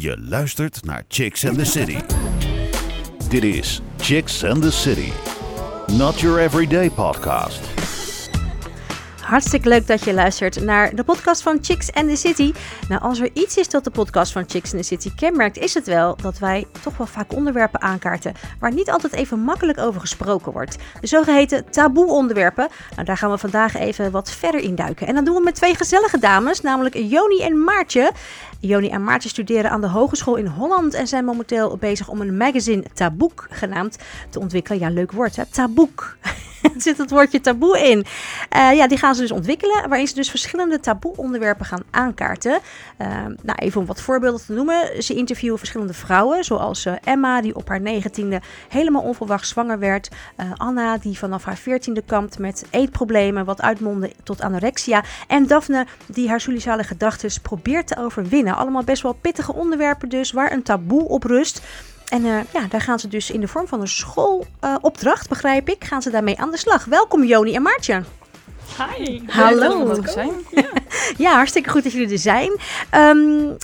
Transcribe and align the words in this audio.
Je 0.00 0.20
luistert 0.20 0.84
naar 0.84 1.04
Chicks 1.08 1.44
and 1.44 1.58
the 1.58 1.64
City. 1.64 1.98
Dit 3.28 3.44
is 3.44 3.80
Chicks 3.96 4.44
and 4.44 4.62
the 4.62 4.70
City. 4.70 5.12
Not 5.92 6.20
your 6.20 6.38
everyday 6.38 6.90
podcast. 6.90 7.87
Hartstikke 9.28 9.68
leuk 9.68 9.86
dat 9.86 10.04
je 10.04 10.14
luistert 10.14 10.64
naar 10.64 10.94
de 10.94 11.04
podcast 11.04 11.42
van 11.42 11.58
Chicks 11.60 11.92
and 11.92 12.08
the 12.08 12.16
City. 12.16 12.52
Nou, 12.88 13.02
als 13.02 13.20
er 13.20 13.30
iets 13.32 13.56
is 13.56 13.68
dat 13.68 13.84
de 13.84 13.90
podcast 13.90 14.32
van 14.32 14.44
Chicks 14.46 14.72
and 14.72 14.82
the 14.82 14.88
City 14.88 15.14
kenmerkt, 15.14 15.58
is 15.58 15.74
het 15.74 15.86
wel 15.86 16.16
dat 16.16 16.38
wij 16.38 16.66
toch 16.82 16.96
wel 16.96 17.06
vaak 17.06 17.32
onderwerpen 17.34 17.80
aankaarten 17.80 18.34
waar 18.60 18.72
niet 18.72 18.90
altijd 18.90 19.12
even 19.12 19.38
makkelijk 19.38 19.78
over 19.78 20.00
gesproken 20.00 20.52
wordt. 20.52 20.76
De 21.00 21.06
zogeheten 21.06 21.70
taboe-onderwerpen. 21.70 22.68
Nou, 22.94 23.04
daar 23.04 23.16
gaan 23.16 23.30
we 23.30 23.38
vandaag 23.38 23.76
even 23.76 24.10
wat 24.10 24.30
verder 24.30 24.60
in 24.60 24.74
duiken. 24.74 25.06
En 25.06 25.14
dat 25.14 25.24
doen 25.24 25.34
we 25.34 25.42
met 25.42 25.54
twee 25.54 25.74
gezellige 25.74 26.18
dames, 26.18 26.60
namelijk 26.60 26.94
Joni 26.94 27.40
en 27.42 27.64
Maartje. 27.64 28.12
Joni 28.60 28.88
en 28.88 29.04
Maartje 29.04 29.28
studeren 29.28 29.70
aan 29.70 29.80
de 29.80 29.88
Hogeschool 29.88 30.36
in 30.36 30.46
Holland 30.46 30.94
en 30.94 31.06
zijn 31.06 31.24
momenteel 31.24 31.76
bezig 31.76 32.08
om 32.08 32.20
een 32.20 32.36
magazine 32.36 32.84
Taboek 32.94 33.46
genaamd 33.50 33.98
te 34.30 34.40
ontwikkelen. 34.40 34.80
Ja, 34.80 34.88
leuk 34.88 35.12
woord 35.12 35.36
hè, 35.36 35.46
Taboek. 35.46 36.16
er 36.62 36.80
zit 36.88 36.98
het 36.98 37.10
woordje 37.10 37.40
taboe 37.40 37.78
in. 37.78 38.06
Uh, 38.56 38.76
ja, 38.76 38.88
die 38.88 38.98
gaan 38.98 39.14
dus 39.20 39.30
ontwikkelen, 39.30 39.88
waarin 39.88 40.06
ze 40.06 40.14
dus 40.14 40.30
verschillende 40.30 40.80
taboe-onderwerpen 40.80 41.66
gaan 41.66 41.82
aankaarten. 41.90 42.58
Uh, 42.98 43.08
nou, 43.42 43.58
even 43.58 43.80
om 43.80 43.86
wat 43.86 44.00
voorbeelden 44.00 44.46
te 44.46 44.52
noemen. 44.52 45.02
Ze 45.02 45.14
interviewen 45.14 45.58
verschillende 45.58 45.94
vrouwen, 45.94 46.44
zoals 46.44 46.86
uh, 46.86 46.92
Emma, 47.04 47.40
die 47.40 47.54
op 47.54 47.68
haar 47.68 47.80
negentiende 47.80 48.40
helemaal 48.68 49.02
onverwacht 49.02 49.48
zwanger 49.48 49.78
werd. 49.78 50.08
Anna, 50.56 50.98
die 50.98 51.18
vanaf 51.18 51.44
haar 51.44 51.56
veertiende 51.56 52.02
kampt 52.02 52.38
met 52.38 52.64
eetproblemen, 52.70 53.44
wat 53.44 53.62
uitmondde 53.62 54.12
tot 54.22 54.40
anorexia. 54.40 55.04
En 55.26 55.46
Daphne, 55.46 55.86
die 56.06 56.28
haar 56.28 56.40
suicidale 56.40 56.84
gedachten 56.84 57.40
probeert 57.42 57.86
te 57.86 57.96
overwinnen. 57.98 58.56
Allemaal 58.56 58.84
best 58.84 59.02
wel 59.02 59.12
pittige 59.12 59.54
onderwerpen 59.54 60.08
dus, 60.08 60.32
waar 60.32 60.52
een 60.52 60.62
taboe 60.62 61.08
op 61.08 61.24
rust. 61.24 61.60
En 62.08 62.22
ja, 62.24 62.66
daar 62.68 62.80
gaan 62.80 62.98
ze 62.98 63.08
dus 63.08 63.30
in 63.30 63.40
de 63.40 63.48
vorm 63.48 63.68
van 63.68 63.80
een 63.80 63.88
schoolopdracht, 63.88 65.28
begrijp 65.28 65.68
ik, 65.68 65.84
gaan 65.84 66.02
ze 66.02 66.10
daarmee 66.10 66.38
aan 66.38 66.50
de 66.50 66.58
slag. 66.58 66.84
Welkom 66.84 67.24
Joni 67.24 67.54
en 67.54 67.62
Maartje. 67.62 68.02
Hi. 68.78 69.20
Hallo. 69.26 69.86
Dat 69.86 69.98
we 69.98 70.10
zijn. 70.10 70.32
Ja. 70.50 70.68
ja. 71.26 71.34
hartstikke 71.34 71.70
goed 71.70 71.82
dat 71.82 71.92
jullie 71.92 72.12
er 72.12 72.18
zijn. 72.18 72.50
Um, 72.94 73.56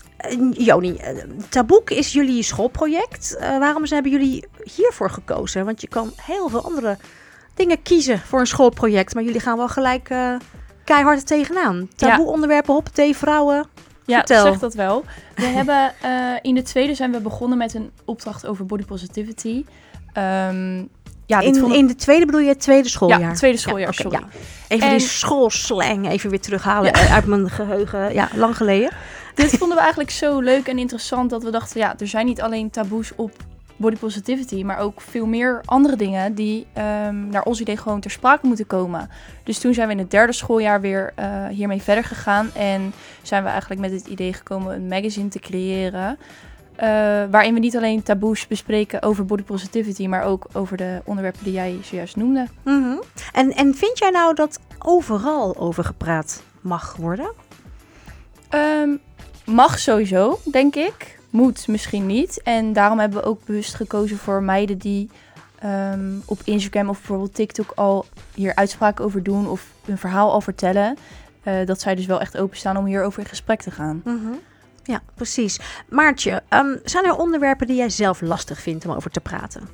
Joni, 0.51 1.01
Taboek 1.49 1.91
is 1.91 2.13
jullie 2.13 2.43
schoolproject. 2.43 3.37
Uh, 3.41 3.59
waarom 3.59 3.85
hebben 3.89 4.13
jullie 4.13 4.45
hiervoor 4.77 5.11
gekozen? 5.11 5.65
Want 5.65 5.81
je 5.81 5.89
kan 5.89 6.13
heel 6.23 6.49
veel 6.49 6.65
andere 6.65 6.97
dingen 7.55 7.83
kiezen 7.83 8.19
voor 8.19 8.41
een 8.41 8.47
schoolproject. 8.47 9.15
Maar 9.15 9.23
jullie 9.23 9.41
gaan 9.41 9.57
wel 9.57 9.69
gelijk 9.69 10.09
keihard 10.85 11.19
er 11.19 11.25
tegenaan. 11.25 11.89
Taboe 11.97 12.27
onderwerpen, 12.27 12.75
hoppatee, 12.75 13.17
vrouwen. 13.17 13.67
Ja, 14.07 14.17
Vertel. 14.17 14.43
zeg 14.45 14.59
dat 14.59 14.75
wel. 14.75 15.05
We 15.35 15.47
hebben 15.59 15.95
uh, 16.05 16.35
in 16.43 16.55
de 16.55 16.63
tweede 16.63 16.95
zijn 16.95 17.13
we 17.13 17.21
begonnen 17.21 17.59
met 17.59 17.75
een 17.75 17.91
opdracht 18.05 18.47
over 18.47 18.67
body 18.67 18.85
positivity. 18.85 19.65
Um, 20.19 20.89
ja, 21.27 21.41
in, 21.41 21.55
vond... 21.55 21.75
in 21.75 21.87
de 21.87 21.95
tweede 21.95 22.27
bedoel 22.27 22.41
je 22.41 22.49
het 22.49 22.61
tweede 22.61 22.89
schooljaar? 22.89 23.21
Ja, 23.21 23.33
tweede 23.33 23.59
schooljaar, 23.59 23.95
ja, 23.97 24.05
okay, 24.07 24.21
sorry. 24.21 24.33
Ja. 24.33 24.41
Even 24.69 24.89
en... 24.89 24.97
die 24.97 25.07
schoolslang 25.07 26.09
even 26.09 26.31
weer 26.31 26.41
terughalen 26.41 26.99
ja. 26.99 27.09
uit 27.09 27.27
mijn 27.27 27.51
geheugen. 27.51 28.15
Ja, 28.15 28.29
lang 28.35 28.57
geleden. 28.57 28.91
Dit 29.35 29.51
vonden 29.51 29.77
we 29.77 29.83
eigenlijk 29.83 30.11
zo 30.11 30.41
leuk 30.41 30.69
en 30.69 30.79
interessant 30.79 31.31
dat 31.31 31.43
we 31.43 31.51
dachten, 31.51 31.81
ja, 31.81 31.95
er 31.99 32.07
zijn 32.07 32.27
niet 32.27 32.41
alleen 32.41 32.71
taboes 32.71 33.13
op 33.15 33.33
body 33.77 33.97
positivity, 33.97 34.63
maar 34.63 34.79
ook 34.79 35.01
veel 35.01 35.27
meer 35.27 35.61
andere 35.65 35.97
dingen 35.97 36.35
die 36.35 36.67
um, 36.79 37.29
naar 37.29 37.43
ons 37.43 37.61
idee 37.61 37.77
gewoon 37.77 38.01
ter 38.01 38.11
sprake 38.11 38.47
moeten 38.47 38.67
komen. 38.67 39.11
Dus 39.43 39.59
toen 39.59 39.75
zijn 39.75 39.87
we 39.87 39.93
in 39.93 39.99
het 39.99 40.11
derde 40.11 40.33
schooljaar 40.33 40.81
weer 40.81 41.13
uh, 41.19 41.47
hiermee 41.47 41.83
verder 41.83 42.05
gegaan 42.05 42.51
en 42.55 42.93
zijn 43.23 43.43
we 43.43 43.49
eigenlijk 43.49 43.81
met 43.81 43.91
het 43.91 44.07
idee 44.07 44.33
gekomen 44.33 44.75
een 44.75 44.89
magazine 44.89 45.29
te 45.29 45.39
creëren. 45.39 46.19
Uh, 46.77 46.81
waarin 47.31 47.55
we 47.55 47.61
niet 47.61 47.77
alleen 47.77 48.03
taboes 48.03 48.47
bespreken 48.47 49.03
over 49.03 49.25
body 49.25 49.43
positivity, 49.43 50.07
maar 50.07 50.25
ook 50.25 50.47
over 50.53 50.77
de 50.77 51.01
onderwerpen 51.05 51.45
die 51.45 51.53
jij 51.53 51.79
zojuist 51.83 52.17
noemde. 52.17 52.47
Mm 52.65 52.83
-hmm. 52.83 53.03
en, 53.33 53.53
en 53.53 53.75
vind 53.75 53.99
jij 53.99 54.11
nou 54.11 54.35
dat 54.35 54.61
overal 54.79 55.57
over 55.57 55.85
gepraat 55.85 56.43
mag 56.61 56.97
worden? 56.97 57.33
Um, 58.51 59.01
mag 59.45 59.79
sowieso, 59.79 60.39
denk 60.45 60.75
ik 60.75 61.19
moet 61.35 61.69
misschien 61.69 62.07
niet. 62.07 62.43
En 62.43 62.73
daarom 62.73 62.99
hebben 62.99 63.19
we 63.19 63.27
ook 63.27 63.45
bewust 63.45 63.75
gekozen 63.75 64.17
voor 64.17 64.43
meiden 64.43 64.79
die 64.79 65.11
um, 65.65 66.23
op 66.25 66.41
Instagram 66.45 66.89
of 66.89 66.99
bijvoorbeeld 66.99 67.35
TikTok 67.35 67.73
al 67.75 68.07
hier 68.35 68.55
uitspraken 68.55 69.05
over 69.05 69.23
doen 69.23 69.49
of 69.49 69.67
hun 69.85 69.99
verhaal 69.99 70.33
al 70.33 70.41
vertellen. 70.41 70.97
Uh, 71.45 71.67
dat 71.67 71.81
zij 71.81 71.95
dus 71.95 72.07
wel 72.07 72.21
echt 72.21 72.37
openstaan 72.37 72.77
om 72.77 72.85
hierover 72.85 73.21
in 73.21 73.29
gesprek 73.29 73.63
te 73.63 73.71
gaan. 73.71 74.03
Mm 74.05 74.21
-hmm. 74.25 74.41
Ja, 74.85 75.03
precies. 75.15 75.61
Maartje, 75.89 76.43
um, 76.51 76.81
zijn 76.85 77.05
er 77.05 77.17
onderwerpen 77.17 77.67
die 77.67 77.77
jij 77.77 77.91
zelf 77.91 78.21
lastig 78.21 78.61
vindt 78.61 78.87
om 78.87 78.93
over 78.93 79.11
te 79.11 79.21
praten? 79.21 79.69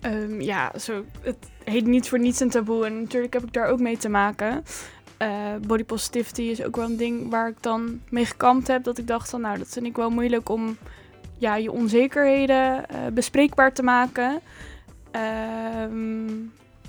Um, 0.00 0.40
ja, 0.40 0.72
zo, 0.80 1.04
het 1.20 1.36
heet 1.64 1.86
niet 1.86 2.08
voor 2.08 2.18
niets 2.18 2.40
een 2.40 2.50
taboe 2.50 2.86
en 2.86 3.00
natuurlijk 3.00 3.32
heb 3.32 3.42
ik 3.42 3.52
daar 3.52 3.66
ook 3.66 3.80
mee 3.80 3.96
te 3.96 4.08
maken. 4.08 4.64
Uh, 5.22 5.28
body 5.66 5.84
positivity 5.84 6.42
is 6.42 6.62
ook 6.62 6.76
wel 6.76 6.84
een 6.84 6.96
ding 6.96 7.30
waar 7.30 7.48
ik 7.48 7.62
dan 7.62 8.00
mee 8.08 8.24
gekampt 8.24 8.66
heb. 8.66 8.84
Dat 8.84 8.98
ik 8.98 9.06
dacht 9.06 9.30
van 9.30 9.40
nou, 9.40 9.58
dat 9.58 9.68
vind 9.68 9.86
ik 9.86 9.96
wel 9.96 10.10
moeilijk 10.10 10.48
om 10.48 10.76
ja, 11.38 11.56
je 11.56 11.72
onzekerheden 11.72 12.84
uh, 12.92 12.98
bespreekbaar 13.12 13.72
te 13.72 13.82
maken. 13.82 14.40
Uh, 15.16 15.20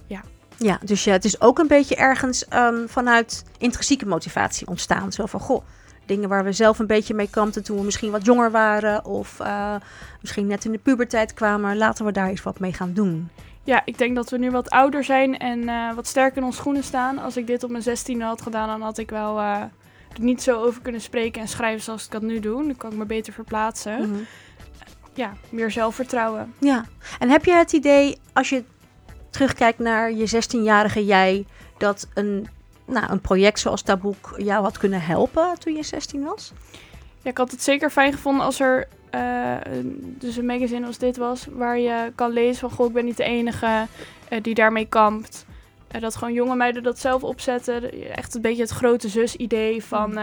ja. 0.08 0.22
Ja, 0.58 0.80
dus 0.84 1.04
ja, 1.04 1.12
het 1.12 1.26
is 1.26 1.42
ook 1.42 1.60
een 1.60 1.68
beetje 1.68 1.96
ergens 1.96 2.46
um, 2.54 2.90
vanuit 2.90 3.44
intrinsieke 3.58 4.06
motivatie 4.06 4.68
ontstaan. 4.68 5.12
Zo 5.12 5.26
van, 5.26 5.40
goh, 5.40 5.64
dingen 6.08 6.30
waar 6.30 6.44
we 6.44 6.52
zelf 6.52 6.80
een 6.80 6.88
beetje 6.88 7.14
mee 7.14 7.30
kampten 7.30 7.64
toen 7.64 7.78
we 7.78 7.84
misschien 7.84 8.12
wat 8.12 8.26
jonger 8.26 8.52
waren. 8.52 9.06
Of 9.06 9.40
uh, 9.40 9.76
misschien 10.22 10.48
net 10.48 10.66
in 10.66 10.72
de 10.72 10.78
puberteit 10.78 11.34
kwamen. 11.34 11.78
Laten 11.78 12.06
we 12.06 12.12
daar 12.12 12.28
eens 12.28 12.44
wat 12.44 12.60
mee 12.60 12.74
gaan 12.74 12.94
doen. 12.94 13.30
Ja, 13.64 13.82
ik 13.86 13.98
denk 13.98 14.16
dat 14.16 14.30
we 14.30 14.38
nu 14.38 14.52
wat 14.52 14.70
ouder 14.70 15.04
zijn 15.04 15.38
en 15.38 15.62
uh, 15.62 15.94
wat 15.94 16.08
sterker 16.08 16.38
in 16.38 16.44
onze 16.44 16.58
schoenen 16.58 16.84
staan. 16.84 17.18
Als 17.18 17.38
ik 17.38 17.48
dit 17.48 17.64
op 17.64 17.70
mijn 17.70 17.84
zestiende 17.84 18.24
had 18.24 18.42
gedaan, 18.42 18.68
dan 18.68 18.82
had 18.82 18.98
ik 18.98 19.10
wel 19.10 19.38
uh, 19.38 19.62
er 20.14 20.22
niet 20.22 20.44
zo 20.44 20.64
over 20.64 20.82
kunnen 20.82 21.02
spreken 21.02 21.42
en 21.42 21.48
schrijven 21.48 21.84
zoals 21.84 22.06
ik 22.06 22.12
dat 22.12 22.22
nu 22.22 22.40
doe. 22.40 22.64
Dan 22.64 22.78
kan 22.78 22.92
ik 22.92 22.98
me 22.98 23.06
beter 23.06 23.34
verplaatsen. 23.34 23.98
Mm 23.98 24.14
-hmm. 24.14 24.26
Ja, 25.14 25.34
meer 25.50 25.72
zelfvertrouwen. 25.72 26.54
Ja, 26.60 26.86
en 27.20 27.30
heb 27.30 27.46
je 27.46 27.54
het 27.54 27.72
idee, 27.72 28.18
als 28.34 28.50
je 28.50 28.64
terugkijkt 29.30 29.80
naar 29.80 30.12
je 30.12 30.30
16-jarige 30.36 31.06
jij, 31.06 31.46
dat 31.78 32.08
een, 32.14 32.48
nou, 32.88 33.12
een 33.12 33.22
project 33.22 33.60
zoals 33.60 33.82
Taboek 33.82 34.34
jou 34.38 34.64
had 34.64 34.78
kunnen 34.78 35.02
helpen 35.02 35.60
toen 35.60 35.76
je 35.76 35.84
16 35.84 36.24
was? 36.24 36.52
Ja, 37.22 37.30
ik 37.30 37.38
had 37.38 37.52
het 37.52 37.64
zeker 37.64 37.90
fijn 37.90 38.14
gevonden 38.14 38.46
als 38.46 38.60
er 38.60 38.88
uh, 39.16 39.56
dus 39.96 40.38
een 40.38 40.46
magazine 40.46 40.86
als 40.86 40.98
dit 40.98 41.18
was, 41.18 41.48
waar 41.52 41.80
je 41.80 42.12
kan 42.16 42.32
lezen 42.32 42.60
van, 42.60 42.78
goh, 42.78 42.88
ik 42.88 42.94
ben 42.94 43.06
niet 43.06 43.18
de 43.18 43.24
enige 43.24 43.88
uh, 44.30 44.40
die 44.42 44.54
daarmee 44.54 44.86
kampt. 44.86 45.46
Uh, 45.96 46.02
dat 46.02 46.16
gewoon 46.16 46.34
jonge 46.34 46.56
meiden 46.56 46.84
dat 46.84 47.00
zelf 47.00 47.24
opzetten. 47.24 48.12
Echt 48.16 48.36
een 48.36 48.42
beetje 48.42 48.62
het 48.62 48.72
grote 48.72 49.10
zus-idee 49.10 49.84
van 49.84 50.14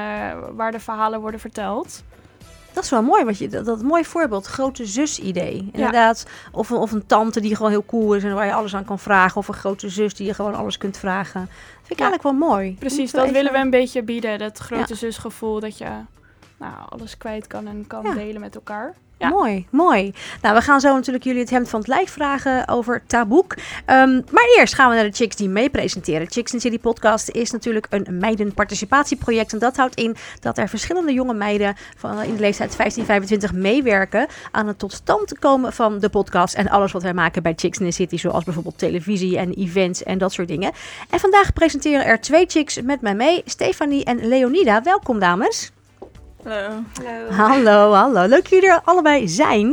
waar 0.56 0.72
de 0.72 0.80
verhalen 0.80 1.20
worden 1.20 1.40
verteld. 1.40 2.02
Dat 2.74 2.84
is 2.84 2.90
wel 2.90 3.02
mooi, 3.02 3.24
wat 3.24 3.38
je, 3.38 3.48
dat, 3.48 3.64
dat 3.64 3.82
mooi 3.82 4.04
voorbeeld, 4.04 4.46
grote 4.46 4.86
zus-idee. 4.86 5.68
Inderdaad, 5.72 6.24
ja. 6.26 6.48
of, 6.52 6.72
of 6.72 6.92
een 6.92 7.06
tante 7.06 7.40
die 7.40 7.56
gewoon 7.56 7.70
heel 7.70 7.86
cool 7.86 8.14
is 8.14 8.24
en 8.24 8.34
waar 8.34 8.46
je 8.46 8.52
alles 8.52 8.74
aan 8.74 8.84
kan 8.84 8.98
vragen. 8.98 9.36
Of 9.36 9.48
een 9.48 9.54
grote 9.54 9.88
zus 9.88 10.14
die 10.14 10.26
je 10.26 10.34
gewoon 10.34 10.54
alles 10.54 10.78
kunt 10.78 10.96
vragen. 10.96 11.40
Dat 11.40 11.50
vind 11.76 11.90
ik 11.90 11.98
ja. 11.98 12.04
eigenlijk 12.04 12.22
wel 12.22 12.48
mooi. 12.48 12.76
Precies, 12.78 13.10
dat 13.10 13.22
even... 13.22 13.34
willen 13.34 13.52
we 13.52 13.58
een 13.58 13.70
beetje 13.70 14.02
bieden. 14.02 14.38
Dat 14.38 14.58
grote 14.58 14.94
zusgevoel 14.94 15.60
dat 15.60 15.78
je 15.78 15.90
nou, 16.56 16.74
alles 16.88 17.16
kwijt 17.16 17.46
kan 17.46 17.66
en 17.66 17.86
kan 17.86 18.14
delen 18.14 18.40
met 18.40 18.54
elkaar. 18.54 18.94
Ja. 19.18 19.28
Mooi, 19.28 19.66
mooi. 19.70 20.14
Nou, 20.42 20.54
we 20.54 20.60
gaan 20.60 20.80
zo 20.80 20.94
natuurlijk 20.94 21.24
jullie 21.24 21.40
het 21.40 21.50
hemd 21.50 21.68
van 21.68 21.80
het 21.80 21.88
lijf 21.88 22.10
vragen 22.10 22.68
over 22.68 23.02
Taboek. 23.06 23.54
Um, 23.86 24.24
maar 24.30 24.44
eerst 24.56 24.74
gaan 24.74 24.88
we 24.88 24.94
naar 24.94 25.04
de 25.04 25.16
chicks 25.16 25.36
die 25.36 25.48
mee 25.48 25.70
presenteren. 25.70 26.30
Chicks 26.30 26.52
in 26.52 26.60
City 26.60 26.78
podcast 26.78 27.28
is 27.28 27.50
natuurlijk 27.50 27.86
een 27.90 28.06
meidenparticipatieproject. 28.18 29.52
En 29.52 29.58
dat 29.58 29.76
houdt 29.76 29.94
in 29.94 30.16
dat 30.40 30.58
er 30.58 30.68
verschillende 30.68 31.12
jonge 31.12 31.34
meiden 31.34 31.76
van 31.96 32.22
in 32.22 32.34
de 32.34 32.40
leeftijd 32.40 32.76
15-25 33.50 33.54
meewerken 33.54 34.26
aan 34.50 34.66
het 34.66 34.78
tot 34.78 34.92
stand 34.92 35.38
komen 35.38 35.72
van 35.72 35.98
de 35.98 36.08
podcast. 36.08 36.54
En 36.54 36.68
alles 36.68 36.92
wat 36.92 37.02
wij 37.02 37.14
maken 37.14 37.42
bij 37.42 37.52
Chicks 37.56 37.78
in 37.78 37.86
the 37.86 37.92
City, 37.92 38.16
zoals 38.16 38.44
bijvoorbeeld 38.44 38.78
televisie 38.78 39.38
en 39.38 39.52
events 39.52 40.02
en 40.02 40.18
dat 40.18 40.32
soort 40.32 40.48
dingen. 40.48 40.72
En 41.10 41.20
vandaag 41.20 41.52
presenteren 41.52 42.04
er 42.04 42.20
twee 42.20 42.44
chicks 42.46 42.82
met 42.82 43.00
mij 43.00 43.14
mee, 43.14 43.42
Stefanie 43.44 44.04
en 44.04 44.28
Leonida. 44.28 44.82
Welkom 44.82 45.18
dames. 45.18 45.73
Hallo. 46.44 46.82
hallo. 47.02 47.30
Hallo, 47.30 47.92
hallo. 47.92 48.26
Leuk 48.26 48.42
dat 48.42 48.48
jullie 48.48 48.68
er 48.68 48.80
allebei 48.84 49.28
zijn. 49.28 49.66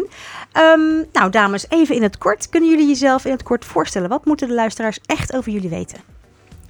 Um, 0.58 1.06
nou, 1.12 1.30
dames, 1.30 1.70
even 1.70 1.96
in 1.96 2.04
het 2.04 2.18
kort. 2.18 2.50
Kunnen 2.50 2.70
jullie 2.70 2.88
jezelf 2.88 3.26
in 3.26 3.32
het 3.32 3.44
kort 3.44 3.66
voorstellen? 3.66 4.10
Wat 4.10 4.26
moeten 4.26 4.48
de 4.48 4.54
luisteraars 4.54 5.00
echt 5.06 5.34
over 5.34 5.52
jullie 5.52 5.70
weten? 5.70 6.00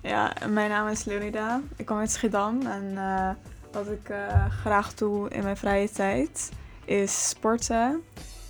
Ja, 0.02 0.34
mijn 0.50 0.70
naam 0.70 0.88
is 0.88 1.04
Leonida. 1.04 1.62
Ik 1.76 1.86
kom 1.86 1.98
uit 1.98 2.12
Schiedam. 2.12 2.62
En 2.66 2.92
uh, 2.96 3.30
wat 3.72 3.88
ik 3.88 4.10
uh, 4.10 4.46
graag 4.62 4.94
doe 4.94 5.30
in 5.30 5.44
mijn 5.44 5.58
vrije 5.58 5.90
tijd 5.92 6.50
is 6.86 7.30
sporten 7.30 8.04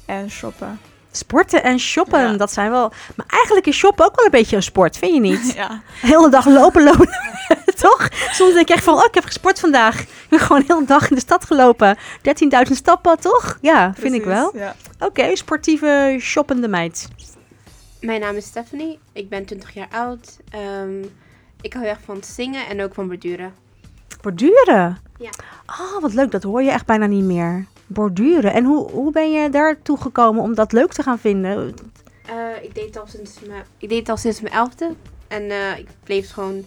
en 0.06 0.30
shoppen. 0.30 0.80
Sporten 1.12 1.64
en 1.64 1.80
shoppen, 1.80 2.20
ja. 2.32 2.38
dat 2.38 2.52
zijn 2.52 2.72
wel... 2.72 2.92
Maar 3.16 3.26
eigenlijk 3.28 3.68
is 3.68 3.78
shoppen 3.78 4.06
ook 4.06 4.16
wel 4.16 4.26
een 4.26 4.32
beetje 4.32 4.56
een 4.56 4.64
sport, 4.64 4.98
vind 4.98 5.14
je 5.14 5.20
niet? 5.20 5.54
Ja. 5.62 5.68
De 6.02 6.08
hele 6.08 6.30
dag 6.30 6.46
lopen, 6.46 6.84
lopen, 6.84 7.10
Toch? 7.82 8.10
Soms 8.12 8.54
denk 8.54 8.70
ik 8.70 8.76
echt 8.76 8.84
van, 8.84 8.94
oh, 8.94 9.06
ik 9.06 9.14
heb 9.14 9.24
gesport 9.24 9.60
vandaag. 9.60 10.02
Ik 10.02 10.26
ben 10.30 10.40
gewoon 10.40 10.64
heel 10.68 10.86
dag 10.86 11.10
in 11.10 11.16
de 11.16 11.22
stad 11.22 11.46
gelopen. 11.46 11.98
13.000 12.68 12.72
stappen, 12.72 13.20
toch? 13.20 13.58
Ja, 13.62 13.94
vind 13.98 14.14
ik 14.14 14.24
wel. 14.24 14.58
Ja. 14.58 14.76
Oké, 15.00 15.36
sportieve, 15.36 16.18
shoppende 16.20 16.68
meid. 16.68 17.08
Mijn 18.02 18.20
naam 18.20 18.36
is 18.36 18.46
Stephanie. 18.46 19.00
Ik 19.14 19.30
ben 19.30 19.46
20 19.46 19.74
jaar 19.74 19.88
oud. 19.92 20.38
Ehm, 20.50 21.04
ik 21.62 21.74
hou 21.74 21.86
echt 21.86 22.02
van 22.06 22.24
zingen 22.24 22.68
en 22.68 22.82
ook 22.84 22.94
van 22.94 23.08
borduren. 23.08 23.54
Borduren? 24.22 24.98
Ja. 25.18 25.30
Oh, 25.66 26.02
wat 26.02 26.14
leuk. 26.14 26.32
Dat 26.32 26.44
hoor 26.44 26.62
je 26.62 26.72
echt 26.72 26.86
bijna 26.86 27.06
niet 27.06 27.24
meer. 27.24 27.66
Borduren. 27.94 28.54
En 28.54 28.64
hoe, 28.64 28.92
hoe 28.92 29.12
ben 29.12 29.32
je 29.32 29.50
daartoe 29.50 29.98
gekomen 29.98 30.44
om 30.44 30.56
dat 30.56 30.72
leuk 30.72 30.94
te 30.94 31.04
gaan 31.04 31.20
vinden? 31.20 31.76
Eh, 32.26 32.64
ik, 32.64 32.76
deed 32.76 32.86
het 32.86 33.00
al 33.00 33.08
sinds 33.08 33.40
mijn, 33.48 33.64
ik 33.78 33.90
deed 33.90 34.00
het 34.00 34.10
al 34.10 34.18
sinds 34.18 34.42
mijn 34.42 34.54
elfde. 34.54 34.94
En 35.28 35.50
eh, 35.50 35.78
ik 35.78 35.88
bleef 36.04 36.32
gewoon... 36.32 36.66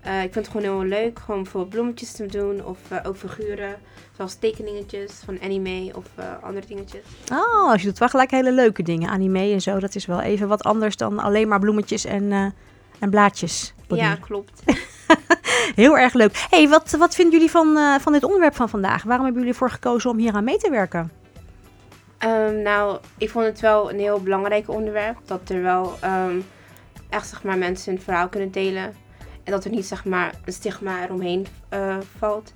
eh, 0.00 0.22
ik 0.22 0.32
vind 0.32 0.46
het 0.46 0.48
gewoon 0.48 0.62
heel 0.62 0.88
leuk. 0.88 1.18
Gewoon 1.18 1.42
bijvoorbeeld 1.42 1.74
bloemetjes 1.74 2.12
te 2.12 2.26
doen. 2.26 2.64
Of 2.64 2.78
ook 3.04 3.16
figuren. 3.16 3.74
Zoals 4.16 4.34
tekeningetjes 4.34 5.12
van 5.24 5.40
anime 5.42 5.90
of 5.94 6.06
andere 6.42 6.66
dingetjes. 6.66 7.04
Oh, 7.32 7.70
als 7.70 7.80
je 7.80 7.88
doet 7.88 7.98
wel 7.98 8.08
gelijk 8.08 8.30
hele 8.30 8.52
leuke 8.52 8.82
dingen. 8.82 9.08
Anime 9.08 9.52
en 9.52 9.60
zo. 9.60 9.78
Dat 9.78 9.94
is 9.94 10.06
wel 10.06 10.20
even 10.20 10.48
wat 10.48 10.62
anders 10.62 10.96
dan 10.96 11.18
alleen 11.18 11.48
maar 11.48 11.60
bloemetjes 11.60 12.04
en, 12.04 12.54
en 12.98 13.10
blaadjes. 13.10 13.74
Ja, 13.88 14.14
klopt. 14.14 14.62
Heel 15.74 15.98
erg 15.98 16.12
leuk. 16.12 16.46
hey, 16.50 16.68
wat, 16.68 16.90
wat 16.90 17.14
vinden 17.14 17.34
jullie 17.34 17.50
van, 17.50 17.76
eh, 17.76 17.94
van 18.00 18.12
dit 18.12 18.24
onderwerp 18.24 18.54
van 18.56 18.68
vandaag? 18.68 19.02
Waarom 19.02 19.24
hebben 19.24 19.42
jullie 19.42 19.58
ervoor 19.58 19.74
gekozen 19.74 20.10
om 20.10 20.18
hier 20.18 20.32
aan 20.32 20.44
mee 20.44 20.58
te 20.58 20.70
werken? 20.70 21.10
Ehm, 22.18 22.62
nou, 22.62 22.98
ik 23.18 23.30
vond 23.30 23.44
het 23.44 23.60
wel 23.60 23.90
een 23.90 23.98
heel 23.98 24.20
belangrijk 24.20 24.68
onderwerp. 24.68 25.18
Dat 25.24 25.48
er 25.48 25.62
wel 25.62 25.96
ehm, 26.00 26.40
echt 27.08 27.28
zeg 27.28 27.42
maar, 27.42 27.58
mensen 27.58 27.92
hun 27.92 28.02
verhaal 28.02 28.28
kunnen 28.28 28.50
delen. 28.50 28.94
En 29.44 29.52
dat 29.52 29.64
er 29.64 29.70
niet 29.70 29.86
zeg 29.86 30.04
maar, 30.04 30.34
een 30.44 30.52
stigma 30.52 31.04
eromheen 31.04 31.46
eh, 31.68 31.96
valt. 32.18 32.52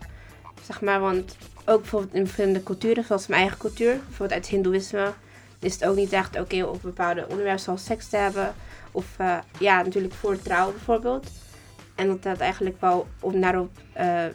Zeg 0.63 0.81
maar, 0.81 1.01
want 1.01 1.37
ook 1.65 1.81
bijvoorbeeld 1.81 2.15
in 2.15 2.23
verschillende 2.23 2.63
culturen, 2.63 3.05
zoals 3.05 3.27
mijn 3.27 3.41
eigen 3.41 3.59
cultuur, 3.59 3.97
bijvoorbeeld 3.97 4.33
uit 4.33 4.47
Hindoeïsme, 4.47 5.13
is 5.59 5.73
het 5.75 5.85
ook 5.85 5.97
niet 5.97 6.13
echt 6.13 6.41
oké 6.41 6.65
om 6.65 6.79
bepaalde 6.83 7.27
onderwerpen 7.29 7.63
zoals 7.63 7.85
seks 7.85 8.09
te 8.09 8.17
hebben. 8.17 8.55
Of 8.93 9.05
eh, 9.17 9.39
ja, 9.59 9.83
natuurlijk 9.83 10.15
voor 10.15 10.43
trouw 10.43 10.71
bijvoorbeeld. 10.71 11.31
En 12.01 12.09
dat 12.09 12.23
dat 12.23 12.39
eigenlijk 12.39 12.81
wel 12.81 13.07
op, 13.21 13.35
naar 13.35 13.59
op 13.61 13.71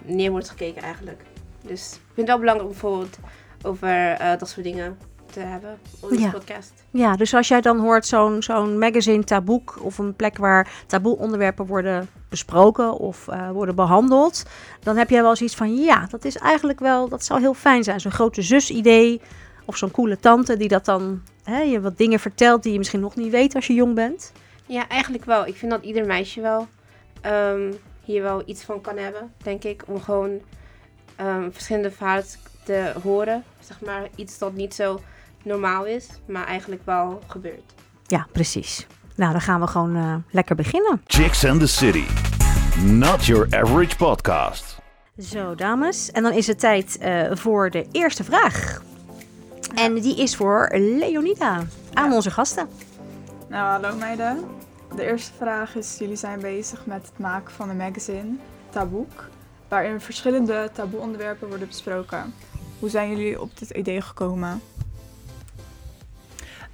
neer 0.06 0.32
wordt 0.32 0.50
gekeken 0.50 0.82
eigenlijk. 0.82 1.22
Dus 1.62 1.92
ik 1.94 2.00
vind 2.14 2.18
het 2.18 2.28
wel 2.28 2.38
belangrijk 2.40 2.70
om 2.70 2.80
bijvoorbeeld 2.80 3.18
over 3.62 4.12
eh, 4.12 4.38
dat 4.40 4.50
soort 4.50 4.66
dingen 4.66 4.98
te 5.32 5.40
hebben 5.40 5.78
op 6.00 6.10
deze 6.10 6.22
Ja. 6.22 6.30
podcast. 6.30 6.74
Ja, 6.92 7.16
dus 7.16 7.34
als 7.34 7.48
jij 7.48 7.62
dan 7.62 7.80
hoort 7.80 8.06
zo'n 8.06 8.44
zo'n 8.44 8.78
magazine, 8.80 9.24
taboek 9.24 9.78
of 9.82 9.98
een 9.98 10.16
plek 10.16 10.38
waar 10.38 10.72
taboe 10.88 11.18
onderwerpen 11.18 11.66
worden 11.66 12.10
besproken 12.30 12.94
of 12.98 13.28
eh, 13.28 13.50
worden 13.52 13.76
behandeld, 13.76 14.44
dan 14.80 14.98
heb 14.98 15.10
jij 15.10 15.22
wel 15.22 15.36
zoiets 15.36 15.56
van 15.56 15.76
ja, 15.76 16.06
dat 16.10 16.26
is 16.26 16.38
eigenlijk 16.38 16.80
wel, 16.80 17.08
dat 17.10 17.24
zou 17.26 17.40
heel 17.40 17.54
fijn 17.54 17.84
zijn. 17.84 18.00
Zo'n 18.00 18.12
grote 18.12 18.42
zus-idee 18.42 19.22
of 19.66 19.78
zo'n 19.78 19.92
coole 19.92 20.20
tante 20.20 20.58
die 20.58 20.68
dat 20.68 20.86
dan 20.86 21.22
hè, 21.44 21.60
je 21.62 21.82
wat 21.82 21.98
dingen 21.98 22.20
vertelt 22.20 22.64
die 22.64 22.72
je 22.72 22.78
misschien 22.78 23.00
nog 23.00 23.16
niet 23.16 23.32
weet 23.32 23.56
als 23.56 23.68
je 23.68 23.74
jong 23.74 23.96
bent. 23.96 24.32
Ja, 24.66 24.88
eigenlijk 24.88 25.26
wel. 25.26 25.46
Ik 25.48 25.56
vind 25.56 25.72
dat 25.72 25.84
ieder 25.84 26.06
meisje 26.06 26.42
wel 26.42 26.68
ehm, 27.26 27.72
hier 28.04 28.22
wel 28.22 28.42
iets 28.46 28.64
van 28.64 28.82
kan 28.82 28.98
hebben, 28.98 29.34
denk 29.44 29.64
ik. 29.64 29.84
Om 29.88 30.02
gewoon 30.02 30.40
ehm, 31.16 31.52
verschillende 31.52 31.92
verhalen 31.92 32.26
te 32.64 32.94
horen. 33.04 33.44
Zeg 33.60 33.82
maar 33.82 34.08
iets 34.16 34.38
dat 34.38 34.54
niet 34.54 34.74
zo 34.74 35.00
normaal 35.44 35.86
is, 35.86 36.08
maar 36.26 36.46
eigenlijk 36.46 36.82
wel 36.86 37.22
gebeurt. 37.28 37.74
Ja, 38.08 38.28
precies. 38.32 38.88
Nou, 39.16 39.32
dan 39.32 39.42
gaan 39.42 39.60
we 39.62 39.68
gewoon 39.68 39.96
eh, 39.96 40.16
lekker 40.32 40.56
beginnen. 40.56 41.02
Chicks 41.08 41.46
and 41.46 41.60
the 41.60 41.68
City. 41.68 42.04
Not 42.84 43.26
your 43.26 43.48
average 43.50 43.96
podcast. 43.96 44.78
Zo, 45.20 45.56
dames. 45.56 46.12
En 46.12 46.24
dan 46.24 46.32
is 46.32 46.48
het 46.48 46.60
tijd 46.60 46.98
eh, 46.98 47.24
voor 47.32 47.70
de 47.70 47.86
eerste 47.92 48.24
vraag. 48.24 48.82
En 49.76 49.94
die 49.94 50.18
is 50.22 50.36
voor 50.36 50.70
Leonida 50.74 51.64
aan 51.94 52.10
Ja. 52.10 52.16
onze 52.16 52.32
gasten. 52.32 52.68
Nou, 53.50 53.82
hallo 53.82 53.98
meiden. 53.98 54.40
De 54.96 55.06
eerste 55.06 55.32
vraag 55.34 55.76
is, 55.76 55.98
jullie 55.98 56.16
zijn 56.16 56.40
bezig 56.40 56.86
met 56.86 57.06
het 57.06 57.20
maken 57.20 57.54
van 57.54 57.70
een 57.70 57.78
magazine, 57.78 58.36
Taboek, 58.70 59.30
waarin 59.68 60.00
verschillende 60.00 60.70
taboe-onderwerpen 60.74 61.48
worden 61.48 61.68
besproken. 61.68 62.34
Hoe 62.80 62.90
zijn 62.90 63.10
jullie 63.10 63.42
op 63.42 63.58
dit 63.58 63.70
idee 63.70 64.02
gekomen? 64.02 64.62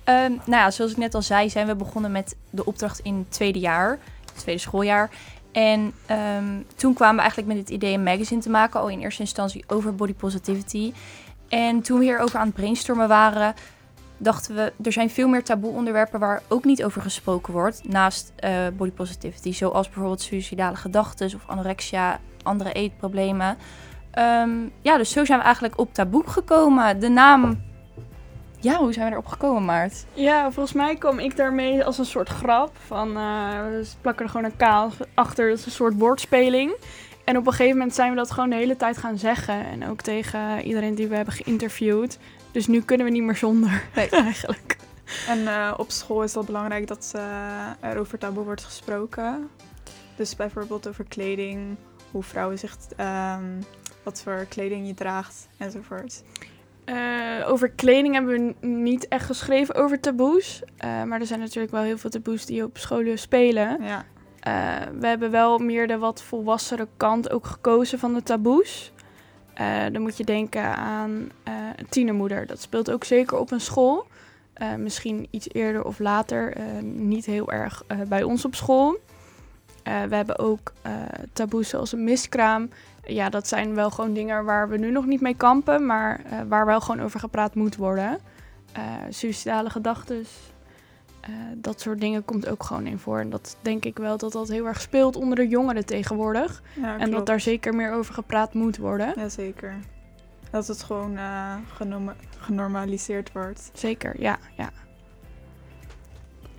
Ehm, 0.04 0.32
nou 0.32 0.42
ja, 0.46 0.72
zoals 0.72 0.92
ik 0.92 0.98
net 0.98 1.16
al 1.16 1.22
zei, 1.22 1.50
zijn 1.50 1.68
we 1.68 1.76
begonnen 1.76 2.12
met 2.12 2.36
de 2.50 2.66
opdracht 2.66 3.00
in 3.00 3.18
het 3.18 3.32
tweede 3.32 3.60
jaar, 3.60 4.00
het 4.26 4.38
tweede 4.38 4.62
schooljaar. 4.62 5.10
En 5.52 5.94
ehm, 6.06 6.62
toen 6.76 6.94
kwamen 6.94 7.16
we 7.16 7.22
eigenlijk 7.22 7.54
met 7.54 7.60
het 7.60 7.70
idee 7.70 7.94
een 7.94 8.04
magazine 8.04 8.42
te 8.42 8.50
maken, 8.50 8.80
al 8.80 8.90
in 8.90 9.00
eerste 9.00 9.22
instantie 9.22 9.64
over 9.68 9.96
body 9.96 10.14
positivity. 10.14 10.94
En 11.50 11.82
toen 11.82 12.00
we 12.00 12.04
hierover 12.04 12.40
aan 12.40 12.46
het 12.46 12.56
brainstormen 12.56 13.08
waren, 13.08 13.56
dachten 14.22 14.56
we, 14.56 14.74
er 14.84 14.92
zijn 14.92 15.10
veel 15.10 15.28
meer 15.28 15.44
taboe 15.44 15.72
onderwerpen 15.72 16.20
waar 16.20 16.42
ook 16.48 16.64
niet 16.64 16.84
over 16.84 17.02
gesproken 17.02 17.54
wordt, 17.54 17.88
naast 17.88 18.34
eh, 18.36 18.52
body 18.78 18.92
positivity. 18.92 19.54
Zoals 19.54 19.88
bijvoorbeeld 19.88 20.22
suicidale 20.22 20.76
gedachten 20.76 21.26
of 21.36 21.44
anorexia, 21.46 22.20
andere 22.44 22.72
eetproblemen. 22.72 23.58
Ehm, 24.12 24.50
ja, 24.82 24.98
dus 24.98 25.12
zo 25.12 25.26
zijn 25.26 25.38
we 25.40 25.44
eigenlijk 25.46 25.80
op 25.80 25.94
taboe 25.94 26.24
gekomen. 26.26 27.00
De 27.00 27.10
naam... 27.10 27.70
Ja, 28.60 28.76
hoe 28.76 28.94
zijn 28.94 29.06
we 29.06 29.12
erop 29.12 29.28
gekomen, 29.28 29.66
Maart? 29.66 30.06
Ja, 30.14 30.52
volgens 30.52 30.76
mij 30.76 30.96
kwam 30.96 31.20
ik 31.20 31.36
daarmee 31.36 31.86
als 31.86 31.98
een 31.98 32.06
soort 32.06 32.30
grap. 32.30 32.72
Van, 32.86 33.18
eh 33.18 33.60
we 33.70 33.88
plakken 34.02 34.26
er 34.26 34.32
gewoon 34.32 34.46
een 34.46 34.58
kaal 34.58 34.92
achter, 35.14 35.50
dat 35.50 35.58
is 35.58 35.66
een 35.66 35.72
soort 35.72 35.94
woordspeling. 35.98 36.72
En 37.24 37.38
op 37.38 37.46
een 37.46 37.52
gegeven 37.52 37.78
moment 37.78 37.96
zijn 37.96 38.10
we 38.10 38.16
dat 38.16 38.32
gewoon 38.32 38.50
de 38.50 38.56
hele 38.56 38.78
tijd 38.78 38.98
gaan 38.98 39.18
zeggen. 39.18 39.66
En 39.66 39.90
ook 39.90 40.02
tegen 40.02 40.62
iedereen 40.62 40.96
die 40.96 41.08
we 41.08 41.16
hebben 41.16 41.34
geïnterviewd. 41.34 42.18
Dus 42.52 42.68
nu 42.68 42.82
kunnen 42.82 43.06
we 43.06 43.12
niet 43.12 43.24
meer 43.24 43.36
zonder, 43.36 43.84
Nee. 43.96 44.10
eigenlijk. 44.10 44.78
En 45.28 45.48
eh, 45.48 45.74
op 45.78 45.92
school 45.92 46.24
is 46.24 46.34
het 46.34 46.46
belangrijk 46.46 46.88
dat 46.88 47.12
eh, 47.16 47.68
er 47.80 47.98
over 47.98 48.18
taboe 48.18 48.44
wordt 48.44 48.64
gesproken. 48.64 49.50
Dus 50.16 50.36
bijvoorbeeld 50.36 50.88
over 50.88 51.06
kleding, 51.08 51.76
hoe 52.12 52.24
vrouwen 52.24 52.60
zich, 52.60 52.78
ehm, 52.98 53.44
wat 54.04 54.22
voor 54.22 54.46
kleding 54.50 54.88
je 54.88 54.94
draagt 54.94 55.48
enzovoort. 55.58 56.24
Eh, 56.86 56.96
over 57.48 57.70
kleding 57.70 58.14
hebben 58.14 58.56
we 58.60 58.68
niet 58.68 59.08
echt 59.08 59.26
geschreven 59.26 59.76
over 59.76 60.00
taboes. 60.00 60.62
Maar 60.80 61.20
er 61.20 61.26
zijn 61.26 61.40
natuurlijk 61.40 61.74
wel 61.74 61.84
heel 61.84 61.98
veel 61.98 62.10
taboes 62.10 62.46
die 62.46 62.64
op 62.64 62.78
scholen 62.78 63.20
spelen. 63.20 63.84
Ja, 63.84 64.06
we 65.00 65.08
hebben 65.08 65.32
wel 65.32 65.58
meer 65.58 65.88
de 65.88 65.98
wat 65.98 66.22
volwassere 66.24 66.88
kant 66.98 67.32
ook 67.32 67.46
gekozen 67.46 68.00
van 68.00 68.14
de 68.14 68.24
taboes. 68.24 68.92
Eh, 69.62 69.86
dan 69.92 70.02
moet 70.02 70.18
je 70.18 70.24
denken 70.24 70.76
aan 70.76 71.32
eh, 71.44 71.54
tienermoeder. 71.90 72.46
Dat 72.46 72.62
speelt 72.62 72.92
ook 72.92 73.04
zeker 73.04 73.38
op 73.38 73.52
een 73.52 73.62
school. 73.62 74.08
Eh, 74.54 74.76
misschien 74.76 75.28
iets 75.30 75.48
eerder 75.52 75.84
of 75.86 76.00
later. 76.00 76.54
niet 76.84 77.26
heel 77.26 77.52
erg 77.52 77.84
bij 78.08 78.24
ons 78.24 78.46
op 78.46 78.56
school. 78.56 79.00
We 79.84 80.16
hebben 80.16 80.40
ook 80.40 80.74
taboes 81.34 81.70
zoals 81.70 81.92
een 81.92 82.04
miskraam. 82.04 82.70
Ja, 83.06 83.30
dat 83.30 83.48
zijn 83.48 83.76
wel 83.76 83.90
gewoon 83.90 84.14
dingen 84.14 84.46
waar 84.46 84.70
we 84.70 84.78
nu 84.78 84.92
nog 84.92 85.06
niet 85.06 85.22
mee 85.22 85.36
kampen. 85.36 85.86
Maar 85.86 86.22
waar 86.48 86.66
wel 86.66 86.82
gewoon 86.82 87.02
over 87.02 87.20
gepraat 87.20 87.56
moet 87.56 87.76
worden. 87.76 88.20
Suicidale 89.10 89.70
gedachten. 89.70 90.26
Eh, 91.32 91.38
dat 91.56 91.82
soort 91.82 92.00
dingen 92.02 92.26
komt 92.26 92.48
ook 92.48 92.64
gewoon 92.64 92.86
in 92.86 93.00
voor. 93.00 93.20
En 93.20 93.30
dat 93.30 93.58
denk 93.62 93.86
ik 93.86 93.98
wel 93.98 94.18
dat 94.18 94.32
dat 94.32 94.50
heel 94.50 94.66
erg 94.66 94.82
speelt 94.82 95.16
onder 95.16 95.36
de 95.36 95.48
jongeren 95.48 95.86
tegenwoordig. 95.86 96.62
ja 96.82 97.00
en 97.00 97.12
dat 97.12 97.26
daar 97.26 97.40
zeker 97.40 97.76
meer 97.76 97.94
over 97.94 98.14
gepraat 98.14 98.54
moet 98.54 98.78
worden. 98.78 99.14
Jazeker. 99.16 99.76
Dat 100.52 100.68
het 100.68 100.84
gewoon 100.84 101.18
eh, 101.18 101.54
genorma- 101.74 102.16
genormaliseerd 102.38 103.32
wordt. 103.32 103.72
Zeker, 103.74 104.22
ja. 104.22 104.38
ja. 104.58 104.70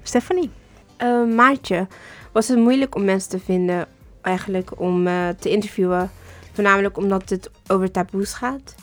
Stephanie. 0.02 0.50
Eh, 0.96 1.24
Maartje, 1.24 1.86
was 2.32 2.48
het 2.48 2.58
moeilijk 2.58 2.94
om 2.94 3.04
mensen 3.04 3.30
te 3.30 3.38
vinden 3.38 3.86
eigenlijk 4.20 4.80
om 4.80 5.06
eh, 5.06 5.28
te 5.28 5.50
interviewen? 5.50 6.10
Voornamelijk 6.52 6.96
omdat 6.96 7.28
het 7.28 7.50
over 7.66 7.90
taboes 7.90 8.32
gaat. 8.32 8.74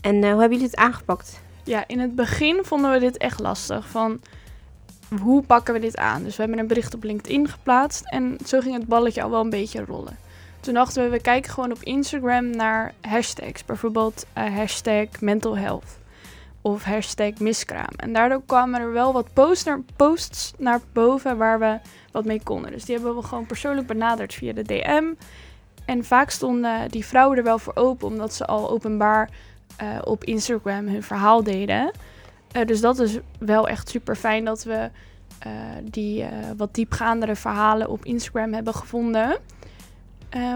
En 0.00 0.14
eh, 0.14 0.30
hoe 0.30 0.40
hebben 0.40 0.58
jullie 0.58 0.66
het 0.66 0.76
aangepakt? 0.76 1.40
Ja, 1.64 1.84
in 1.86 1.98
het 1.98 2.14
begin 2.14 2.58
vonden 2.64 2.90
we 2.92 2.98
dit 2.98 3.16
echt 3.16 3.40
lastig. 3.40 3.88
Van 3.88 4.20
hoe 5.20 5.42
pakken 5.42 5.74
we 5.74 5.80
dit 5.80 5.96
aan? 5.96 6.22
Dus 6.22 6.36
we 6.36 6.42
hebben 6.42 6.60
een 6.60 6.66
bericht 6.66 6.94
op 6.94 7.02
LinkedIn 7.02 7.48
geplaatst. 7.48 8.04
En 8.04 8.38
zo 8.46 8.60
ging 8.60 8.74
het 8.74 8.86
balletje 8.86 9.22
al 9.22 9.30
wel 9.30 9.40
een 9.40 9.50
beetje 9.50 9.84
rollen. 9.84 10.16
Toen 10.60 10.74
dachten 10.74 11.02
we, 11.02 11.08
we 11.08 11.20
kijken 11.20 11.52
gewoon 11.52 11.72
op 11.72 11.82
Instagram 11.82 12.50
naar 12.50 12.94
hashtags. 13.00 13.64
Bijvoorbeeld 13.64 14.26
eh, 14.32 14.54
hashtag 14.54 15.06
mental 15.20 15.56
health. 15.56 15.98
Of 16.60 16.84
hashtag 16.84 17.38
miskraam. 17.38 17.92
En 17.96 18.12
daardoor 18.12 18.42
kwamen 18.46 18.80
er 18.80 18.92
wel 18.92 19.12
wat 19.12 19.32
posts 19.32 19.64
naar, 19.64 19.80
posts 19.96 20.52
naar 20.58 20.80
boven 20.92 21.36
waar 21.36 21.58
we 21.58 21.78
wat 22.12 22.24
mee 22.24 22.40
konden. 22.42 22.72
Dus 22.72 22.84
die 22.84 22.94
hebben 22.94 23.16
we 23.16 23.22
gewoon 23.22 23.46
persoonlijk 23.46 23.86
benaderd 23.86 24.34
via 24.34 24.52
de 24.52 24.62
DM. 24.62 25.04
En 25.84 26.04
vaak 26.04 26.30
stonden 26.30 26.90
die 26.90 27.06
vrouwen 27.06 27.38
er 27.38 27.44
wel 27.44 27.58
voor 27.58 27.76
open, 27.76 28.08
omdat 28.08 28.34
ze 28.34 28.46
al 28.46 28.70
openbaar 28.70 29.30
eh, 29.76 29.98
op 30.04 30.24
Instagram 30.24 30.86
hun 30.86 31.02
verhaal 31.02 31.42
deden. 31.42 31.90
Eh, 32.56 32.66
dus 32.66 32.80
dat 32.80 32.98
is 32.98 33.18
wel 33.38 33.68
echt 33.68 33.88
super 33.88 34.16
fijn 34.16 34.44
dat 34.44 34.64
we 34.64 34.90
eh, 35.38 35.50
die 35.82 36.22
eh, 36.22 36.28
wat 36.56 36.74
diepgaandere 36.74 37.36
verhalen 37.36 37.88
op 37.88 38.04
Instagram 38.04 38.52
hebben 38.52 38.74
gevonden. 38.74 39.38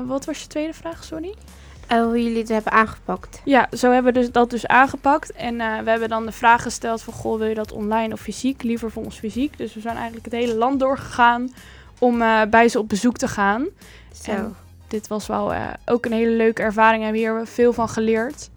Wat 0.06 0.24
was 0.24 0.40
je 0.40 0.46
tweede 0.46 0.72
vraag, 0.72 1.04
sorry? 1.04 1.34
Hoe 1.88 2.22
jullie 2.22 2.38
het 2.38 2.48
hebben 2.48 2.72
aangepakt. 2.72 3.40
Ja, 3.44 3.68
zo 3.76 3.92
hebben 3.92 4.12
we 4.12 4.18
dus 4.18 4.32
dat 4.32 4.50
dus 4.50 4.66
aangepakt. 4.66 5.32
En 5.32 5.56
we 5.56 5.90
hebben 5.90 6.08
dan 6.08 6.26
de 6.26 6.32
vraag 6.32 6.62
gesteld 6.62 7.02
van... 7.02 7.12
Goh, 7.12 7.38
wil 7.38 7.46
je 7.46 7.54
dat 7.54 7.72
online 7.72 8.12
of 8.12 8.20
fysiek? 8.20 8.62
Liever 8.62 8.90
voor 8.90 9.04
ons 9.04 9.18
fysiek. 9.18 9.58
Dus 9.58 9.74
we 9.74 9.80
zijn 9.80 9.94
eigenlijk 9.94 10.24
het 10.24 10.34
hele 10.34 10.54
land 10.54 10.80
doorgegaan... 10.80 11.50
om 11.98 12.18
bij 12.50 12.68
ze 12.68 12.78
op 12.78 12.88
bezoek 12.88 13.16
te 13.16 13.28
gaan. 13.28 13.66
Zo. 14.22 14.30
En 14.30 14.56
dit 14.88 15.08
was 15.08 15.26
wel 15.26 15.54
ook 15.84 16.04
een 16.04 16.12
hele 16.12 16.36
leuke 16.36 16.62
ervaring. 16.62 17.02
Hebben 17.02 17.22
we 17.22 17.28
hier 17.28 17.46
veel 17.46 17.72
van 17.72 17.88
geleerd. 17.88 18.50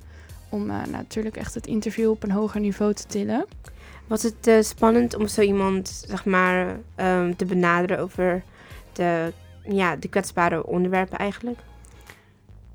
Om 0.53 0.69
eh, 0.69 0.77
natuurlijk 0.91 1.38
echt 1.38 1.53
het 1.53 1.67
interview 1.67 2.10
op 2.10 2.24
een 2.24 2.31
hoger 2.31 2.60
niveau 2.60 2.93
te 2.93 3.05
tillen. 3.07 3.45
Was 4.07 4.24
het 4.24 4.48
eh, 4.48 4.62
spannend 4.62 5.15
om 5.15 5.27
zo 5.27 5.41
iemand 5.41 6.03
zeg 6.07 6.25
maar, 6.25 6.79
ehm, 6.95 7.33
te 7.36 7.45
benaderen 7.45 8.00
over 8.00 8.43
de, 8.91 9.33
ja, 9.63 9.95
de 9.95 10.07
kwetsbare 10.07 10.65
onderwerpen 10.65 11.17
eigenlijk? 11.17 11.60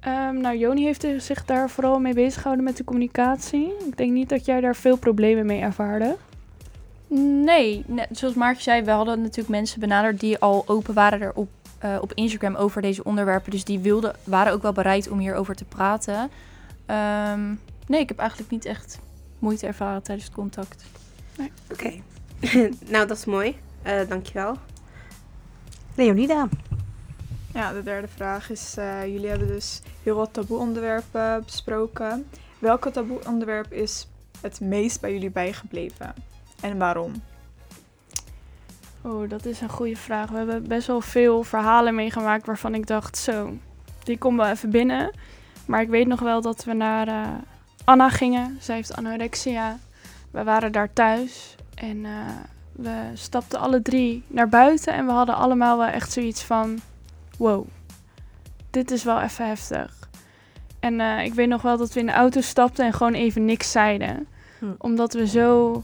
Ehm, 0.01 0.41
nou, 0.41 0.57
Joni 0.57 0.85
heeft 0.85 1.07
zich 1.19 1.45
daar 1.45 1.71
vooral 1.71 1.99
mee 1.99 2.15
bezig 2.15 2.35
gehouden 2.35 2.65
met 2.65 2.77
de 2.77 2.85
communicatie. 2.85 3.73
Ik 3.87 3.97
denk 3.97 4.13
niet 4.13 4.29
dat 4.29 4.45
jij 4.45 4.61
daar 4.61 4.77
veel 4.77 4.97
problemen 4.97 5.47
mee 5.47 5.61
ervaarde. 5.61 6.17
Nee, 7.45 7.85
net 7.87 8.09
zoals 8.11 8.35
Maartje 8.35 8.63
zei, 8.63 8.83
we 8.83 8.91
hadden 8.91 9.21
natuurlijk 9.21 9.49
mensen 9.49 9.81
benaderd 9.81 10.21
die 10.21 10.39
al 10.39 10.63
open 10.67 10.95
waren 10.95 11.21
er 11.21 11.33
op, 11.35 11.49
eh, 11.79 11.97
op 12.01 12.13
Instagram 12.15 12.55
over 12.55 12.83
deze 12.83 13.05
onderwerpen. 13.05 13.51
Dus 13.51 13.65
die 13.65 13.79
wilden, 13.79 14.15
waren 14.25 14.53
ook 14.53 14.63
wel 14.63 14.73
bereid 14.73 15.09
om 15.09 15.19
hierover 15.19 15.55
te 15.55 15.65
praten. 15.65 16.31
Ehm, 16.89 17.55
nee, 17.87 18.01
ik 18.01 18.09
heb 18.09 18.19
eigenlijk 18.19 18.51
niet 18.51 18.65
echt 18.65 18.99
moeite 19.39 19.67
ervaren 19.67 20.03
tijdens 20.03 20.27
het 20.27 20.37
contact. 20.37 20.85
Oké. 21.73 21.93
nou, 22.93 23.07
dat 23.07 23.17
is 23.17 23.25
mooi. 23.25 23.57
Eh 23.83 24.09
dankjewel. 24.09 24.57
Leonida. 25.95 26.49
Ja, 27.53 27.73
de 27.73 27.83
derde 27.83 28.09
vraag 28.09 28.51
is, 28.51 28.75
eh, 28.77 29.07
jullie 29.07 29.29
hebben 29.29 29.49
dus 29.49 29.83
heel 30.03 30.15
wat 30.15 30.33
taboe-onderwerpen 30.33 31.45
besproken. 31.45 32.27
Welke 32.59 32.91
taboe-onderwerp 32.91 33.73
is 33.73 34.09
het 34.41 34.61
meest 34.61 35.01
bij 35.01 35.13
jullie 35.13 35.31
bijgebleven? 35.31 36.15
En 36.61 36.79
waarom? 36.79 37.13
Oh, 39.03 39.29
dat 39.29 39.45
is 39.45 39.61
een 39.61 39.69
goede 39.69 39.97
vraag. 39.97 40.31
We 40.31 40.37
hebben 40.37 40.69
best 40.69 40.87
wel 40.87 41.01
veel 41.01 41.43
verhalen 41.43 41.95
meegemaakt 41.95 42.47
waarvan 42.47 42.75
ik 42.75 42.87
dacht, 42.87 43.19
zo, 43.19 43.57
die 44.03 44.19
komt 44.19 44.37
wel 44.37 44.49
even 44.49 44.71
binnen. 44.71 45.11
Maar 45.69 45.81
ik 45.81 45.89
weet 45.89 46.07
nog 46.07 46.21
wel 46.21 46.41
dat 46.41 46.65
we 46.65 46.73
naar 46.73 47.09
eh, 47.09 47.29
Anna 47.85 48.09
gingen. 48.09 48.57
Zij 48.61 48.75
heeft 48.75 48.97
anorexia. 48.97 49.79
We 50.31 50.45
waren 50.45 50.73
daar 50.73 50.93
thuis 50.93 51.57
en 51.75 52.05
eh, 52.05 52.13
we 52.73 53.11
stapten 53.15 53.59
alle 53.59 53.83
drie 53.83 54.23
naar 54.27 54.49
buiten. 54.49 54.93
En 54.93 55.07
we 55.07 55.13
hadden 55.13 55.35
allemaal 55.35 55.79
wel 55.79 55.87
echt 55.87 56.13
zoiets 56.13 56.43
van, 56.43 56.81
wow, 57.37 57.67
dit 58.71 58.91
is 58.91 59.05
wel 59.05 59.21
even 59.21 59.47
heftig. 59.47 60.09
En 60.81 61.01
eh, 61.01 61.25
ik 61.25 61.35
weet 61.35 61.49
nog 61.49 61.63
wel 61.63 61.77
dat 61.77 61.93
we 61.93 62.01
in 62.01 62.07
de 62.07 62.13
auto 62.13 62.41
stapten 62.41 62.85
en 62.85 62.93
gewoon 62.93 63.15
even 63.15 63.45
niks 63.45 63.71
zeiden. 63.71 64.27
Hm. 64.59 64.67
Omdat 64.79 65.13
we 65.13 65.27
zo 65.27 65.83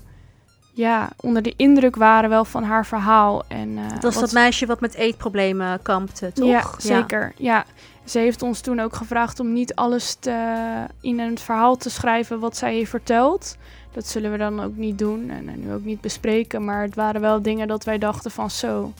ja, 0.74 1.10
onder 1.20 1.42
de 1.42 1.54
indruk 1.56 1.96
waren 1.96 2.30
wel 2.30 2.44
van 2.44 2.62
haar 2.62 2.86
verhaal. 2.86 3.44
En, 3.48 3.78
eh, 3.78 3.88
Dat 3.88 4.02
was 4.02 4.14
wat 4.14 4.24
dat 4.24 4.32
meisje 4.32 4.66
wat 4.66 4.80
met 4.80 4.94
eetproblemen 4.94 5.82
kampte, 5.82 6.32
toch? 6.32 6.46
Ja, 6.48 6.64
zeker. 6.78 7.32
Ja. 7.36 7.64
Ze 8.04 8.18
heeft 8.18 8.42
ons 8.42 8.60
toen 8.60 8.80
ook 8.80 8.94
gevraagd 8.94 9.40
om 9.40 9.52
niet 9.52 9.74
alles 9.74 10.14
te, 10.14 10.64
in 11.00 11.20
een 11.20 11.38
verhaal 11.38 11.76
te 11.76 11.90
schrijven 11.90 12.40
wat 12.40 12.56
zij 12.56 12.74
heeft 12.74 12.90
verteld. 12.90 13.56
Dat 13.92 14.06
zullen 14.06 14.30
we 14.30 14.38
dan 14.38 14.62
ook 14.62 14.76
niet 14.76 14.98
doen 14.98 15.30
en 15.30 15.48
eh, 15.48 15.54
nu 15.54 15.72
ook 15.72 15.84
niet 15.84 16.00
bespreken. 16.00 16.64
Maar 16.64 16.82
het 16.82 16.94
waren 16.94 17.20
wel 17.20 17.42
dingen 17.42 17.68
dat 17.68 17.84
wij 17.84 17.98
dachten 17.98 18.30
van 18.30 18.50
zo. 18.50 18.92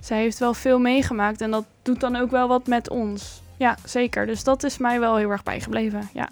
Zij 0.00 0.18
heeft 0.18 0.38
wel 0.38 0.54
veel 0.54 0.78
meegemaakt 0.78 1.40
en 1.40 1.50
dat 1.50 1.64
doet 1.82 2.00
dan 2.00 2.16
ook 2.16 2.30
wel 2.30 2.48
wat 2.48 2.66
met 2.66 2.90
ons. 2.90 3.42
Ja, 3.56 3.76
zeker. 3.84 4.26
Dus 4.26 4.44
dat 4.44 4.62
is 4.62 4.78
mij 4.78 5.00
wel 5.00 5.16
heel 5.16 5.30
erg 5.30 5.42
bijgebleven. 5.42 6.08
Ja. 6.12 6.28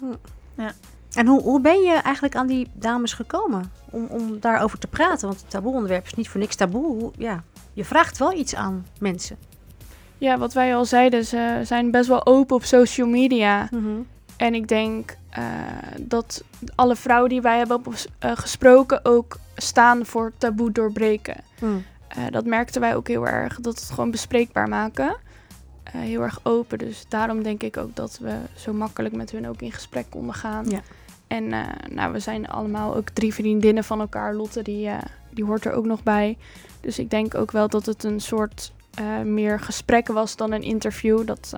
En 1.15 1.27
hoe, 1.27 1.41
hoe 1.41 1.61
ben 1.61 1.81
je 1.81 1.93
eigenlijk 1.93 2.35
aan 2.35 2.47
die 2.47 2.67
dames 2.73 3.13
gekomen 3.13 3.71
om, 3.89 4.05
om 4.05 4.39
daarover 4.39 4.79
te 4.79 4.87
praten? 4.87 5.27
Want 5.27 5.41
het 5.41 5.49
taboe-onderwerp 5.49 6.05
is 6.05 6.13
niet 6.13 6.29
voor 6.29 6.39
niks 6.39 6.55
taboe. 6.55 7.11
Ja, 7.17 7.43
je 7.73 7.85
vraagt 7.85 8.17
wel 8.17 8.33
iets 8.33 8.55
aan 8.55 8.85
mensen. 8.99 9.37
ja, 10.17 10.37
wat 10.37 10.53
wij 10.53 10.75
al 10.75 10.85
zeiden, 10.85 11.25
ze 11.25 11.61
zijn 11.63 11.91
best 11.91 12.07
wel 12.07 12.25
open 12.25 12.55
op 12.55 12.63
social 12.63 13.07
media. 13.07 13.67
Mhm. 13.71 14.01
En 14.37 14.53
ik 14.53 14.67
denk 14.67 15.17
eh, 15.29 15.43
dat 16.01 16.43
alle 16.75 16.95
vrouwen 16.95 17.29
die 17.29 17.41
wij 17.41 17.57
hebben 17.57 17.77
op, 17.77 17.93
eh, 18.19 18.31
gesproken 18.35 19.05
ook 19.05 19.37
staan 19.55 20.05
voor 20.05 20.31
taboe 20.37 20.71
doorbreken. 20.71 21.35
Mm. 21.61 21.83
Eh, 22.07 22.23
dat 22.29 22.45
merkten 22.45 22.81
wij 22.81 22.95
ook 22.95 23.07
heel 23.07 23.27
erg, 23.27 23.59
dat 23.59 23.79
het 23.79 23.89
gewoon 23.89 24.11
bespreekbaar 24.11 24.69
maken. 24.69 25.17
Heel 25.89 26.21
erg 26.21 26.39
open, 26.43 26.77
dus 26.77 27.05
daarom 27.07 27.43
denk 27.43 27.63
ik 27.63 27.77
ook 27.77 27.95
dat 27.95 28.17
we 28.21 28.37
zo 28.55 28.73
makkelijk 28.73 29.15
met 29.15 29.31
hun 29.31 29.47
ook 29.47 29.61
in 29.61 29.71
gesprek 29.71 30.05
konden 30.09 30.35
gaan. 30.35 30.69
Ja. 30.69 30.81
En 31.27 31.53
eh, 31.53 31.61
nou, 31.89 32.13
we 32.13 32.19
zijn 32.19 32.47
allemaal 32.47 32.95
ook 32.95 33.09
drie 33.09 33.33
vriendinnen 33.33 33.83
van 33.83 33.99
elkaar. 33.99 34.33
Lotte, 34.33 34.61
die, 34.61 34.87
eh, 34.87 34.97
die 35.29 35.45
hoort 35.45 35.65
er 35.65 35.73
ook 35.73 35.85
nog 35.85 36.03
bij. 36.03 36.37
Dus 36.81 36.99
ik 36.99 37.09
denk 37.09 37.35
ook 37.35 37.51
wel 37.51 37.67
dat 37.67 37.85
het 37.85 38.03
een 38.03 38.19
soort 38.19 38.73
eh, 38.93 39.19
meer 39.21 39.59
gesprek 39.59 40.07
was 40.07 40.35
dan 40.35 40.51
een 40.51 40.61
interview. 40.61 41.25
Dat, 41.25 41.53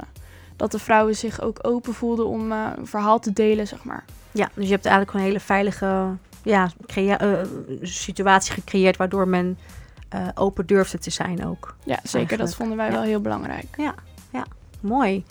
dat 0.55 0.71
de 0.71 0.79
vrouwen 0.79 1.15
zich 1.15 1.41
ook 1.41 1.59
open 1.61 1.93
voelden 1.93 2.27
om 2.27 2.51
een 2.51 2.87
verhaal 2.87 3.19
te 3.19 3.33
delen, 3.33 3.67
zeg 3.67 3.83
maar. 3.83 4.05
Ja, 4.31 4.49
dus 4.53 4.65
je 4.65 4.71
hebt 4.71 4.85
eigenlijk 4.85 5.17
een 5.17 5.23
hele 5.23 5.39
veilige 5.39 6.07
ja, 6.43 6.71
situatie 7.81 8.53
gecreëerd 8.53 8.97
waardoor 8.97 9.27
men 9.27 9.57
open 10.35 10.65
durfde 10.65 10.97
te 10.97 11.09
zijn 11.09 11.45
ook. 11.45 11.75
Ja, 11.83 11.95
zeker. 11.95 12.17
Eigenlijk, 12.17 12.41
Dat 12.41 12.55
vonden 12.55 12.77
wij 12.77 12.85
ja. 12.87 12.91
wel 12.91 13.01
heel 13.01 13.21
belangrijk. 13.21 13.75
Mooi. 14.79 15.23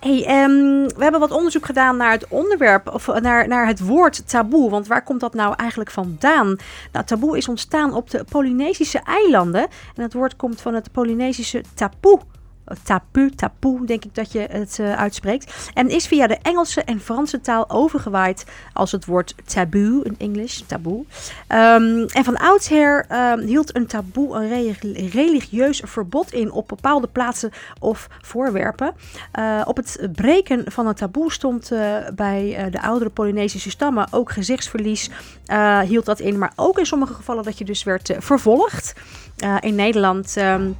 Hey, 0.00 0.24
ehm, 0.24 0.86
we 0.96 1.02
hebben 1.02 1.20
wat 1.20 1.30
onderzoek 1.30 1.66
gedaan 1.66 1.96
naar 1.96 2.10
het 2.10 2.28
onderwerp, 2.28 2.88
of 2.94 3.08
eh, 3.08 3.20
naar, 3.20 3.48
naar 3.48 3.66
het 3.66 3.80
woord 3.80 4.28
taboe. 4.28 4.70
Want 4.70 4.86
waar 4.86 5.04
komt 5.04 5.20
dat 5.20 5.34
nou 5.34 5.54
eigenlijk 5.56 5.90
vandaan? 5.90 6.56
Nou, 6.92 7.04
taboe 7.04 7.36
is 7.36 7.48
ontstaan 7.48 7.94
op 7.94 8.10
de 8.10 8.24
Polynesische 8.30 8.98
eilanden. 8.98 9.66
En 9.94 10.02
het 10.02 10.12
woord 10.12 10.36
komt 10.36 10.60
van 10.60 10.74
het 10.74 10.92
Polynesische 10.92 11.62
tapoe. 11.74 12.20
Eh, 12.68 12.76
Tapu, 12.82 13.30
tapoe, 13.30 13.86
denk 13.86 14.04
ik 14.04 14.14
dat 14.14 14.32
je 14.32 14.46
het 14.50 14.78
eh, 14.78 14.96
uitspreekt. 14.96 15.70
En 15.74 15.88
is 15.88 16.06
via 16.06 16.26
de 16.26 16.38
Engelse 16.42 16.82
en 16.82 17.00
Franse 17.00 17.40
taal 17.40 17.70
overgewaaid 17.70 18.44
als 18.72 18.92
het 18.92 19.04
woord 19.04 19.34
taboe 19.44 20.04
in 20.04 20.14
Engels, 20.18 20.64
taboe. 20.66 21.04
Ehm, 21.46 22.06
en 22.12 22.24
van 22.24 22.36
oudsher 22.36 23.04
ehm, 23.08 23.38
hield 23.38 23.76
een 23.76 23.86
taboe 23.86 24.36
een 24.36 24.48
re- 24.48 25.08
religieus 25.08 25.82
verbod 25.84 26.32
in 26.32 26.50
op 26.50 26.68
bepaalde 26.68 27.06
plaatsen 27.06 27.50
of 27.80 28.08
voorwerpen. 28.22 28.94
Uh, 29.38 29.60
op 29.64 29.76
het 29.76 30.08
breken 30.14 30.72
van 30.72 30.86
het 30.86 30.96
taboe 30.96 31.32
stond 31.32 31.72
uh, 31.72 31.96
bij 32.14 32.68
de 32.70 32.82
oudere 32.82 33.10
Polynesische 33.10 33.70
stammen 33.70 34.08
ook 34.10 34.32
gezichtsverlies. 34.32 35.10
Hield 35.84 36.04
dat 36.04 36.20
in, 36.20 36.38
maar 36.38 36.52
ook 36.56 36.78
in 36.78 36.86
sommige 36.86 37.14
gevallen 37.14 37.44
dat 37.44 37.58
je 37.58 37.64
dus 37.64 37.82
werd 37.82 38.14
vervolgd. 38.18 38.92
In 39.60 39.74
Nederland. 39.74 40.36
Um, 40.36 40.76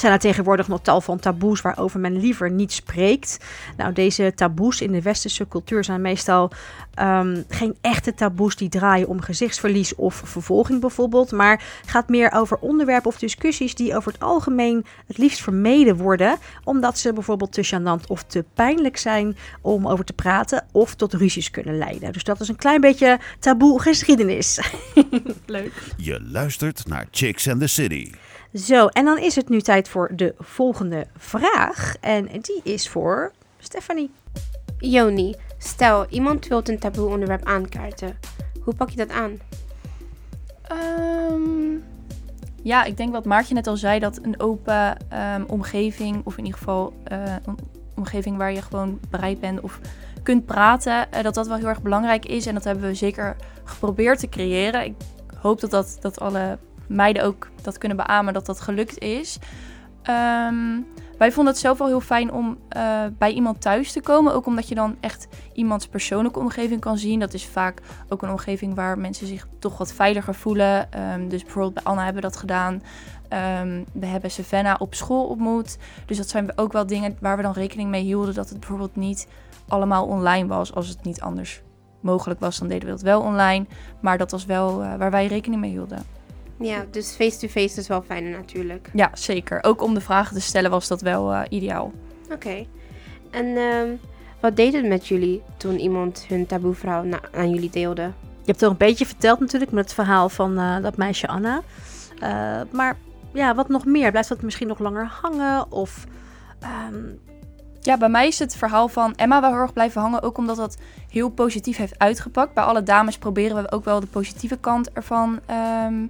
zijn 0.00 0.12
er 0.12 0.18
tegenwoordig 0.18 0.68
nog 0.68 0.80
tal 0.80 1.00
van 1.00 1.18
taboes 1.18 1.60
waarover 1.60 2.00
men 2.00 2.20
liever 2.20 2.50
niet 2.50 2.72
spreekt. 2.72 3.38
Nou, 3.76 3.92
deze 3.92 4.32
taboes 4.34 4.80
in 4.80 4.92
de 4.92 5.02
westerse 5.02 5.48
cultuur 5.48 5.84
zijn 5.84 6.00
meestal 6.00 6.50
um, 7.00 7.44
geen 7.48 7.76
echte 7.80 8.14
taboes 8.14 8.56
die 8.56 8.68
draaien 8.68 9.08
om 9.08 9.20
gezichtsverlies 9.20 9.94
of 9.94 10.22
vervolging 10.24 10.80
bijvoorbeeld. 10.80 11.32
Maar 11.32 11.62
gaat 11.86 12.08
meer 12.08 12.32
over 12.32 12.56
onderwerpen 12.56 13.10
of 13.10 13.18
discussies 13.18 13.74
die 13.74 13.96
over 13.96 14.12
het 14.12 14.20
algemeen 14.20 14.84
het 15.06 15.18
liefst 15.18 15.42
vermeden 15.42 15.96
worden. 15.96 16.36
Omdat 16.64 16.98
ze 16.98 17.12
bijvoorbeeld 17.12 17.52
te 17.52 17.66
gênant 17.66 18.06
of 18.06 18.22
te 18.22 18.44
pijnlijk 18.54 18.96
zijn 18.96 19.36
om 19.60 19.88
over 19.88 20.04
te 20.04 20.12
praten 20.12 20.66
of 20.72 20.94
tot 20.94 21.14
ruzies 21.14 21.50
kunnen 21.50 21.78
leiden. 21.78 22.12
Dus 22.12 22.24
dat 22.24 22.40
is 22.40 22.48
een 22.48 22.56
klein 22.56 22.80
beetje 22.80 23.18
taboe 23.38 23.82
geschiedenis. 23.82 24.60
Leuk. 25.46 25.72
Je 25.96 26.20
luistert 26.30 26.86
naar 26.86 27.06
Chicks 27.10 27.48
and 27.48 27.60
the 27.60 27.66
City. 27.66 28.10
Zo, 28.54 28.86
en 28.86 29.04
dan 29.04 29.18
is 29.18 29.36
het 29.36 29.48
nu 29.48 29.60
tijd 29.60 29.88
voor 29.88 30.10
de 30.16 30.34
volgende 30.38 31.06
vraag. 31.16 31.94
En 32.00 32.26
die 32.26 32.60
is 32.62 32.88
voor 32.88 33.32
Stephanie. 33.58 34.10
Joni, 34.78 35.34
stel 35.58 36.06
iemand 36.08 36.46
wil 36.46 36.60
een 36.64 36.78
taboe 36.78 37.08
onderwerp 37.08 37.44
aankaarten. 37.44 38.18
Hoe 38.62 38.74
pak 38.74 38.90
je 38.90 38.96
dat 38.96 39.10
aan? 39.10 39.38
Um, 41.32 41.84
ja, 42.62 42.84
ik 42.84 42.96
denk 42.96 43.12
wat 43.12 43.24
Maartje 43.24 43.54
net 43.54 43.66
al 43.66 43.76
zei, 43.76 43.98
dat 43.98 44.18
een 44.22 44.40
open 44.40 44.96
um, 45.34 45.44
omgeving, 45.46 46.20
of 46.24 46.36
in 46.36 46.44
ieder 46.44 46.58
geval 46.58 46.92
uh, 47.12 47.18
een 47.44 47.58
omgeving 47.94 48.36
waar 48.36 48.52
je 48.52 48.62
gewoon 48.62 49.00
bereid 49.10 49.40
bent 49.40 49.60
of 49.60 49.80
kunt 50.22 50.46
praten, 50.46 51.06
uh, 51.14 51.22
dat 51.22 51.34
dat 51.34 51.46
wel 51.46 51.56
heel 51.56 51.68
erg 51.68 51.82
belangrijk 51.82 52.26
is. 52.26 52.46
En 52.46 52.54
dat 52.54 52.64
hebben 52.64 52.84
we 52.84 52.94
zeker 52.94 53.36
geprobeerd 53.64 54.18
te 54.18 54.28
creëren. 54.28 54.84
Ik 54.84 54.94
hoop 55.36 55.60
dat, 55.60 55.70
dat, 55.70 55.96
dat 56.00 56.20
alle 56.20 56.58
meiden 56.88 57.24
ook 57.24 57.48
dat 57.62 57.78
kunnen 57.78 57.96
beamen 57.96 58.32
dat 58.32 58.46
dat 58.46 58.60
gelukt 58.60 58.98
is. 58.98 59.38
Ehm, 60.02 60.80
wij 61.18 61.32
vonden 61.32 61.52
het 61.52 61.62
zelf 61.62 61.78
wel 61.78 61.86
heel 61.86 62.00
fijn 62.00 62.32
om 62.32 62.58
eh, 62.68 63.04
bij 63.18 63.32
iemand 63.32 63.60
thuis 63.60 63.92
te 63.92 64.00
komen. 64.00 64.34
Ook 64.34 64.46
omdat 64.46 64.68
je 64.68 64.74
dan 64.74 64.96
echt 65.00 65.28
iemands 65.52 65.86
persoonlijke 65.86 66.38
omgeving 66.38 66.80
kan 66.80 66.98
zien. 66.98 67.20
Dat 67.20 67.34
is 67.34 67.46
vaak 67.46 67.82
ook 68.08 68.22
een 68.22 68.30
omgeving 68.30 68.74
waar 68.74 68.98
mensen 68.98 69.26
zich 69.26 69.46
toch 69.58 69.78
wat 69.78 69.92
veiliger 69.92 70.34
voelen. 70.34 70.92
Ehm, 70.92 71.28
dus 71.28 71.42
bijvoorbeeld 71.42 71.74
bij 71.74 71.82
Anna 71.82 72.04
hebben 72.04 72.22
we 72.22 72.28
dat 72.28 72.38
gedaan. 72.38 72.82
Ehm, 73.28 73.84
we 73.92 74.06
hebben 74.06 74.30
Savannah 74.30 74.80
op 74.80 74.94
school 74.94 75.24
ontmoet. 75.24 75.78
Dus 76.06 76.16
dat 76.16 76.28
zijn 76.28 76.58
ook 76.58 76.72
wel 76.72 76.86
dingen 76.86 77.16
waar 77.20 77.36
we 77.36 77.42
dan 77.42 77.52
rekening 77.52 77.90
mee 77.90 78.02
hielden. 78.02 78.34
Dat 78.34 78.48
het 78.48 78.60
bijvoorbeeld 78.60 78.96
niet 78.96 79.28
allemaal 79.68 80.06
online 80.06 80.46
was. 80.46 80.74
Als 80.74 80.88
het 80.88 81.04
niet 81.04 81.20
anders 81.20 81.62
mogelijk 82.00 82.40
was, 82.40 82.58
dan 82.58 82.68
deden 82.68 82.84
we 82.84 82.94
dat 82.94 83.02
wel 83.02 83.20
online. 83.20 83.66
Maar 84.00 84.18
dat 84.18 84.30
was 84.30 84.44
wel 84.44 84.82
eh, 84.82 84.94
waar 84.94 85.10
wij 85.10 85.26
rekening 85.26 85.60
mee 85.60 85.70
hielden. 85.70 86.17
Ja, 86.60 86.84
dus 86.90 87.10
face-to-face 87.10 87.80
is 87.80 87.88
wel 87.88 88.02
fijn 88.02 88.30
natuurlijk. 88.30 88.90
Ja, 88.94 89.10
zeker. 89.14 89.64
Ook 89.64 89.82
om 89.82 89.94
de 89.94 90.00
vragen 90.00 90.34
te 90.34 90.40
stellen 90.40 90.70
was 90.70 90.88
dat 90.88 91.00
wel 91.00 91.32
eh, 91.32 91.40
ideaal. 91.48 91.92
Oké. 92.32 92.66
En 93.30 93.56
ehm, 93.56 93.88
wat 94.40 94.56
deed 94.56 94.72
het 94.72 94.86
met 94.86 95.06
jullie 95.06 95.42
toen 95.56 95.78
iemand 95.78 96.24
hun 96.28 96.46
taboe-verhaal 96.46 97.02
na- 97.02 97.20
aan 97.32 97.50
jullie 97.50 97.70
deelde? 97.70 98.02
Je 98.42 98.54
hebt 98.54 98.62
al 98.62 98.70
een 98.70 98.76
beetje 98.76 99.06
verteld 99.06 99.40
natuurlijk 99.40 99.70
met 99.72 99.84
het 99.84 99.94
verhaal 99.94 100.28
van 100.28 100.58
eh, 100.58 100.82
dat 100.82 100.96
meisje 100.96 101.26
Anna. 101.26 101.62
Eh, 102.20 102.60
maar 102.70 102.96
ja, 103.32 103.54
wat 103.54 103.68
nog 103.68 103.84
meer? 103.84 104.10
Blijft 104.10 104.28
dat 104.28 104.42
misschien 104.42 104.68
nog 104.68 104.78
langer 104.78 105.06
hangen? 105.22 105.72
Of 105.72 106.04
ehm, 106.60 107.04
Ja, 107.80 107.96
bij 107.96 108.08
mij 108.08 108.26
is 108.26 108.38
het 108.38 108.56
verhaal 108.56 108.88
van 108.88 109.14
Emma 109.16 109.40
wel 109.40 109.50
heel 109.50 109.60
erg 109.60 109.72
blijven 109.72 110.00
hangen. 110.00 110.22
Ook 110.22 110.38
omdat 110.38 110.56
dat 110.56 110.76
heel 111.10 111.28
positief 111.28 111.76
heeft 111.76 111.98
uitgepakt. 111.98 112.54
Bij 112.54 112.64
alle 112.64 112.82
dames 112.82 113.18
proberen 113.18 113.62
we 113.62 113.70
ook 113.72 113.84
wel 113.84 114.00
de 114.00 114.06
positieve 114.06 114.56
kant 114.58 114.92
ervan 114.92 115.40
ehm, 115.46 116.06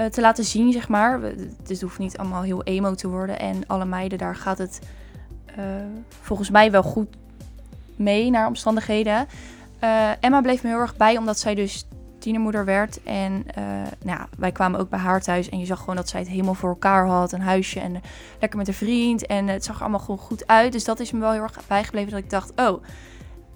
eh, 0.00 0.06
te 0.06 0.20
laten 0.20 0.44
zien, 0.44 0.72
zeg 0.72 0.88
maar. 0.88 1.20
We- 1.20 1.48
Het 1.66 1.80
hoeft 1.80 1.98
niet 1.98 2.18
allemaal 2.18 2.42
heel 2.42 2.62
emo 2.62 2.94
te 2.94 3.08
worden. 3.08 3.38
En 3.38 3.66
alle 3.66 3.84
meiden, 3.84 4.18
daar 4.18 4.36
gaat 4.36 4.58
het 4.58 4.80
eh, 5.46 5.64
volgens 6.20 6.50
mij 6.50 6.70
wel 6.70 6.82
goed 6.82 7.08
mee 7.96 8.30
naar 8.30 8.46
omstandigheden. 8.46 9.26
Eh, 9.78 10.08
Emma 10.20 10.40
bleef 10.40 10.62
me 10.62 10.68
heel 10.68 10.78
erg 10.78 10.96
bij, 10.96 11.16
omdat 11.16 11.38
zij 11.38 11.54
dus 11.54 11.86
tienermoeder 12.18 12.64
werd. 12.64 13.02
En 13.02 13.32
nou 14.04 14.18
ja, 14.18 14.28
wij 14.38 14.52
kwamen 14.52 14.80
ook 14.80 14.88
bij 14.90 14.98
haar 14.98 15.20
thuis. 15.20 15.48
En 15.48 15.58
je 15.58 15.66
zag 15.66 15.78
gewoon 15.78 15.96
dat 15.96 16.08
zij 16.08 16.20
het 16.20 16.28
helemaal 16.28 16.54
voor 16.54 16.68
elkaar 16.68 17.06
had. 17.06 17.32
Een 17.32 17.40
huisje 17.40 17.80
en 17.80 18.00
lekker 18.40 18.58
met 18.58 18.68
een 18.68 18.74
vriend. 18.74 19.26
En 19.26 19.48
het 19.48 19.64
zag 19.64 19.74
er 19.76 19.80
allemaal 19.80 20.00
gewoon 20.00 20.18
goed 20.18 20.46
uit. 20.46 20.72
Dus 20.72 20.84
dat 20.84 21.00
is 21.00 21.12
me 21.12 21.18
wel 21.20 21.32
heel 21.32 21.42
erg 21.42 21.66
bijgebleven. 21.66 22.10
Dat 22.10 22.20
ik 22.20 22.30
dacht, 22.30 22.52
oh, 22.56 22.82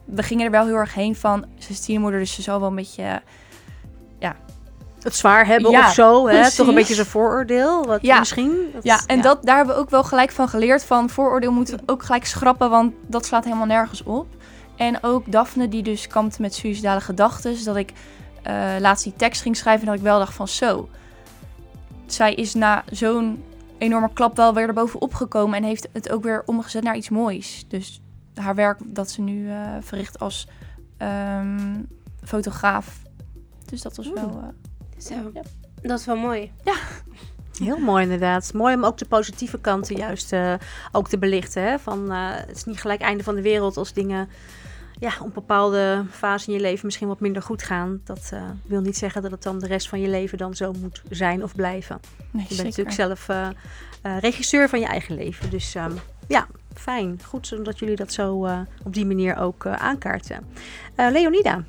we 0.05 0.23
gingen 0.23 0.45
er 0.45 0.51
wel 0.51 0.67
heel 0.67 0.77
erg 0.77 0.95
heen 0.95 1.17
van. 1.17 1.45
Ze 1.59 1.71
is 1.71 1.81
tienermoeder, 1.81 2.21
dus 2.21 2.35
ze 2.35 2.43
zal 2.43 2.61
wel 2.61 2.69
een 2.69 2.75
beetje... 2.75 3.23
het 5.05 5.15
zwaar 5.15 5.47
hebben 5.47 5.71
Ja, 5.71 5.87
of 5.87 5.93
zo? 5.95 6.29
Hè? 6.29 6.51
Toch 6.51 6.67
een 6.67 6.75
beetje 6.75 6.95
zo'n 6.95 7.05
vooroordeel? 7.05 7.85
Wat 7.87 8.03
Ja. 8.03 8.19
misschien? 8.19 8.57
Dat- 8.73 8.85
Ja, 8.85 9.01
en 9.07 9.21
Dat, 9.21 9.43
daar 9.43 9.57
hebben 9.57 9.75
we 9.75 9.81
ook 9.81 9.91
wel 9.91 10.05
gelijk 10.05 10.31
van 10.31 10.49
geleerd. 10.49 10.85
Van 10.85 11.11
vooroordeel 11.11 11.53
moeten 11.53 11.77
we 11.77 11.83
ook 11.87 12.03
gelijk 12.03 12.27
schrappen, 12.27 12.71
want 12.71 12.93
dat 13.07 13.27
slaat 13.27 13.45
helemaal 13.45 13.67
nergens 13.67 14.03
op. 14.03 14.27
En 14.77 15.03
ook 15.03 15.33
Daphne, 15.33 15.69
die 15.69 15.83
dus 15.83 16.07
kampte 16.07 16.41
met 16.43 16.55
suïcidale 16.55 17.01
gedachten. 17.01 17.65
Dat 17.65 17.77
ik 17.77 17.93
eh, 18.43 18.65
laatst 18.79 19.05
die 19.05 19.13
tekst 19.17 19.43
ging 19.43 19.57
schrijven 19.57 19.81
en 19.81 19.87
dat 19.87 19.97
ik 19.97 20.03
wel 20.03 20.19
dacht 20.19 20.35
van 20.35 20.49
zo. 20.49 20.89
Zij 22.07 22.35
is 22.35 22.55
na 22.55 22.85
zo'n 22.91 23.45
enorme 23.79 24.11
klap 24.13 24.37
wel 24.37 24.55
weer 24.55 24.67
erbovenop 24.69 25.15
gekomen 25.15 25.57
en 25.57 25.65
heeft 25.65 25.89
het 25.93 26.11
ook 26.11 26.23
weer 26.23 26.43
omgezet 26.47 26.83
naar 26.83 26.97
iets 26.97 27.09
moois. 27.09 27.65
Dus 27.69 28.01
haar 28.35 28.55
werk 28.55 28.79
dat 28.85 29.11
ze 29.11 29.21
nu 29.21 29.51
eh, 29.51 29.57
verricht 29.81 30.19
als 30.19 30.49
ehm, 30.97 31.75
fotograaf. 32.25 33.03
Dus 33.65 33.83
dat 33.83 33.97
was 33.97 34.11
wel... 34.13 34.29
eh, 34.43 34.49
Zo, 35.05 35.15
Ja. 35.35 35.43
dat 35.83 35.99
is 35.99 36.07
wel 36.07 36.17
mooi. 36.17 36.53
Heel 37.59 37.79
mooi 37.79 38.03
inderdaad. 38.03 38.53
Mooi 38.53 38.75
om 38.75 38.85
ook 38.85 38.99
de 38.99 39.05
positieve 39.05 39.59
kanten 39.61 39.97
juist 39.97 40.33
eh, 40.33 40.55
ook 40.93 41.09
te 41.09 41.19
belichten. 41.19 41.63
Hè? 41.63 41.79
Van, 41.79 42.13
eh, 42.13 42.29
het 42.31 42.57
is 42.57 42.65
niet 42.65 42.81
gelijk 42.81 43.01
einde 43.01 43.25
van 43.25 43.35
de 43.35 43.43
wereld 43.43 43.77
als 43.77 43.93
dingen 43.93 44.29
ja, 44.99 45.13
op 45.21 45.27
een 45.27 45.33
bepaalde 45.33 46.05
fase 46.11 46.47
in 46.49 46.55
je 46.55 46.61
leven 46.61 46.87
misschien 46.87 47.09
wat 47.09 47.21
minder 47.21 47.43
goed 47.43 47.63
gaan. 47.63 48.01
Dat 48.05 48.31
eh, 48.33 48.43
wil 48.67 48.81
niet 48.81 48.97
zeggen 48.97 49.23
dat 49.23 49.31
het 49.31 49.43
dan 49.43 49.59
de 49.59 49.67
rest 49.67 49.89
van 49.89 50.01
je 50.01 50.09
leven 50.09 50.39
dan 50.39 50.55
zo 50.55 50.73
moet 50.73 51.03
zijn 51.11 51.43
of 51.43 51.55
blijven. 51.55 52.01
nee, 52.19 52.27
Je 52.31 52.33
bent 52.39 52.49
zeker. 52.49 52.65
natuurlijk 52.65 52.97
zelf 52.97 53.29
eh, 53.29 53.49
eh, 54.03 54.19
regisseur 54.21 54.69
van 54.69 54.81
je 54.81 54.87
eigen 54.87 55.15
leven. 55.15 55.51
Dus 55.51 55.75
ehm, 55.75 55.93
ja, 56.29 56.47
fijn. 56.75 57.21
Goed 57.27 57.65
dat 57.65 57.79
jullie 57.79 57.97
dat 57.97 58.13
zo 58.13 58.45
eh, 58.45 58.59
op 58.85 58.95
die 58.95 59.07
manier 59.07 59.37
ook 59.37 59.65
eh, 59.65 59.73
aankaarten. 59.73 60.47
Eh, 60.95 61.11
Leonida, 61.11 61.65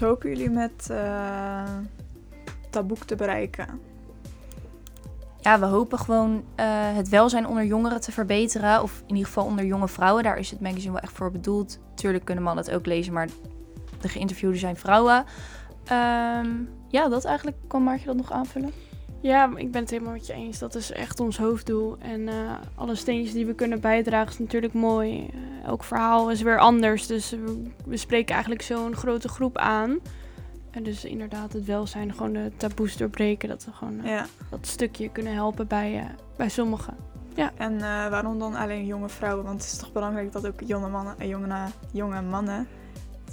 Hopen 0.00 0.28
jullie 0.28 0.50
met 0.50 0.90
eh 0.90 1.76
Taboek 2.70 3.04
te 3.04 3.16
bereiken? 3.16 3.80
Ja, 5.40 5.58
we 5.60 5.66
hopen 5.66 5.98
gewoon 5.98 6.44
eh, 6.54 6.66
het 6.94 7.08
welzijn 7.08 7.46
onder 7.46 7.64
jongeren 7.64 8.00
te 8.00 8.12
verbeteren. 8.12 8.82
Of 8.82 9.00
in 9.00 9.08
ieder 9.14 9.26
geval 9.26 9.44
onder 9.44 9.64
jonge 9.64 9.88
vrouwen. 9.88 10.22
Daar 10.22 10.38
is 10.38 10.50
het 10.50 10.60
magazine 10.60 10.92
wel 10.92 11.00
echt 11.00 11.12
voor 11.12 11.30
bedoeld. 11.30 11.78
Tuurlijk 11.94 12.24
kunnen 12.24 12.44
mannen 12.44 12.64
het 12.64 12.74
ook 12.74 12.86
lezen, 12.86 13.12
maar 13.12 13.28
de 14.00 14.08
geïnterviewden 14.08 14.58
zijn 14.58 14.76
vrouwen. 14.76 15.24
Ehm, 15.84 16.48
ja, 16.88 17.08
dat 17.08 17.24
eigenlijk. 17.24 17.56
Kan 17.66 17.82
Maartje 17.82 18.06
dat 18.06 18.16
nog 18.16 18.32
aanvullen? 18.32 18.72
Ja, 19.20 19.50
ik 19.56 19.70
ben 19.70 19.80
het 19.80 19.90
helemaal 19.90 20.12
met 20.12 20.26
je 20.26 20.32
eens. 20.32 20.58
Dat 20.58 20.74
is 20.74 20.92
echt 20.92 21.20
ons 21.20 21.38
hoofddoel. 21.38 21.96
En 21.98 22.28
eh, 22.28 22.34
alle 22.74 22.94
steentjes 22.94 23.32
die 23.34 23.46
we 23.46 23.54
kunnen 23.54 23.80
bijdragen 23.80 24.32
is 24.32 24.38
natuurlijk 24.38 24.72
mooi. 24.72 25.26
Eh, 25.26 25.66
elk 25.66 25.84
verhaal 25.84 26.30
is 26.30 26.42
weer 26.42 26.58
anders. 26.58 27.06
Dus 27.06 27.30
we, 27.30 27.62
we 27.86 27.96
spreken 27.96 28.32
eigenlijk 28.32 28.62
zo'n 28.62 28.96
grote 28.96 29.28
groep 29.28 29.56
aan. 29.58 29.98
En 30.70 30.82
dus 30.82 31.04
inderdaad 31.04 31.52
het 31.52 31.64
welzijn, 31.64 32.12
gewoon 32.14 32.32
de 32.32 32.50
taboes 32.56 32.96
doorbreken. 32.96 33.48
Dat 33.48 33.64
we 33.64 33.72
gewoon 33.72 34.00
eh, 34.00 34.10
Ja. 34.10 34.26
dat 34.50 34.66
stukje 34.66 35.08
kunnen 35.10 35.32
helpen 35.32 35.66
bij, 35.66 36.06
bij 36.36 36.48
sommigen. 36.48 36.96
En 37.56 37.74
eh, 37.74 38.08
waarom 38.08 38.38
dan 38.38 38.54
alleen 38.54 38.86
jonge 38.86 39.08
vrouwen? 39.08 39.44
Want 39.44 39.62
het 39.62 39.72
is 39.72 39.78
toch 39.78 39.92
belangrijk 39.92 40.32
dat 40.32 40.46
ook 40.46 40.60
jonge 40.64 40.88
mannen, 40.88 41.28
jonge, 41.28 41.64
jonge 41.92 42.22
mannen 42.22 42.68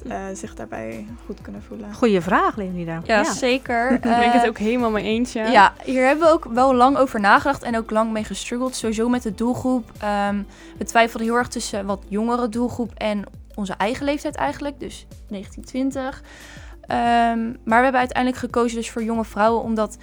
eh, 0.02 0.18
zich 0.34 0.56
daarbij 0.56 1.08
goed 1.26 1.42
kunnen 1.42 1.64
voelen. 1.64 1.94
goede 1.94 2.22
vraag 2.22 2.56
Leonida. 2.56 3.02
Ja, 3.04 3.24
zeker. 3.24 4.02
Daar 4.02 4.20
ben 4.20 4.28
ik 4.28 4.34
het 4.34 4.42
Eh, 4.44 4.50
ook 4.50 4.58
helemaal 4.58 4.90
mee 4.92 5.04
eens, 5.04 5.34
ja. 5.34 5.46
Ja, 5.46 5.74
hier 5.84 6.06
hebben 6.06 6.28
we 6.28 6.34
ook 6.34 6.46
wel 6.46 6.76
lang 6.76 6.98
over 6.98 7.20
nagedacht 7.20 7.64
en 7.64 7.78
ook 7.78 7.92
lang 7.92 8.12
mee 8.12 8.24
gestruggeld. 8.24 8.76
Sowieso 8.76 9.10
met 9.10 9.24
de 9.24 9.36
doelgroep. 9.36 9.92
Ehm, 10.00 10.42
we 10.78 10.86
twijfelden 10.86 11.28
heel 11.28 11.38
erg 11.38 11.48
tussen 11.48 11.86
wat 11.86 12.04
jongere 12.08 12.50
doelgroep 12.50 12.92
en 12.94 13.24
onze 13.56 13.74
eigen 13.74 14.06
leeftijd 14.06 14.36
eigenlijk. 14.36 14.80
Dus 14.80 15.06
1920. 15.28 16.24
Ehm, 16.82 17.44
maar 17.44 17.78
we 17.78 17.84
hebben 17.84 18.00
uiteindelijk 18.00 18.42
gekozen 18.42 18.78
dus 18.78 18.90
voor 18.92 19.04
jonge 19.04 19.26
vrouwen 19.26 19.64
omdat 19.64 19.98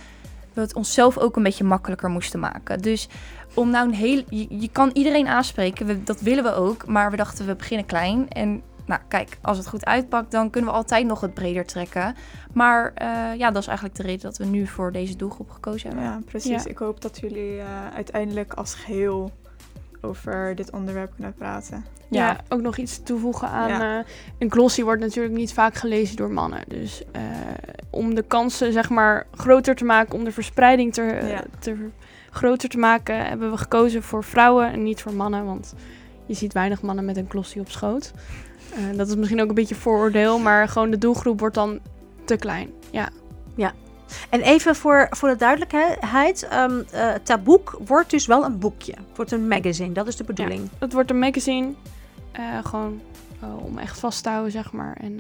we 0.53 0.61
het 0.61 0.75
onszelf 0.75 1.19
ook 1.19 1.37
een 1.37 1.43
beetje 1.43 1.65
makkelijker 1.65 2.09
moesten 2.11 2.41
maken. 2.41 2.83
Dus 2.83 3.09
om 3.55 3.71
nou 3.71 3.89
een 3.89 3.95
heel... 3.95 4.23
Je, 4.29 4.47
je 4.49 4.69
kan 4.69 4.91
iedereen 4.93 5.29
aanspreken, 5.29 5.87
we, 5.87 6.03
dat 6.03 6.21
willen 6.21 6.45
we 6.45 6.55
ook. 6.55 6.87
Maar 6.87 7.11
we 7.11 7.17
dachten 7.17 7.47
we 7.47 7.55
beginnen 7.55 7.87
klein 7.87 8.29
en... 8.29 8.63
Nou, 8.87 9.01
kijk, 9.09 9.39
als 9.43 9.57
het 9.59 9.69
goed 9.69 9.85
uitpakt, 9.85 10.31
dan 10.31 10.51
kunnen 10.51 10.71
we 10.71 10.77
altijd 10.77 11.07
nog 11.07 11.21
het 11.21 11.35
breder 11.35 11.65
trekken. 11.67 12.15
Maar 12.53 12.93
eh, 12.95 13.09
ja, 13.39 13.51
dat 13.51 13.63
is 13.63 13.69
eigenlijk 13.69 13.97
de 13.97 14.03
reden 14.03 14.21
dat 14.23 14.37
we 14.39 14.45
nu 14.45 14.67
voor 14.67 14.93
deze 14.93 15.17
doelgroep 15.17 15.51
gekozen 15.51 15.89
hebben. 15.89 16.07
Ja, 16.07 16.21
precies. 16.25 16.63
Ja. 16.63 16.71
Ik 16.71 16.79
hoop 16.79 17.01
dat 17.01 17.19
jullie 17.21 17.59
eh, 17.59 17.67
uiteindelijk 17.95 18.53
als 18.55 18.75
geheel 18.75 19.31
over 20.01 20.55
dit 20.55 20.71
onderwerp 20.71 21.13
kunnen 21.15 21.35
praten. 21.35 21.85
Ja, 22.09 22.27
Ja. 22.27 22.41
ook 22.49 22.61
nog 22.61 22.77
iets 22.77 23.03
toevoegen 23.03 23.49
aan. 23.49 23.69
Ja. 23.69 23.99
eh, 23.99 24.05
een 24.39 24.51
glossy 24.51 24.83
wordt 24.83 25.01
natuurlijk 25.03 25.35
niet 25.35 25.53
vaak 25.53 25.75
gelezen 25.75 26.17
door 26.17 26.31
mannen. 26.31 26.61
Dus 26.69 27.03
eh, 27.13 27.23
om 27.91 28.15
de 28.15 28.23
kansen 28.23 28.73
zeg 28.73 28.91
maar 28.91 29.27
groter 29.31 29.75
te 29.75 29.85
maken, 29.85 30.15
om 30.15 30.25
de 30.25 30.33
verspreiding 30.33 30.93
te, 30.93 31.03
Ja. 31.29 31.43
te 31.59 31.89
groter 32.31 32.69
te 32.69 32.79
maken, 32.79 33.27
hebben 33.27 33.51
we 33.51 33.57
gekozen 33.57 34.03
voor 34.03 34.25
vrouwen 34.25 34.73
en 34.73 34.83
niet 34.83 35.03
voor 35.03 35.13
mannen. 35.15 35.45
Want 35.45 35.75
je 36.27 36.35
ziet 36.35 36.53
weinig 36.53 36.83
mannen 36.83 37.05
met 37.05 37.17
een 37.17 37.27
glossy 37.29 37.59
op 37.59 37.71
schoot. 37.71 38.13
Eh, 38.73 38.97
dat 38.97 39.09
is 39.09 39.15
misschien 39.17 39.41
ook 39.41 39.49
een 39.49 39.55
beetje 39.55 39.75
vooroordeel, 39.75 40.39
maar 40.39 40.69
gewoon 40.69 40.91
de 40.91 40.99
doelgroep 40.99 41.41
wordt 41.41 41.55
dan 41.55 41.81
te 42.25 42.37
klein. 42.37 42.71
Ja, 42.91 43.09
En 44.31 44.41
even 44.41 44.77
voor, 44.77 45.07
voor 45.11 45.29
de 45.29 45.37
duidelijkheid. 45.37 46.49
eh, 46.91 47.15
Taboek 47.23 47.79
wordt 47.87 48.11
dus 48.11 48.27
wel 48.27 48.45
een 48.45 48.59
boekje. 48.59 48.93
Het 48.93 49.17
wordt 49.17 49.33
een 49.33 49.49
magazine. 49.49 49.93
Dat 49.93 50.07
is 50.07 50.17
de 50.17 50.25
bedoeling. 50.25 50.69
het 50.79 50.93
wordt 50.93 51.11
een 51.11 51.19
magazine, 51.19 51.73
eh, 52.33 52.65
gewoon 52.65 53.01
om 53.41 53.79
echt 53.79 53.99
vast 53.99 54.23
te 54.23 54.29
houden 54.29 54.53
zeg 54.53 54.73
maar. 54.73 54.97
En 55.01 55.17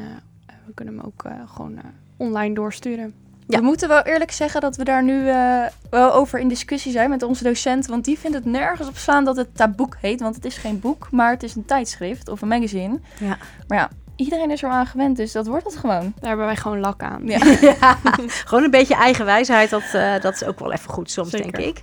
we 0.66 0.72
kunnen 0.74 0.94
hem 0.94 1.04
ook 1.04 1.24
gewoon 1.54 1.78
online 2.16 2.54
doorsturen. 2.54 3.14
Ja. 3.46 3.58
We 3.58 3.64
moeten 3.64 3.88
wel 3.88 4.02
eerlijk 4.02 4.30
zeggen 4.32 4.60
dat 4.60 4.76
we 4.76 4.84
daar 4.84 5.02
nu 5.02 5.28
eh, 5.28 5.62
wel 5.90 6.12
over 6.12 6.38
in 6.38 6.48
discussie 6.48 6.92
zijn 6.92 7.10
met 7.10 7.22
onze 7.22 7.44
docent. 7.44 7.86
Want 7.86 8.04
die 8.04 8.18
vindt 8.18 8.36
het 8.36 8.44
nergens 8.44 8.88
op 8.88 8.96
slaan 8.96 9.24
dat 9.24 9.36
het 9.36 9.56
taboek 9.56 9.96
heet. 10.00 10.20
Want 10.20 10.34
het 10.34 10.44
is 10.44 10.56
geen 10.56 10.80
boek, 10.80 11.10
maar 11.10 11.30
het 11.30 11.42
is 11.42 11.54
een 11.54 11.64
tijdschrift 11.64 12.28
of 12.28 12.42
een 12.42 12.48
magazine. 12.48 13.00
Ja. 13.18 13.36
Maar 13.68 13.78
ja, 13.78 13.90
iedereen 14.16 14.50
is 14.50 14.62
er 14.62 14.68
aan 14.68 14.86
gewend, 14.86 15.16
dus 15.16 15.32
dat 15.32 15.46
wordt 15.46 15.64
het 15.64 15.76
gewoon. 15.76 16.12
Daar 16.20 16.28
hebben 16.28 16.46
wij 16.46 16.56
gewoon 16.56 16.80
lak 16.80 17.02
aan. 17.02 17.22
Ja. 17.26 17.38
Ja, 17.80 17.98
gewoon 18.24 18.64
een 18.64 18.70
beetje 18.70 18.94
eigen 18.94 19.24
wijsheid. 19.24 19.70
Dat, 19.70 19.82
eh, 19.92 20.20
dat 20.20 20.34
is 20.34 20.44
ook 20.44 20.58
wel 20.58 20.72
even 20.72 20.90
goed 20.90 21.10
soms, 21.10 21.30
Zeker. 21.30 21.52
denk 21.52 21.76
ik. 21.76 21.82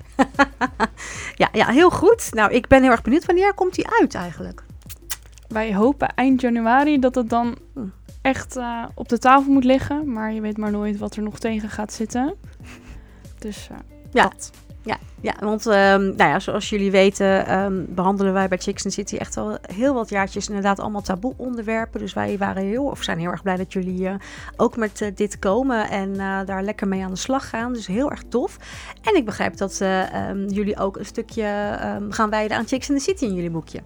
ja, 1.41 1.49
ja, 1.51 1.67
heel 1.67 1.89
goed. 1.89 2.33
Nou, 2.33 2.51
ik 2.51 2.67
ben 2.67 2.81
heel 2.81 2.91
erg 2.91 3.01
benieuwd. 3.01 3.25
Wanneer 3.25 3.53
komt 3.53 3.75
die 3.75 3.87
uit 4.01 4.15
eigenlijk? 4.15 4.63
Wij 5.47 5.75
hopen 5.75 6.13
eind 6.15 6.41
januari 6.41 6.99
dat 6.99 7.15
het 7.15 7.29
dan 7.29 7.57
Hm. 7.73 7.79
Echt 8.21 8.55
eh, 8.55 8.85
op 8.95 9.09
de 9.09 9.17
tafel 9.17 9.51
moet 9.51 9.63
liggen. 9.63 10.11
Maar 10.11 10.33
je 10.33 10.41
weet 10.41 10.57
maar 10.57 10.71
nooit 10.71 10.97
wat 10.97 11.15
er 11.15 11.23
nog 11.23 11.39
tegen 11.39 11.69
gaat 11.69 11.93
zitten. 11.93 12.35
Dus 13.39 13.67
eh, 13.71 13.77
Ja. 14.11 14.23
Dat. 14.23 14.51
Ja, 14.83 14.97
ja 15.21 15.35
want 15.39 15.65
ehm, 15.65 16.01
nou 16.01 16.29
ja, 16.29 16.39
zoals 16.39 16.69
jullie 16.69 16.91
weten 16.91 17.45
ehm, 17.45 17.83
behandelen 17.87 18.33
wij 18.33 18.47
bij 18.47 18.57
Chicks 18.57 18.85
in 18.85 18.91
City 18.91 19.15
echt 19.15 19.37
al 19.37 19.57
heel 19.73 19.93
wat 19.93 20.09
jaartjes 20.09 20.47
inderdaad 20.47 20.79
allemaal 20.79 21.01
taboe 21.01 21.33
onderwerpen. 21.37 21.99
Dus 21.99 22.13
wij 22.13 22.37
waren 22.37 22.63
heel, 22.63 22.83
of 22.83 23.03
zijn 23.03 23.19
heel 23.19 23.31
erg 23.31 23.41
blij 23.41 23.55
dat 23.55 23.73
jullie 23.73 24.07
eh, 24.07 24.15
ook 24.57 24.77
met 24.77 25.11
dit 25.15 25.39
komen 25.39 25.89
en 25.89 26.13
daar 26.45 26.63
lekker 26.63 26.87
mee 26.87 27.03
aan 27.03 27.11
de 27.11 27.17
slag 27.17 27.49
gaan. 27.49 27.73
Dus 27.73 27.87
heel 27.87 28.11
erg 28.11 28.23
tof. 28.29 28.57
En 29.01 29.15
ik 29.15 29.25
begrijp 29.25 29.57
dat 29.57 29.81
eh, 29.81 30.13
ehm, 30.13 30.47
jullie 30.47 30.77
ook 30.77 30.97
een 30.97 31.05
stukje 31.05 31.77
gaan 32.09 32.29
wijden 32.29 32.57
aan 32.57 32.67
Chicks 32.67 32.89
in 32.89 32.97
the 32.97 33.01
City 33.01 33.25
in 33.25 33.33
jullie 33.33 33.51
boekje. 33.51 33.79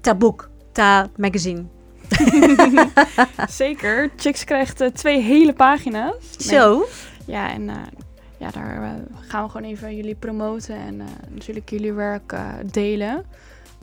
Taboek, 0.00 0.50
Ta 0.72 1.08
Magazine. 1.16 1.75
Zeker. 3.48 4.10
Chicks 4.16 4.44
krijgt 4.44 4.80
eh, 4.80 4.88
twee 4.88 5.20
hele 5.20 5.52
pagina's. 5.52 6.14
Nee. 6.38 6.58
Zo. 6.58 6.86
Ja, 7.26 7.50
en 7.50 7.68
eh, 7.68 7.76
ja, 8.38 8.50
daar 8.50 8.82
eh, 8.82 8.90
gaan 9.20 9.44
we 9.44 9.50
gewoon 9.50 9.70
even 9.70 9.96
jullie 9.96 10.14
promoten 10.14 10.76
en 10.76 11.02
natuurlijk 11.28 11.70
jullie 11.70 11.92
werk 11.92 12.34
delen. 12.70 13.24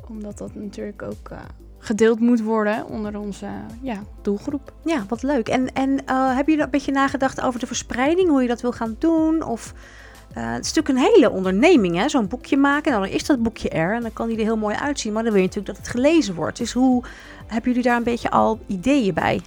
Omdat 0.08 0.38
dat 0.38 0.56
natuurlijk 0.56 1.02
ook 1.02 1.30
gedeeld 1.78 2.20
moet 2.20 2.42
worden 2.42 2.86
onder 2.86 3.20
onze 3.20 3.48
ja, 3.82 4.04
doelgroep. 4.22 4.74
Ja, 4.86 5.06
wat 5.08 5.24
leuk. 5.24 5.48
En, 5.48 5.74
en 5.74 5.90
hebben 6.06 6.46
jullie 6.46 6.64
een 6.64 6.70
beetje 6.70 6.92
nagedacht 6.92 7.42
over 7.42 7.60
de 7.60 7.68
verspreiding, 7.68 8.30
hoe 8.30 8.42
je 8.42 8.48
dat 8.48 8.62
wil 8.62 8.72
gaan 8.72 8.96
doen? 9.00 9.44
Of, 9.44 9.74
eh, 10.34 10.52
het 10.52 10.66
is 10.66 10.74
natuurlijk 10.74 10.90
een 10.90 11.14
hele 11.14 11.32
onderneming, 11.32 11.96
hè? 11.98 12.10
zo'n 12.10 12.28
boekje 12.28 12.58
maken. 12.58 12.92
Nou, 12.92 13.04
dan 13.04 13.14
is 13.14 13.26
dat 13.26 13.44
boekje 13.44 13.70
er 13.70 13.96
en 13.96 14.02
dan 14.02 14.14
kan 14.14 14.28
die 14.28 14.38
er 14.38 14.44
heel 14.44 14.58
mooi 14.58 14.76
uitzien. 14.76 15.14
Maar 15.14 15.24
dan 15.24 15.32
wil 15.32 15.42
je 15.42 15.48
natuurlijk 15.48 15.76
dat 15.78 15.86
het 15.86 15.96
gelezen 15.96 16.36
wordt. 16.36 16.58
Dus 16.58 16.72
hoe 16.72 17.04
hebben 17.48 17.70
jullie 17.70 17.88
daar 17.88 17.98
een 17.98 18.04
beetje 18.04 18.32
al 18.32 18.60
ideeën 18.68 19.14
bij? 19.14 19.42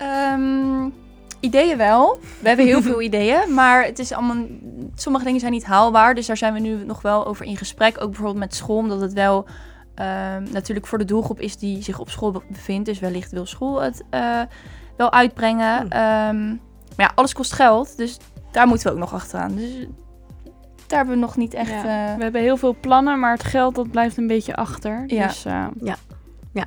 Ehm, 0.00 0.88
ideeën 1.40 1.76
wel. 1.76 2.18
We 2.40 2.48
hebben 2.48 2.66
heel 2.66 2.82
veel 2.82 3.02
ideeën, 3.08 3.54
maar 3.54 3.84
het 3.84 3.98
is 3.98 4.12
allemaal, 4.12 4.46
sommige 4.94 5.24
dingen 5.24 5.40
zijn 5.40 5.52
niet 5.52 5.64
haalbaar. 5.64 6.14
Dus 6.14 6.26
daar 6.26 6.36
zijn 6.36 6.52
we 6.52 6.60
nu 6.60 6.84
nog 6.84 7.02
wel 7.02 7.26
over 7.26 7.46
in 7.46 7.56
gesprek. 7.56 8.00
Ook 8.00 8.08
bijvoorbeeld 8.08 8.38
met 8.38 8.54
school, 8.54 8.76
omdat 8.76 9.00
het 9.00 9.12
wel 9.12 9.46
ehm, 9.94 10.42
natuurlijk 10.52 10.86
voor 10.86 10.98
de 10.98 11.04
doelgroep 11.04 11.40
is 11.40 11.56
die 11.56 11.82
zich 11.82 11.98
op 11.98 12.10
school 12.10 12.30
be- 12.30 12.42
bevindt. 12.48 12.86
Dus 12.86 12.98
wellicht 12.98 13.30
wil 13.32 13.46
school 13.46 13.82
het 13.82 14.02
eh, 14.10 14.40
wel 14.96 15.12
uitbrengen. 15.12 15.78
Hmm. 15.80 15.90
Ehm, 15.90 16.48
maar 16.96 17.06
ja, 17.06 17.12
alles 17.14 17.32
kost 17.32 17.52
geld, 17.52 17.96
dus 17.96 18.18
daar 18.52 18.66
moeten 18.66 18.86
we 18.86 18.92
ook 18.92 18.98
nog 18.98 19.14
achteraan. 19.14 19.54
Dus 19.56 19.86
daar 20.86 20.98
hebben 20.98 21.14
we 21.14 21.20
nog 21.20 21.36
niet 21.36 21.54
echt... 21.54 21.70
Ja. 21.70 22.10
eh, 22.10 22.16
We 22.16 22.22
hebben 22.22 22.40
heel 22.40 22.56
veel 22.56 22.76
plannen, 22.80 23.18
maar 23.20 23.32
het 23.32 23.44
geld 23.44 23.74
dat 23.74 23.90
blijft 23.90 24.16
een 24.16 24.26
beetje 24.26 24.56
achter. 24.56 25.04
Ja. 25.06 25.26
Dus 25.26 25.44
eh, 25.44 25.66
Ja, 25.82 25.96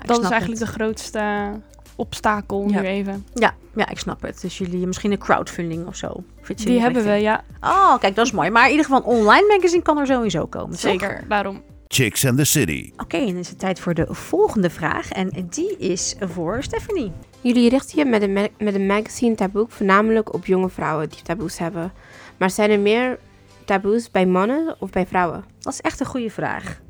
ik 0.01 0.07
dat 0.07 0.23
is 0.23 0.29
eigenlijk 0.29 0.61
het. 0.61 0.69
de 0.69 0.73
grootste 0.79 1.51
obstakel 1.95 2.69
Ja. 2.69 2.81
nu 2.81 2.87
even. 2.87 3.25
Ja, 3.33 3.53
ja, 3.75 3.89
ik 3.89 3.99
snap 3.99 4.21
het. 4.21 4.41
Dus 4.41 4.57
jullie 4.57 4.87
misschien 4.87 5.11
een 5.11 5.17
crowdfunding 5.17 5.87
of 5.87 5.95
zo. 5.95 6.23
Vind 6.41 6.59
je 6.61 6.65
Die 6.69 6.79
hebben 6.79 7.03
we, 7.03 7.11
ja. 7.11 7.43
Oh, 7.61 7.97
kijk, 7.99 8.15
dat 8.15 8.25
is 8.25 8.31
mooi. 8.31 8.49
Maar 8.49 8.63
in 8.65 8.69
ieder 8.69 8.85
geval 8.85 8.99
een 8.99 9.17
online 9.19 9.47
magazine 9.55 9.81
kan 9.81 9.97
er 9.97 10.05
sowieso 10.07 10.45
komen. 10.45 10.69
toch? 10.69 10.79
Zeker, 10.79 11.23
daarom. 11.27 11.61
Chicks 11.87 12.25
and 12.25 12.37
the 12.37 12.43
City. 12.43 12.91
Oké, 12.97 13.17
en 13.17 13.25
dan 13.25 13.35
is 13.35 13.49
het 13.49 13.59
tijd 13.59 13.79
voor 13.79 13.93
de 13.93 14.05
volgende 14.09 14.69
vraag. 14.69 15.11
En 15.11 15.47
die 15.49 15.77
is 15.77 16.15
voor 16.19 16.63
Stephanie. 16.63 17.11
Jullie 17.43 17.69
richten 17.69 17.97
je 17.97 18.05
met 18.05 18.21
een, 18.21 18.33
ma- 18.33 18.47
met 18.57 18.75
een 18.75 18.85
magazine 18.85 19.35
taboe 19.35 19.65
voornamelijk 19.69 20.33
op 20.33 20.45
jonge 20.45 20.69
vrouwen 20.69 21.09
die 21.09 21.21
taboes 21.21 21.57
hebben. 21.57 21.91
Maar 22.37 22.49
zijn 22.49 22.69
er 22.69 22.79
meer 22.79 23.19
taboes 23.65 24.11
bij 24.11 24.25
mannen 24.25 24.75
of 24.79 24.89
bij 24.89 25.05
vrouwen? 25.05 25.43
Dat 25.59 25.73
is 25.73 25.81
echt 25.81 25.99
een 25.99 26.05
goede 26.05 26.29
vraag. 26.29 26.81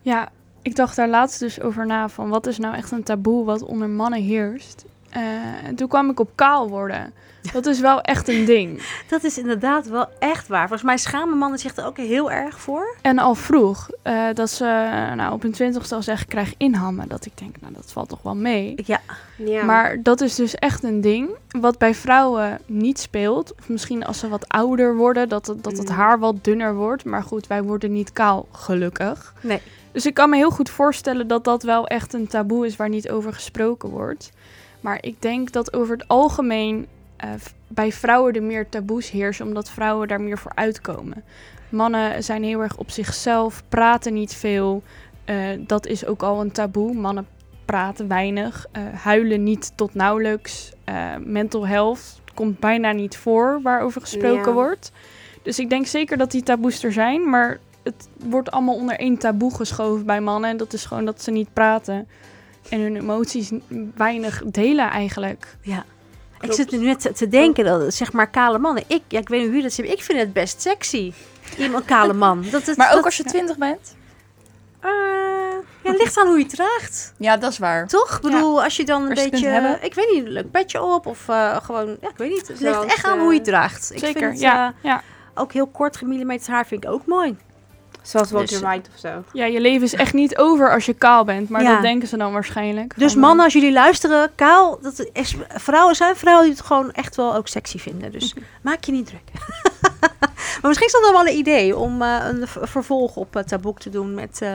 Ja, 0.00 0.28
ik 0.62 0.76
dacht 0.76 0.96
daar 0.96 1.08
laatst 1.08 1.38
dus 1.40 1.60
over 1.60 1.86
na 1.86 2.08
van 2.08 2.28
wat 2.28 2.46
is 2.46 2.58
nou 2.58 2.74
echt 2.74 2.90
een 2.90 3.02
taboe 3.02 3.44
wat 3.44 3.62
onder 3.62 3.88
mannen 3.88 4.22
heerst. 4.22 4.84
Eh, 5.12 5.22
en 5.66 5.74
toen 5.74 5.88
kwam 5.88 6.10
ik 6.10 6.20
op 6.20 6.30
kaal 6.34 6.68
worden. 6.68 7.12
Dat 7.52 7.66
is 7.66 7.80
wel 7.80 8.00
echt 8.00 8.28
een 8.28 8.44
ding. 8.44 8.82
Dat 9.10 9.24
is 9.24 9.38
inderdaad 9.38 9.86
wel 9.88 10.06
echt 10.18 10.48
waar. 10.48 10.60
Volgens 10.60 10.82
mij 10.82 10.96
schamen 10.98 11.38
mannen 11.38 11.58
zich 11.58 11.76
er 11.76 11.86
ook 11.86 11.96
heel 11.96 12.30
erg 12.30 12.60
voor. 12.60 12.96
En 13.00 13.18
al 13.18 13.34
vroeg 13.34 13.88
eh, 14.02 14.24
dat 14.34 14.50
ze 14.50 14.64
nou, 15.16 15.32
op 15.32 15.42
hun 15.42 15.52
twintigste 15.52 15.94
al 15.94 16.02
zeggen, 16.02 16.24
ik 16.24 16.30
krijg 16.30 16.54
inhammen. 16.56 17.08
Dat 17.08 17.26
ik 17.26 17.32
denk, 17.38 17.56
nou 17.60 17.72
dat 17.72 17.92
valt 17.92 18.08
toch 18.08 18.22
wel 18.22 18.34
mee. 18.36 18.74
Ja, 18.84 19.00
Ja. 19.36 19.64
Maar 19.64 20.02
dat 20.02 20.20
is 20.20 20.34
dus 20.34 20.54
echt 20.54 20.82
een 20.82 21.00
ding 21.00 21.28
wat 21.60 21.78
bij 21.78 21.94
vrouwen 21.94 22.58
niet 22.66 22.98
speelt. 23.00 23.54
Of 23.58 23.68
misschien 23.68 24.04
als 24.06 24.18
ze 24.18 24.28
wat 24.28 24.48
ouder 24.48 24.96
worden, 24.96 25.28
dat 25.28 25.46
het, 25.46 25.64
dat 25.64 25.76
het 25.78 25.88
Mm. 25.88 25.94
haar 25.94 26.18
wat 26.18 26.44
dunner 26.44 26.74
wordt. 26.74 27.04
Maar 27.04 27.22
goed, 27.22 27.46
wij 27.46 27.62
worden 27.62 27.92
niet 27.92 28.12
kaal, 28.12 28.48
gelukkig. 28.52 29.34
nee. 29.40 29.60
Dus 29.92 30.06
ik 30.06 30.14
kan 30.14 30.30
me 30.30 30.36
heel 30.36 30.50
goed 30.50 30.70
voorstellen 30.70 31.26
dat 31.26 31.44
dat 31.44 31.62
wel 31.62 31.86
echt 31.86 32.12
een 32.12 32.26
taboe 32.26 32.66
is 32.66 32.76
waar 32.76 32.88
niet 32.88 33.10
over 33.10 33.32
gesproken 33.32 33.88
wordt. 33.88 34.30
Maar 34.82 34.98
ik 35.00 35.22
denk 35.22 35.52
dat 35.52 35.72
over 35.72 35.96
het 35.96 36.08
algemeen 36.08 36.86
eh, 37.16 37.30
bij 37.68 37.92
vrouwen 37.92 38.32
er 38.34 38.42
meer 38.42 38.68
taboes 38.68 39.10
heersen, 39.10 39.46
omdat 39.46 39.70
vrouwen 39.70 40.08
daar 40.08 40.20
meer 40.20 40.38
voor 40.38 40.52
uitkomen. 40.54 41.24
Mannen 41.68 42.24
zijn 42.24 42.42
heel 42.42 42.60
erg 42.60 42.76
op 42.76 42.90
zichzelf, 42.90 43.62
praten 43.68 44.14
niet 44.14 44.34
veel. 44.34 44.82
Eh, 45.24 45.36
dat 45.58 45.86
is 45.86 46.06
ook 46.06 46.22
al 46.22 46.40
een 46.40 46.52
taboe. 46.52 46.94
Mannen 46.94 47.26
praten 47.64 48.08
weinig, 48.08 48.66
eh, 48.72 48.82
huilen 48.94 49.42
niet 49.42 49.72
tot 49.76 49.94
nauwelijks. 49.94 50.72
Mental 51.24 51.66
health 51.66 52.20
komt 52.34 52.58
bijna 52.58 52.92
niet 52.92 53.16
voor 53.16 53.60
waarover 53.62 54.00
gesproken 54.00 54.48
Ja. 54.48 54.52
wordt. 54.52 54.92
Dus 55.42 55.58
ik 55.58 55.70
denk 55.70 55.86
zeker 55.86 56.16
dat 56.16 56.30
die 56.30 56.42
taboes 56.42 56.84
er 56.84 56.92
zijn, 56.92 57.28
maar 57.30 57.58
het 57.82 58.08
wordt 58.24 58.50
allemaal 58.50 58.74
onder 58.74 58.98
één 58.98 59.18
taboe 59.18 59.54
geschoven 59.54 60.06
bij 60.06 60.20
mannen. 60.20 60.50
En 60.50 60.56
dat 60.56 60.72
is 60.72 60.84
gewoon 60.84 61.04
dat 61.04 61.22
ze 61.22 61.30
niet 61.30 61.52
praten 61.52 62.08
en 62.68 62.80
hun 62.80 62.96
emoties 62.96 63.50
weinig 63.96 64.42
delen 64.46 64.90
eigenlijk. 64.90 65.56
Ja. 65.62 65.84
Ik 66.40 66.52
zit 66.52 66.70
nu 66.70 66.78
net 66.78 67.00
te- 67.00 67.12
te 67.12 67.28
denken 67.28 67.64
dat, 67.64 67.94
zeg 67.94 68.12
maar, 68.12 68.30
kale 68.30 68.58
mannen. 68.58 68.84
Ik, 68.86 69.02
ja, 69.08 69.18
ik 69.18 69.28
weet 69.28 69.38
niet 69.40 69.48
hoe 69.48 69.56
je 69.56 69.62
dat 69.62 69.72
zegt. 69.72 69.88
Ik 69.92 70.02
vind 70.02 70.18
het 70.18 70.32
best 70.32 70.62
sexy. 70.62 71.12
Iemand 71.58 71.84
kale 71.84 72.12
man. 72.12 72.44
Dat, 72.50 72.66
het, 72.66 72.76
maar 72.76 72.88
ook 72.88 72.94
dat, 72.94 73.04
als 73.04 73.16
je 73.16 73.24
twintig 73.24 73.58
bent? 73.58 73.96
eh, 74.80 74.90
ja, 75.82 75.90
het 75.90 75.98
ligt 76.00 76.18
aan 76.18 76.26
hoe 76.26 76.36
je 76.38 76.44
het 76.44 76.54
draagt. 76.54 77.12
Ja, 77.16 77.36
dat 77.36 77.50
is 77.52 77.58
waar. 77.58 77.86
Toch? 77.88 78.16
Ik 78.16 78.20
bedoel, 78.22 78.62
als 78.62 78.76
je 78.76 78.84
dan 78.84 79.02
een 79.02 79.10
Als 79.10 79.18
je 79.18 79.24
het 79.24 79.30
beetje, 79.30 79.78
ik 79.82 79.94
weet 79.94 80.10
niet, 80.14 80.24
een 80.24 80.30
leuk 80.32 80.50
petje 80.50 80.82
op 80.82 81.06
of 81.06 81.28
eh, 81.28 81.56
gewoon, 81.62 81.96
ja, 82.00 82.08
ik 82.08 82.16
weet 82.16 82.30
niet. 82.30 82.48
Het 82.48 82.60
ligt 82.60 82.84
echt 82.84 83.04
aan 83.04 83.16
eh, 83.16 83.22
hoe 83.22 83.30
je 83.32 83.38
het 83.38 83.46
draagt. 83.48 83.90
Ik 83.92 83.98
Zeker, 83.98 84.28
vind 84.28 84.40
ja, 84.40 84.68
eh, 84.68 84.74
ja. 84.90 85.02
ook 85.34 85.52
heel 85.52 85.66
kort 85.66 85.96
gemillimeterd 85.96 86.46
haar 86.48 86.66
vind 86.66 86.84
ik 86.84 86.90
ook 86.90 87.06
mooi. 87.06 87.36
Zoals 88.02 88.30
Walter 88.30 88.48
Dus, 88.48 88.60
White 88.60 88.90
of 88.94 88.98
zo. 89.00 89.24
Ja, 89.32 89.44
je 89.44 89.60
leven 89.60 89.82
is 89.82 89.94
echt 89.94 90.12
niet 90.12 90.36
over 90.38 90.72
als 90.72 90.86
je 90.86 90.94
kaal 90.94 91.24
bent, 91.24 91.48
maar 91.48 91.62
Ja. 91.62 91.72
dat 91.72 91.82
denken 91.82 92.08
ze 92.08 92.16
dan 92.16 92.32
waarschijnlijk. 92.32 92.94
Dus 92.98 93.14
mannen, 93.14 93.44
als 93.44 93.52
jullie 93.54 93.72
luisteren, 93.72 94.30
kaal, 94.34 94.78
dat 94.82 95.06
is, 95.12 95.36
vrouwen 95.48 95.94
zijn 95.94 96.16
vrouwen 96.16 96.44
die 96.46 96.54
het 96.56 96.64
gewoon 96.64 96.92
echt 96.92 97.16
wel 97.16 97.34
ook 97.34 97.48
sexy 97.48 97.78
vinden. 97.78 98.12
Dus 98.12 98.34
maak 98.62 98.84
je 98.84 98.92
niet 98.92 99.06
druk. 99.06 99.22
maar 100.60 100.60
misschien 100.62 100.86
is 100.86 100.92
dat 100.92 101.02
dan 101.02 101.12
wel 101.12 101.26
een 101.26 101.38
idee 101.38 101.76
om 101.76 102.02
eh, 102.02 102.18
een 102.28 102.46
vervolg 102.46 103.16
op 103.16 103.34
het 103.34 103.48
taboek 103.48 103.78
te 103.80 103.90
doen 103.90 104.14
met, 104.14 104.38
eh, 104.42 104.48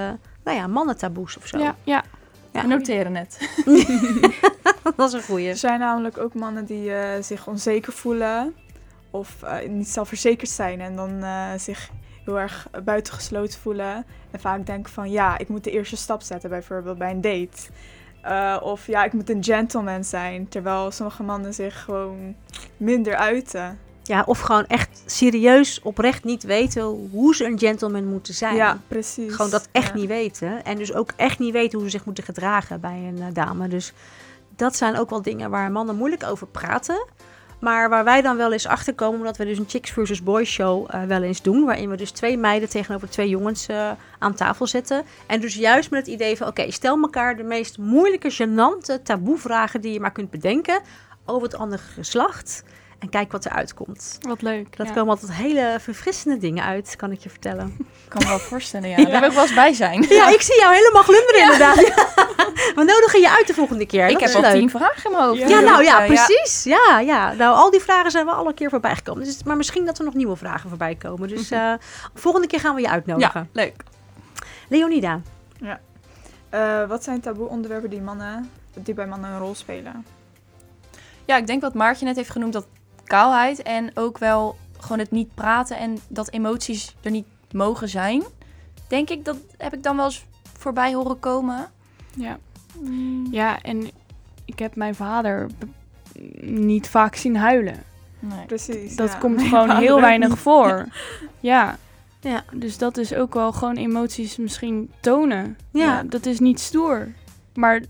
nou 0.44 0.58
ja, 0.58 0.68
mannentaboes 0.68 1.38
of 1.38 1.48
zo. 1.48 1.58
eh, 1.58 1.64
Ja, 1.64 1.76
ja. 1.84 2.04
Ja. 2.52 2.62
We 2.62 2.68
noteren 2.68 3.16
het. 3.16 3.38
dat 4.96 5.08
is 5.08 5.14
een 5.14 5.24
goeie. 5.24 5.50
Er 5.50 5.58
zijn 5.58 5.80
namelijk 5.80 6.18
ook 6.18 6.34
mannen 6.34 6.66
die 6.66 6.94
eh, 6.94 7.24
zich 7.24 7.48
onzeker 7.48 7.94
voelen 7.94 8.54
of 9.12 9.30
eh, 9.44 9.70
niet 9.70 9.88
zelfverzekerd 9.88 10.50
zijn 10.50 10.82
en 10.82 10.96
dan 10.96 11.24
eh, 11.24 11.46
zich 11.58 11.90
heel 12.28 12.40
erg 12.40 12.68
buitengesloten 12.84 13.60
voelen. 13.60 14.06
En 14.32 14.40
vaak 14.40 14.66
denken 14.66 14.94
van 14.94 15.10
ja, 15.12 15.38
ik 15.38 15.48
moet 15.48 15.64
de 15.64 15.72
eerste 15.72 15.98
stap 15.98 16.22
zetten, 16.22 16.50
bijvoorbeeld 16.50 16.98
bij 16.98 17.12
een 17.12 17.22
date. 17.22 17.58
Eh, 18.22 18.58
of 18.64 18.88
ja, 18.88 19.04
ik 19.04 19.14
moet 19.14 19.30
een 19.30 19.44
gentleman 19.44 20.04
zijn, 20.04 20.48
terwijl 20.50 20.92
sommige 20.92 21.24
mannen 21.24 21.54
zich 21.54 21.84
gewoon 21.84 22.36
minder 22.78 23.16
uiten. 23.16 23.80
Ja, 24.04 24.24
of 24.26 24.40
gewoon 24.40 24.66
echt 24.66 25.02
serieus, 25.06 25.82
oprecht 25.82 26.24
niet 26.24 26.44
weten 26.44 26.84
hoe 27.12 27.36
ze 27.36 27.46
een 27.46 27.60
gentleman 27.60 28.06
moeten 28.06 28.34
zijn. 28.34 28.56
Ja, 28.56 28.80
precies. 28.88 29.34
Gewoon 29.36 29.52
dat 29.52 29.68
echt 29.72 29.88
Ja. 29.88 29.94
niet 29.96 30.08
weten. 30.08 30.64
En 30.64 30.78
dus 30.78 30.94
ook 30.94 31.12
echt 31.16 31.40
niet 31.40 31.54
weten 31.54 31.78
hoe 31.80 31.90
ze 31.90 31.98
zich 31.98 32.06
moeten 32.06 32.24
gedragen 32.24 32.82
bij 32.82 32.98
een 33.08 33.22
eh, 33.22 33.34
dame. 33.34 33.68
Dus 33.68 33.94
dat 34.56 34.76
zijn 34.76 34.98
ook 34.98 35.10
wel 35.10 35.22
dingen 35.22 35.50
waar 35.50 35.72
mannen 35.72 35.96
moeilijk 35.96 36.24
over 36.24 36.48
praten. 36.48 37.06
Maar 37.60 37.90
waar 37.90 38.04
wij 38.04 38.22
dan 38.22 38.38
wel 38.38 38.52
eens 38.52 38.68
achter 38.68 38.94
komen, 38.94 39.20
omdat 39.20 39.38
we 39.38 39.46
dus 39.46 39.58
een 39.58 39.66
Chicks 39.68 39.92
versus 39.92 40.24
Boys 40.24 40.50
show 40.50 40.88
eh, 40.90 41.04
wel 41.04 41.22
eens 41.22 41.42
doen. 41.42 41.66
Waarin 41.66 41.90
we 41.90 41.98
dus 41.98 42.12
twee 42.12 42.38
meiden 42.38 42.70
tegenover 42.70 43.10
twee 43.10 43.30
jongens 43.30 43.68
eh, 43.68 43.92
aan 44.20 44.34
tafel 44.34 44.68
zetten. 44.68 45.04
En 45.28 45.42
dus 45.42 45.56
juist 45.56 45.92
met 45.92 46.06
het 46.06 46.14
idee 46.16 46.38
van, 46.38 46.48
oké, 46.48 46.72
stel 46.72 47.02
elkaar 47.02 47.38
de 47.38 47.44
meest 47.44 47.78
moeilijke, 47.78 48.32
gênante 48.32 49.02
taboevragen 49.04 49.82
die 49.82 49.94
je 49.94 50.00
maar 50.00 50.12
kunt 50.12 50.30
bedenken 50.30 50.82
over 51.26 51.48
het 51.48 51.58
andere 51.58 51.82
geslacht. 51.82 52.64
En 53.00 53.10
kijk 53.10 53.32
wat 53.32 53.46
eruit 53.46 53.74
komt. 53.74 54.18
Wat 54.22 54.42
leuk. 54.42 54.78
Dat 54.78 54.88
ja. 54.88 54.94
komen 54.94 55.10
altijd 55.10 55.34
hele 55.34 55.78
verfrissende 55.80 56.38
dingen 56.38 56.64
uit, 56.64 56.96
kan 56.96 57.12
ik 57.12 57.20
je 57.20 57.30
vertellen. 57.30 57.76
Ik 57.80 58.10
kan 58.10 58.22
me 58.24 58.28
wel 58.28 58.40
voorstellen, 58.40 58.90
ja. 58.90 58.96
Daar 58.96 59.20
wil 59.20 59.30
ik 59.30 59.36
wel 59.36 59.44
eens 59.44 59.54
bij 59.54 59.74
zijn. 59.74 60.06
Ja, 60.10 60.30
ik 60.30 60.42
zie 60.42 60.60
jou 60.60 60.76
helemaal 60.76 61.04
glunderen 61.04 61.42
inderdaad. 61.42 61.76
We 62.76 62.84
nodigen 62.84 63.20
je 63.22 63.30
uit 63.30 63.48
de 63.48 63.54
volgende 63.54 63.86
keer. 63.86 64.06
ik 64.06 64.12
Dat 64.12 64.22
heb 64.22 64.30
is 64.30 64.36
al 64.36 64.42
leuk. 64.42 64.54
tien 64.54 64.70
vragen 64.70 65.04
in 65.06 65.12
mijn 65.12 65.24
hoofd. 65.24 65.40
Ja. 65.40 65.48
Ja, 65.48 65.60
nou 65.60 65.84
ja, 65.84 66.06
precies. 66.06 66.64
Ja, 66.64 67.00
ja. 67.00 67.34
Nou, 67.34 67.56
al 67.56 67.72
die 67.72 67.80
vragen 67.80 68.12
zijn 68.12 68.26
wel 68.26 68.34
alle 68.34 68.54
keer 68.54 68.70
voorbij 68.70 68.96
gekomen. 68.96 69.24
Dus, 69.24 69.44
maar 69.44 69.58
misschien 69.58 69.86
dat 69.86 69.98
er 69.98 70.06
nog 70.06 70.14
nieuwe 70.14 70.36
vragen 70.36 70.70
voorbij 70.70 70.96
komen. 70.96 71.28
Dus 71.28 71.52
eh, 71.52 71.74
volgende 72.14 72.48
keer 72.48 72.60
gaan 72.60 72.76
we 72.76 72.82
je 72.82 72.90
uitnodigen. 72.90 73.50
Ja, 73.54 73.62
leuk. 73.62 73.84
Leonida. 74.70 75.22
Eh, 76.50 76.88
wat 76.88 77.04
zijn 77.04 77.20
taboe 77.22 77.48
onderwerpen 77.48 77.90
die, 77.90 78.02
mannen, 78.02 78.50
die 78.74 78.94
bij 78.94 79.08
mannen 79.08 79.30
een 79.30 79.40
rol 79.40 79.56
spelen? 79.56 80.06
Ja, 81.26 81.38
ik 81.38 81.48
denk 81.48 81.62
wat 81.62 81.74
Maartje 81.74 82.06
net 82.06 82.16
heeft 82.16 82.30
genoemd, 82.30 82.54
dat 82.54 82.68
kaalheid 83.08 83.62
en 83.62 83.92
ook 83.94 84.18
wel 84.18 84.58
gewoon 84.80 85.00
het 85.00 85.12
niet 85.12 85.36
praten 85.36 85.78
en 85.78 85.98
dat 86.08 86.32
emoties 86.32 86.96
er 87.02 87.12
niet 87.12 87.26
mogen 87.52 87.90
zijn. 87.90 88.24
Denk 88.88 89.10
ik, 89.10 89.26
dat 89.26 89.38
heb 89.58 89.74
ik 89.74 89.84
dan 89.84 89.96
wel 89.96 90.06
eens 90.06 90.26
voorbij 90.58 90.94
horen 90.94 91.20
komen. 91.20 91.72
Ja. 92.16 92.38
ja, 93.32 93.62
en 93.62 93.90
ik 94.46 94.60
heb 94.60 94.76
mijn 94.76 94.96
vader 94.96 95.50
niet 96.42 96.88
vaak 96.88 97.16
zien 97.16 97.36
huilen. 97.36 97.84
Nee. 98.20 98.46
Precies. 98.46 98.96
Dat 98.96 99.12
ja. 99.12 99.18
komt 99.18 99.42
gewoon 99.42 99.76
heel 99.76 100.02
weinig 100.02 100.30
niet. 100.30 100.38
voor. 100.38 100.86
Ja. 101.40 101.78
Ja. 102.20 102.44
Dus 102.54 102.78
dat 102.78 102.98
is 102.98 103.14
ook 103.14 103.34
wel 103.34 103.52
gewoon 103.52 103.76
emoties 103.76 104.38
misschien 104.38 104.92
tonen. 105.00 105.58
Ja. 105.72 106.04
dat 106.04 106.26
is 106.26 106.40
niet 106.40 106.60
stoer. 106.60 107.08
Maar 107.54 107.82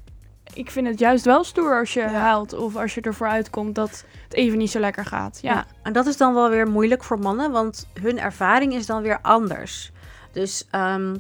ik 0.58 0.72
vind 0.72 0.88
het 0.88 1.00
juist 1.00 1.26
wel 1.26 1.44
stoer 1.44 1.80
als 1.80 1.94
je 1.94 2.00
Ja. 2.00 2.08
huilt 2.12 2.54
of 2.54 2.76
als 2.76 2.96
je 2.96 3.02
ervoor 3.02 3.28
uitkomt 3.28 3.76
dat 3.76 4.04
het 4.24 4.34
even 4.34 4.58
niet 4.58 4.72
zo 4.72 4.80
lekker 4.80 5.06
gaat. 5.06 5.40
Ja. 5.42 5.54
Ja. 5.54 5.66
en 5.84 5.94
dat 5.94 6.06
is 6.06 6.18
dan 6.18 6.34
wel 6.34 6.50
weer 6.50 6.68
moeilijk 6.68 7.04
voor 7.04 7.20
mannen, 7.20 7.52
want 7.52 7.88
hun 8.02 8.20
ervaring 8.20 8.74
is 8.74 8.86
dan 8.86 9.02
weer 9.02 9.20
anders. 9.22 9.92
Dus 10.32 10.68
ehm, 10.72 11.14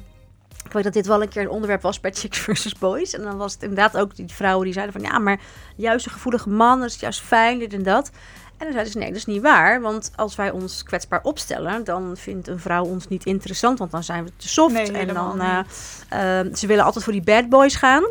ik 0.65 0.71
weet 0.73 0.83
dat 0.83 0.93
dit 0.93 1.07
wel 1.07 1.21
een 1.21 1.29
keer 1.29 1.41
een 1.41 1.49
onderwerp 1.49 1.81
was 1.81 1.99
bij 1.99 2.11
Chicks 2.13 2.39
versus 2.39 2.73
Boys. 2.73 3.13
En 3.13 3.21
dan 3.23 3.37
was 3.37 3.53
het 3.53 3.61
inderdaad 3.61 3.97
ook 3.97 4.15
die 4.15 4.27
vrouwen 4.27 4.65
die 4.65 4.73
zeiden 4.73 4.93
van 5.01 5.11
ja, 5.11 5.19
maar 5.19 5.39
juist 5.75 6.05
een 6.05 6.11
gevoelige 6.11 6.49
man, 6.49 6.83
is 6.83 6.99
juist 6.99 7.21
fijn, 7.21 7.59
dit 7.59 7.73
en 7.73 7.83
dat. 7.83 8.09
En 8.57 8.63
dan 8.65 8.71
zeiden 8.71 8.91
ze 8.91 8.97
nee, 8.99 9.07
dat 9.07 9.17
is 9.17 9.25
niet 9.25 9.41
waar. 9.41 9.81
Want 9.81 10.11
als 10.15 10.35
wij 10.35 10.51
ons 10.51 10.83
kwetsbaar 10.83 11.19
opstellen, 11.23 11.83
dan 11.83 12.17
vindt 12.17 12.47
een 12.47 12.59
vrouw 12.59 12.83
ons 12.85 13.07
niet 13.07 13.25
interessant, 13.25 13.79
want 13.79 13.91
dan 13.91 14.03
zijn 14.03 14.23
we 14.23 14.31
te 14.37 14.47
soft. 14.47 14.73
Nee, 14.73 14.91
en 14.91 15.13
dan, 15.13 15.41
eh, 15.41 15.57
niet. 15.57 16.05
eh, 16.09 16.39
ze 16.53 16.67
willen 16.67 16.83
altijd 16.83 17.03
voor 17.03 17.13
die 17.13 17.21
bad 17.21 17.49
boys 17.49 17.75
gaan. 17.75 18.03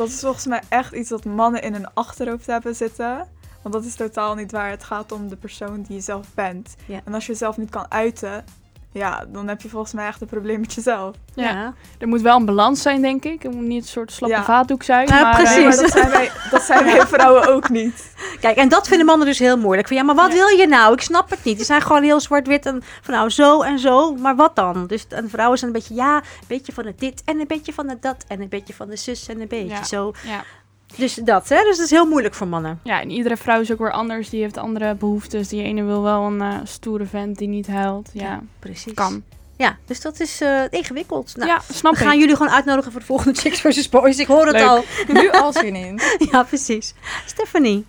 Dat 0.00 0.08
is 0.08 0.20
volgens 0.20 0.46
mij 0.46 0.60
echt 0.68 0.92
iets 0.92 1.10
wat 1.10 1.24
mannen 1.24 1.62
in 1.62 1.72
hun 1.72 1.94
achterhoofd 1.94 2.46
hebben 2.46 2.74
zitten. 2.76 3.26
Want 3.62 3.74
dat 3.74 3.84
is 3.84 3.94
totaal 3.94 4.34
niet 4.34 4.52
waar. 4.52 4.70
Het 4.70 4.84
gaat 4.84 5.12
om 5.12 5.28
de 5.28 5.36
persoon 5.36 5.82
die 5.82 5.96
je 5.96 6.02
zelf 6.02 6.26
bent. 6.34 6.74
Ja. 6.86 7.00
En 7.04 7.14
als 7.14 7.26
je 7.26 7.32
jezelf 7.32 7.56
niet 7.56 7.70
kan 7.70 7.86
uiten, 7.88 8.44
ja, 8.92 9.24
dan 9.28 9.48
heb 9.48 9.62
je 9.62 9.68
volgens 9.68 9.92
mij 9.92 10.06
echt 10.06 10.20
een 10.20 10.26
probleem 10.26 10.60
met 10.60 10.72
jezelf. 10.72 11.16
Ja. 11.34 11.74
Er 11.98 12.08
moet 12.08 12.20
wel 12.20 12.36
een 12.36 12.44
balans 12.44 12.82
zijn, 12.82 13.02
denk 13.02 13.24
ik. 13.24 13.44
Er 13.44 13.50
moet 13.50 13.66
niet 13.66 13.82
een 13.82 13.88
soort 13.88 14.12
slappe 14.12 14.34
Ja. 14.34 14.44
vaatdoek 14.44 14.82
zijn. 14.82 15.06
Ja, 15.08 15.22
maar, 15.22 15.34
precies. 15.34 15.56
Nee, 15.56 15.66
maar 15.66 15.76
dat 15.76 15.90
zijn 15.90 16.10
wij, 16.10 16.30
dat 16.50 16.62
zijn 16.62 16.84
wij 16.84 17.06
vrouwen 17.16 17.48
ook 17.54 17.68
niet. 17.68 18.12
Kijk, 18.40 18.56
en 18.56 18.68
dat 18.68 18.88
vinden 18.88 19.06
mannen 19.06 19.26
dus 19.26 19.38
heel 19.38 19.56
moeilijk. 19.56 19.88
Van 19.88 19.96
ja, 19.96 20.02
maar 20.02 20.14
wat 20.14 20.28
Ja. 20.28 20.34
wil 20.34 20.48
je 20.58 20.66
nou? 20.66 20.92
Ik 20.92 21.00
snap 21.00 21.30
het 21.30 21.44
niet. 21.44 21.56
Die 21.56 21.64
zijn 21.66 21.82
gewoon 21.82 22.02
heel 22.02 22.20
zwart-wit 22.20 22.66
en 22.66 22.82
van 23.02 23.14
nou 23.14 23.30
zo 23.30 23.62
en 23.62 23.78
zo. 23.78 24.14
Maar 24.14 24.36
wat 24.36 24.56
dan? 24.56 24.86
Dus 24.86 25.06
en 25.08 25.30
vrouwen 25.30 25.58
zijn 25.58 25.70
een 25.74 25.76
beetje 25.80 25.94
ja, 25.94 26.16
een 26.16 26.22
beetje 26.46 26.72
van 26.72 26.86
het 26.86 26.98
dit 27.00 27.22
en 27.24 27.40
een 27.40 27.46
beetje 27.46 27.72
van 27.72 27.88
het 27.88 28.02
dat 28.02 28.24
en 28.28 28.40
een 28.40 28.48
beetje 28.48 28.74
van 28.74 28.88
de 28.88 28.96
zus 28.96 29.28
en 29.28 29.40
een 29.40 29.48
beetje 29.48 29.66
Ja. 29.74 29.84
zo. 29.84 30.12
ja. 30.26 30.44
Dus 30.96 31.14
dat, 31.14 31.48
hè? 31.48 31.62
Dus 31.62 31.76
dat 31.76 31.84
is 31.84 31.90
heel 31.90 32.06
moeilijk 32.06 32.34
voor 32.34 32.48
mannen. 32.48 32.80
ja, 32.84 33.00
en 33.00 33.10
iedere 33.10 33.36
vrouw 33.36 33.60
is 33.60 33.72
ook 33.72 33.78
weer 33.78 33.92
anders. 33.92 34.28
Die 34.30 34.42
heeft 34.42 34.56
andere 34.56 34.94
behoeftes. 34.94 35.48
Die 35.48 35.62
ene 35.62 35.82
wil 35.84 36.02
wel 36.02 36.22
een 36.22 36.40
eh, 36.40 36.54
stoere 36.64 37.06
vent 37.06 37.38
die 37.38 37.48
niet 37.48 37.66
huilt. 37.66 38.10
Ja, 38.12 38.40
precies. 38.58 38.94
kan. 38.94 39.22
Ja, 39.56 39.76
dus 39.86 40.00
dat 40.00 40.20
is 40.20 40.40
eh, 40.40 40.60
ingewikkeld. 40.70 41.36
Nou, 41.36 41.48
ja, 41.48 41.60
snap 41.72 41.92
we 41.94 41.98
gaan 41.98 42.12
ik. 42.12 42.18
jullie 42.20 42.36
gewoon 42.36 42.52
uitnodigen 42.52 42.90
voor 42.92 43.00
de 43.00 43.06
volgende 43.06 43.38
Chicks 43.40 43.60
versus 43.60 43.88
Boys. 43.88 44.18
Ik 44.18 44.26
hoor 44.26 44.46
het 44.46 44.52
Leuk. 44.56 44.66
al. 44.66 44.84
Nu 45.06 45.30
al 45.30 45.52
zin 45.52 45.74
in. 45.76 46.00
Ja, 46.32 46.42
precies. 46.42 46.94
Stephanie. 47.26 47.86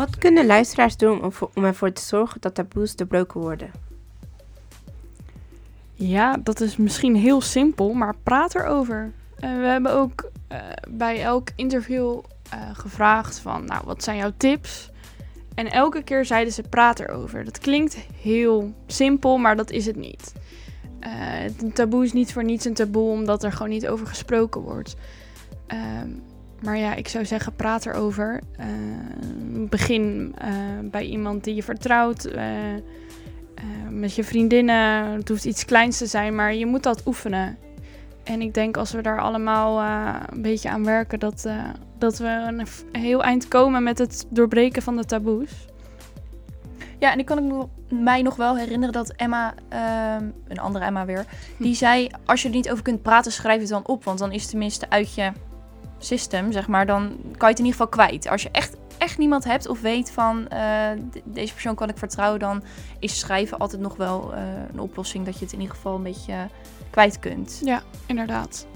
Wat 0.00 0.18
kunnen 0.18 0.46
luisteraars 0.46 0.96
doen 0.96 1.22
om, 1.22 1.32
voor- 1.32 1.50
om 1.54 1.64
ervoor 1.64 1.92
te 1.92 2.02
zorgen 2.02 2.40
dat 2.40 2.54
taboes 2.54 2.96
doorbroken 2.96 3.40
worden? 3.40 3.70
Ja, 5.94 6.36
dat 6.36 6.60
is 6.60 6.76
misschien 6.76 7.16
heel 7.16 7.40
simpel, 7.40 7.92
maar 7.92 8.14
praat 8.22 8.54
erover. 8.54 9.12
En 9.38 9.60
we 9.60 9.66
hebben 9.66 9.92
ook 9.92 10.30
eh, 10.48 10.58
bij 10.88 11.22
elk 11.22 11.48
interview 11.56 12.20
eh, 12.50 12.58
gevraagd 12.72 13.38
van, 13.38 13.64
nou, 13.64 13.82
wat 13.84 14.02
zijn 14.02 14.16
jouw 14.16 14.32
tips? 14.36 14.90
En 15.54 15.70
elke 15.70 16.02
keer 16.02 16.24
zeiden 16.24 16.52
ze, 16.52 16.62
praat 16.62 17.00
erover. 17.00 17.44
Dat 17.44 17.58
klinkt 17.58 17.94
heel 18.20 18.74
simpel, 18.86 19.38
maar 19.38 19.56
dat 19.56 19.70
is 19.70 19.86
het 19.86 19.96
niet. 19.96 20.32
Eh, 21.00 21.44
een 21.44 21.72
taboe 21.72 22.04
is 22.04 22.12
niet 22.12 22.32
voor 22.32 22.44
niets 22.44 22.64
een 22.64 22.74
taboe, 22.74 23.10
omdat 23.10 23.44
er 23.44 23.52
gewoon 23.52 23.72
niet 23.72 23.88
over 23.88 24.06
gesproken 24.06 24.60
wordt. 24.60 24.96
Ehm, 25.66 26.08
maar 26.62 26.78
ja, 26.78 26.94
ik 26.94 27.08
zou 27.08 27.24
zeggen, 27.24 27.54
praat 27.54 27.86
erover. 27.86 28.40
Eh, 28.56 28.66
begin 29.68 30.34
eh, 30.38 30.48
bij 30.82 31.04
iemand 31.04 31.44
die 31.44 31.54
je 31.54 31.62
vertrouwt. 31.62 32.24
eh, 32.24 32.44
met 33.90 34.14
je 34.14 34.24
vriendinnen. 34.24 35.06
Het 35.12 35.28
hoeft 35.28 35.44
iets 35.44 35.64
kleins 35.64 35.98
te 35.98 36.06
zijn, 36.06 36.34
maar 36.34 36.54
je 36.54 36.66
moet 36.66 36.82
dat 36.82 37.06
oefenen. 37.06 37.56
En 38.24 38.40
ik 38.40 38.54
denk 38.54 38.76
als 38.76 38.92
we 38.92 39.02
daar 39.02 39.20
allemaal 39.20 39.80
een 40.30 40.42
beetje 40.42 40.70
aan 40.70 40.84
werken, 40.84 41.18
dat, 41.18 41.48
dat 41.98 42.18
we 42.18 42.28
een 42.28 42.66
heel 42.92 43.22
eind 43.22 43.48
komen 43.48 43.82
met 43.82 43.98
het 43.98 44.26
doorbreken 44.30 44.82
van 44.82 44.96
de 44.96 45.04
taboes. 45.04 45.66
Ja, 46.98 47.12
en 47.12 47.18
ik 47.18 47.26
kan 47.26 47.68
mij 47.88 48.22
nog 48.22 48.36
wel 48.36 48.56
herinneren 48.56 48.92
dat 48.92 49.12
Emma, 49.16 49.54
ehm, 49.68 50.24
een 50.48 50.58
andere 50.58 50.84
Emma 50.84 51.04
weer, 51.04 51.24
die 51.56 51.74
zei: 51.74 52.08
Als 52.24 52.42
je 52.42 52.48
er 52.48 52.54
niet 52.54 52.70
over 52.70 52.84
kunt 52.84 53.02
praten, 53.02 53.32
schrijf 53.32 53.60
het 53.60 53.68
dan 53.68 53.86
op. 53.86 54.04
Want 54.04 54.18
dan 54.18 54.32
is 54.32 54.40
het 54.40 54.50
tenminste 54.50 54.90
uit 54.90 55.14
je 55.14 55.32
system, 56.04 56.52
zeg 56.52 56.68
maar. 56.68 56.86
Dan 56.86 57.08
kan 57.08 57.48
je 57.48 57.54
het 57.54 57.58
in 57.58 57.64
ieder 57.64 57.80
geval 57.80 57.88
kwijt. 57.88 58.28
Als 58.28 58.42
je 58.42 58.48
echt, 58.52 58.76
echt 58.98 59.18
niemand 59.18 59.44
hebt 59.44 59.68
of 59.68 59.80
weet 59.80 60.10
van 60.10 60.48
eh, 60.48 60.60
de- 61.12 61.22
deze 61.24 61.52
persoon 61.52 61.74
kan 61.74 61.88
ik 61.88 61.98
vertrouwen, 61.98 62.40
dan 62.40 62.62
is 62.98 63.18
schrijven 63.18 63.58
altijd 63.58 63.80
nog 63.82 63.96
wel 63.96 64.34
eh, 64.34 64.42
een 64.72 64.80
oplossing 64.80 65.24
dat 65.24 65.38
je 65.38 65.44
het 65.44 65.52
in 65.52 65.60
ieder 65.60 65.74
geval 65.74 65.94
een 65.94 66.02
beetje 66.02 66.34
kwijt 66.90 67.18
kunt. 67.18 67.60
Ja, 67.64 67.82
inderdaad. 68.06 68.66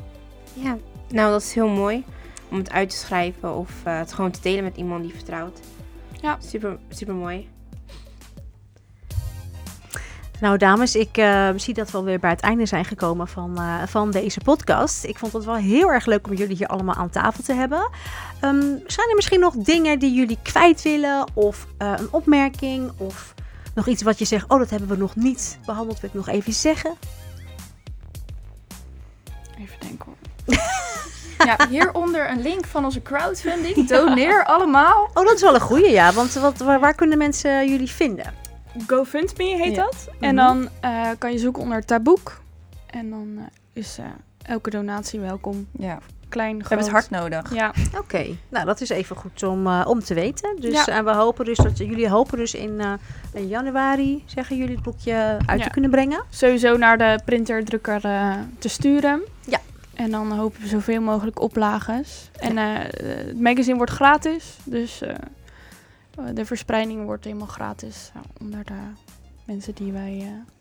Ja, 0.53 0.77
nou 1.09 1.31
dat 1.31 1.43
is 1.43 1.55
heel 1.55 1.69
mooi 1.69 2.05
om 2.51 2.57
het 2.59 2.71
uit 2.71 2.91
te 2.91 2.97
schrijven 2.97 3.55
of 3.55 3.71
eh, 3.85 3.99
het 3.99 4.13
gewoon 4.13 4.31
te 4.31 4.41
delen 4.43 4.65
met 4.65 4.77
iemand 4.77 5.01
die 5.03 5.11
je 5.11 5.17
vertrouwt. 5.17 5.61
Ja. 6.21 6.37
Super, 6.41 6.79
super 6.89 7.15
mooi. 7.15 7.49
Nou, 10.45 10.59
dames, 10.59 10.95
ik 10.95 11.17
eh, 11.17 11.49
zie 11.57 11.75
dat 11.75 11.91
we 11.91 11.97
alweer 11.97 12.19
bij 12.19 12.31
het 12.31 12.41
einde 12.41 12.67
zijn 12.67 12.85
gekomen 12.85 13.29
van, 13.29 13.57
eh, 13.57 13.83
van 13.87 14.11
deze 14.11 14.41
podcast. 14.41 15.05
Ik 15.05 15.19
vond 15.19 15.33
het 15.33 15.45
wel 15.45 15.55
heel 15.55 15.93
erg 15.93 16.07
leuk 16.07 16.27
om 16.27 16.35
jullie 16.35 16.57
hier 16.57 16.67
allemaal 16.67 16.95
aan 16.95 17.11
tafel 17.11 17.43
te 17.43 17.53
hebben. 17.53 17.91
Ehm, 18.41 18.61
zijn 18.87 19.09
er 19.09 19.15
misschien 19.15 19.41
nog 19.41 19.55
dingen 19.55 19.99
die 19.99 20.15
jullie 20.15 20.39
kwijt 20.43 20.83
willen? 20.83 21.27
Of 21.35 21.67
eh, 21.79 21.93
een 21.97 22.09
opmerking? 22.11 22.93
Of 22.97 23.35
nog 23.75 23.87
iets 23.87 24.03
wat 24.03 24.19
je 24.19 24.25
zegt, 24.25 24.49
oh, 24.49 24.59
dat 24.59 24.71
hebben 24.71 24.89
we 24.89 24.97
nog 24.97 25.17
niet 25.17 25.59
behandeld, 25.67 26.01
wil 26.01 26.11
ik 26.11 26.17
nog 26.17 26.29
even 26.29 26.53
zeggen? 26.53 26.95
Even 29.59 29.81
denken 29.81 30.07
hoor. 30.07 30.57
Ja, 31.45 31.69
hieronder 31.69 32.31
een 32.31 32.43
link 32.43 32.67
van 32.67 32.85
onze 32.85 33.03
crowdfunding. 33.03 33.89
Doneer 33.89 34.45
allemaal. 34.45 35.11
Oh, 35.15 35.25
dat 35.25 35.35
is 35.35 35.41
wel 35.41 35.55
een 35.55 35.61
goeie, 35.61 35.91
ja. 35.91 36.13
Want 36.13 36.33
wat, 36.33 36.59
waar, 36.59 36.81
waar 36.81 36.95
kunnen 36.95 37.19
mensen 37.19 37.69
jullie 37.69 37.91
vinden? 37.91 38.44
GoFundMe 38.87 39.45
heet 39.45 39.75
Ja. 39.75 39.83
dat. 39.83 40.09
En 40.21 40.35
Mhm. 40.35 40.45
dan 40.47 40.69
eh, 40.81 41.09
kan 41.19 41.33
je 41.33 41.39
zoeken 41.39 41.63
onder 41.63 41.85
taboek. 41.85 42.41
En 42.87 43.11
dan 43.11 43.35
eh, 43.39 43.45
is 43.73 43.99
eh, 43.99 44.05
elke 44.43 44.71
donatie 44.71 45.21
welkom. 45.21 45.67
Ja, 45.73 45.99
Klein, 46.29 46.57
we 46.59 46.65
hebben 46.69 46.79
het 46.79 46.89
groot. 46.89 47.09
hard 47.09 47.23
nodig. 47.33 47.55
Ja, 47.55 47.73
Oké, 47.99 48.27
nou 48.49 48.67
dat 48.67 48.81
is 48.81 48.89
even 48.89 49.17
goed 49.17 49.43
om, 49.43 49.67
om 49.83 50.01
te 50.01 50.15
weten. 50.15 50.57
Dus 50.61 50.85
Ja. 50.85 50.87
en 50.87 51.05
we 51.05 51.11
hopen 51.15 51.45
dus 51.45 51.57
dat 51.59 51.79
jullie 51.79 52.09
hopen 52.09 52.39
dus 52.39 52.55
in, 52.55 52.81
in 53.33 53.47
januari, 53.49 54.23
zeggen 54.27 54.57
jullie, 54.57 54.75
het 54.75 54.85
boekje 54.85 55.15
uit 55.47 55.59
Ja. 55.59 55.65
te 55.65 55.71
kunnen 55.71 55.91
brengen. 55.91 56.23
sowieso 56.31 56.77
naar 56.77 56.99
de 56.99 57.19
printerdrukker 57.25 58.05
eh 58.05 58.35
te 58.59 58.69
sturen. 58.69 59.23
Ja. 59.45 59.59
En 59.95 60.11
dan 60.11 60.33
hopen 60.33 60.61
we 60.61 60.67
zoveel 60.69 61.01
mogelijk 61.01 61.41
oplages. 61.41 62.31
En 62.41 62.57
het 62.57 63.41
magazine 63.41 63.77
wordt 63.77 63.93
gratis. 63.93 64.57
Dus 64.65 65.03
de 66.35 66.44
verspreiding 66.44 67.05
wordt 67.05 67.24
helemaal 67.24 67.46
gratis. 67.46 68.11
eh, 68.14 68.20
onder 68.40 68.64
de 68.64 68.79
mensen 69.44 69.74
die 69.74 69.92
wij... 69.92 70.18
eh, 70.20 70.53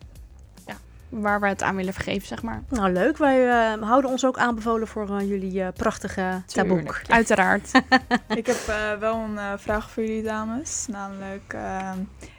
ja, 0.66 0.76
waar 1.10 1.40
we 1.42 1.48
het 1.48 1.64
aan 1.64 1.76
willen 1.76 1.94
vergeven, 1.94 2.28
zeg 2.28 2.42
maar. 2.44 2.64
Nou, 2.70 2.92
leuk. 2.92 3.18
Wij 3.18 3.50
eh, 3.50 3.82
houden 3.82 4.12
ons 4.12 4.26
ook 4.26 4.38
aanbevolen 4.38 4.88
voor 4.88 5.18
eh, 5.20 5.28
jullie 5.30 5.62
eh, 5.64 5.74
prachtige 5.74 6.42
taboek. 6.46 6.78
Tuurlijk. 6.78 7.04
Uiteraard. 7.20 7.72
Ik 8.36 8.46
heb 8.46 8.68
eh, 8.68 8.94
wel 9.00 9.16
een 9.16 9.38
eh, 9.38 9.52
vraag 9.58 9.90
voor 9.92 10.04
jullie 10.04 10.24
dames. 10.24 10.86
Namelijk, 10.90 11.54
ehm, 11.54 11.98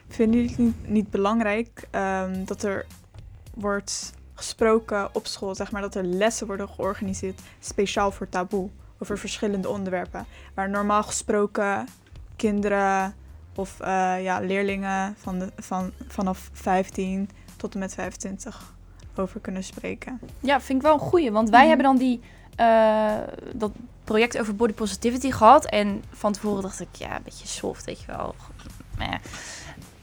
vinden 0.08 0.40
jullie 0.40 0.50
het 0.50 0.58
niet, 0.58 0.88
niet 0.88 1.10
belangrijk 1.10 1.88
ehm, 1.90 2.44
dat 2.44 2.62
er 2.62 2.86
wordt 3.54 4.12
gesproken 4.34 5.08
op 5.14 5.26
school, 5.26 5.54
zeg 5.54 5.70
maar, 5.72 5.82
dat 5.82 5.94
er 5.94 6.04
lessen 6.04 6.46
worden 6.46 6.68
georganiseerd 6.68 7.40
speciaal 7.60 8.10
voor 8.10 8.28
taboe 8.28 8.70
over 8.98 9.18
verschillende 9.18 9.68
onderwerpen, 9.68 10.26
waar 10.54 10.70
normaal 10.70 11.02
gesproken 11.02 11.86
kinderen 12.36 13.14
of 13.54 13.80
eh, 13.80 14.22
ja, 14.22 14.38
leerlingen 14.40 15.14
van 15.18 15.38
de, 15.38 15.52
van, 15.58 15.90
vanaf 16.08 16.50
15 16.52 17.30
tot 17.56 17.72
en 17.74 17.78
met 17.80 17.94
25 17.94 18.72
over 19.16 19.40
kunnen 19.40 19.64
spreken. 19.64 20.20
Ja, 20.40 20.60
vind 20.60 20.78
ik 20.78 20.84
wel 20.84 20.94
een 20.94 21.00
goeie. 21.00 21.32
Want 21.32 21.50
wij 21.50 21.58
Mhm. 21.58 21.68
hebben 21.68 21.86
dan 21.86 21.96
die, 21.96 22.20
eh, 22.56 23.12
dat 23.54 23.70
project 24.04 24.38
over 24.38 24.56
body 24.56 24.72
positivity 24.72 25.30
gehad. 25.30 25.64
En 25.64 26.02
van 26.10 26.32
tevoren 26.32 26.62
dacht 26.62 26.80
ik, 26.80 26.88
ja, 26.92 27.16
een 27.16 27.22
beetje 27.22 27.46
soft, 27.46 27.84
weet 27.84 28.00
je 28.00 28.06
wel. 28.06 28.34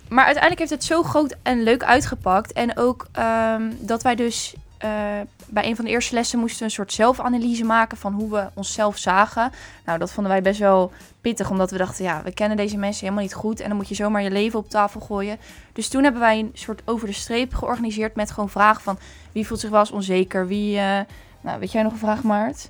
Maar 0.10 0.26
uiteindelijk 0.26 0.60
heeft 0.60 0.72
het 0.82 0.84
zo 0.84 1.04
groot 1.04 1.36
en 1.44 1.64
leuk 1.64 1.84
uitgepakt. 1.84 2.52
En 2.54 2.78
ook 2.78 3.08
ehm, 3.12 3.72
dat 3.80 4.02
wij 4.04 4.16
dus 4.16 4.56
eh, 4.78 5.20
bij 5.52 5.66
een 5.66 5.76
van 5.76 5.86
de 5.86 5.92
eerste 5.92 6.14
lessen 6.16 6.40
moesten 6.40 6.60
we 6.60 6.66
een 6.66 6.72
soort 6.72 6.94
zelfanalyse 6.94 7.64
maken 7.64 7.98
van 7.98 8.14
hoe 8.14 8.30
we 8.32 8.50
onszelf 8.54 8.98
zagen. 8.98 9.52
Nou, 9.86 10.00
dat 10.00 10.12
vonden 10.12 10.32
wij 10.32 10.42
best 10.42 10.60
wel 10.60 10.92
pittig, 11.22 11.50
omdat 11.50 11.72
we 11.72 11.78
dachten, 11.78 12.04
ja, 12.06 12.22
we 12.24 12.34
kennen 12.34 12.58
deze 12.58 12.78
mensen 12.78 13.04
helemaal 13.04 13.24
niet 13.24 13.34
goed. 13.34 13.60
En 13.60 13.68
dan 13.68 13.78
moet 13.78 13.88
je 13.90 13.96
zomaar 13.96 14.24
je 14.24 14.32
leven 14.32 14.60
op 14.60 14.70
tafel 14.70 15.00
gooien. 15.02 15.38
Dus 15.74 15.88
toen 15.88 16.04
hebben 16.04 16.22
wij 16.22 16.40
een 16.40 16.52
soort 16.54 16.82
over 16.86 17.08
de 17.08 17.14
streep 17.14 17.54
georganiseerd 17.54 18.16
met 18.16 18.32
gewoon 18.32 18.50
vragen 18.50 18.82
van 18.82 18.98
wie 19.32 19.48
voelt 19.48 19.60
zich 19.60 19.70
wel 19.70 19.80
eens 19.80 19.92
onzeker, 19.92 20.48
wie... 20.48 20.78
eh, 20.78 21.00
nou, 21.42 21.60
weet 21.60 21.72
jij 21.72 21.84
nog 21.84 21.92
een 21.92 21.98
vraag, 21.98 22.24
Maart? 22.24 22.70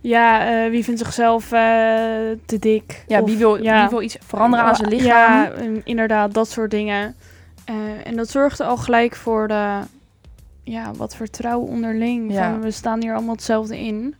Ja, 0.00 0.46
eh, 0.64 0.70
wie 0.70 0.84
vindt 0.84 1.00
zichzelf 1.00 1.44
eh, 1.44 1.60
te 2.46 2.56
dik? 2.58 3.04
Ja, 3.06 3.20
Of- 3.20 3.26
wie, 3.28 3.36
wil, 3.36 3.62
ja. 3.62 3.80
wie 3.80 3.88
wil 3.90 4.02
iets 4.02 4.16
veranderen 4.26 4.66
aan 4.66 4.76
zijn 4.76 4.88
lichaam? 4.88 5.32
Ja, 5.42 5.52
inderdaad, 5.84 6.34
dat 6.34 6.48
soort 6.50 6.70
dingen. 6.70 7.16
En 8.04 8.16
dat 8.16 8.28
zorgde 8.28 8.64
al 8.64 8.76
gelijk 8.76 9.16
voor 9.16 9.48
de, 9.48 9.78
ja, 10.62 10.92
wat 10.92 11.16
vertrouwen 11.16 11.68
onderling. 11.68 12.32
Ja. 12.32 12.50
Van, 12.50 12.60
we 12.60 12.70
staan 12.70 13.00
hier 13.00 13.14
allemaal 13.14 13.34
hetzelfde 13.34 13.78
in. 13.78 14.14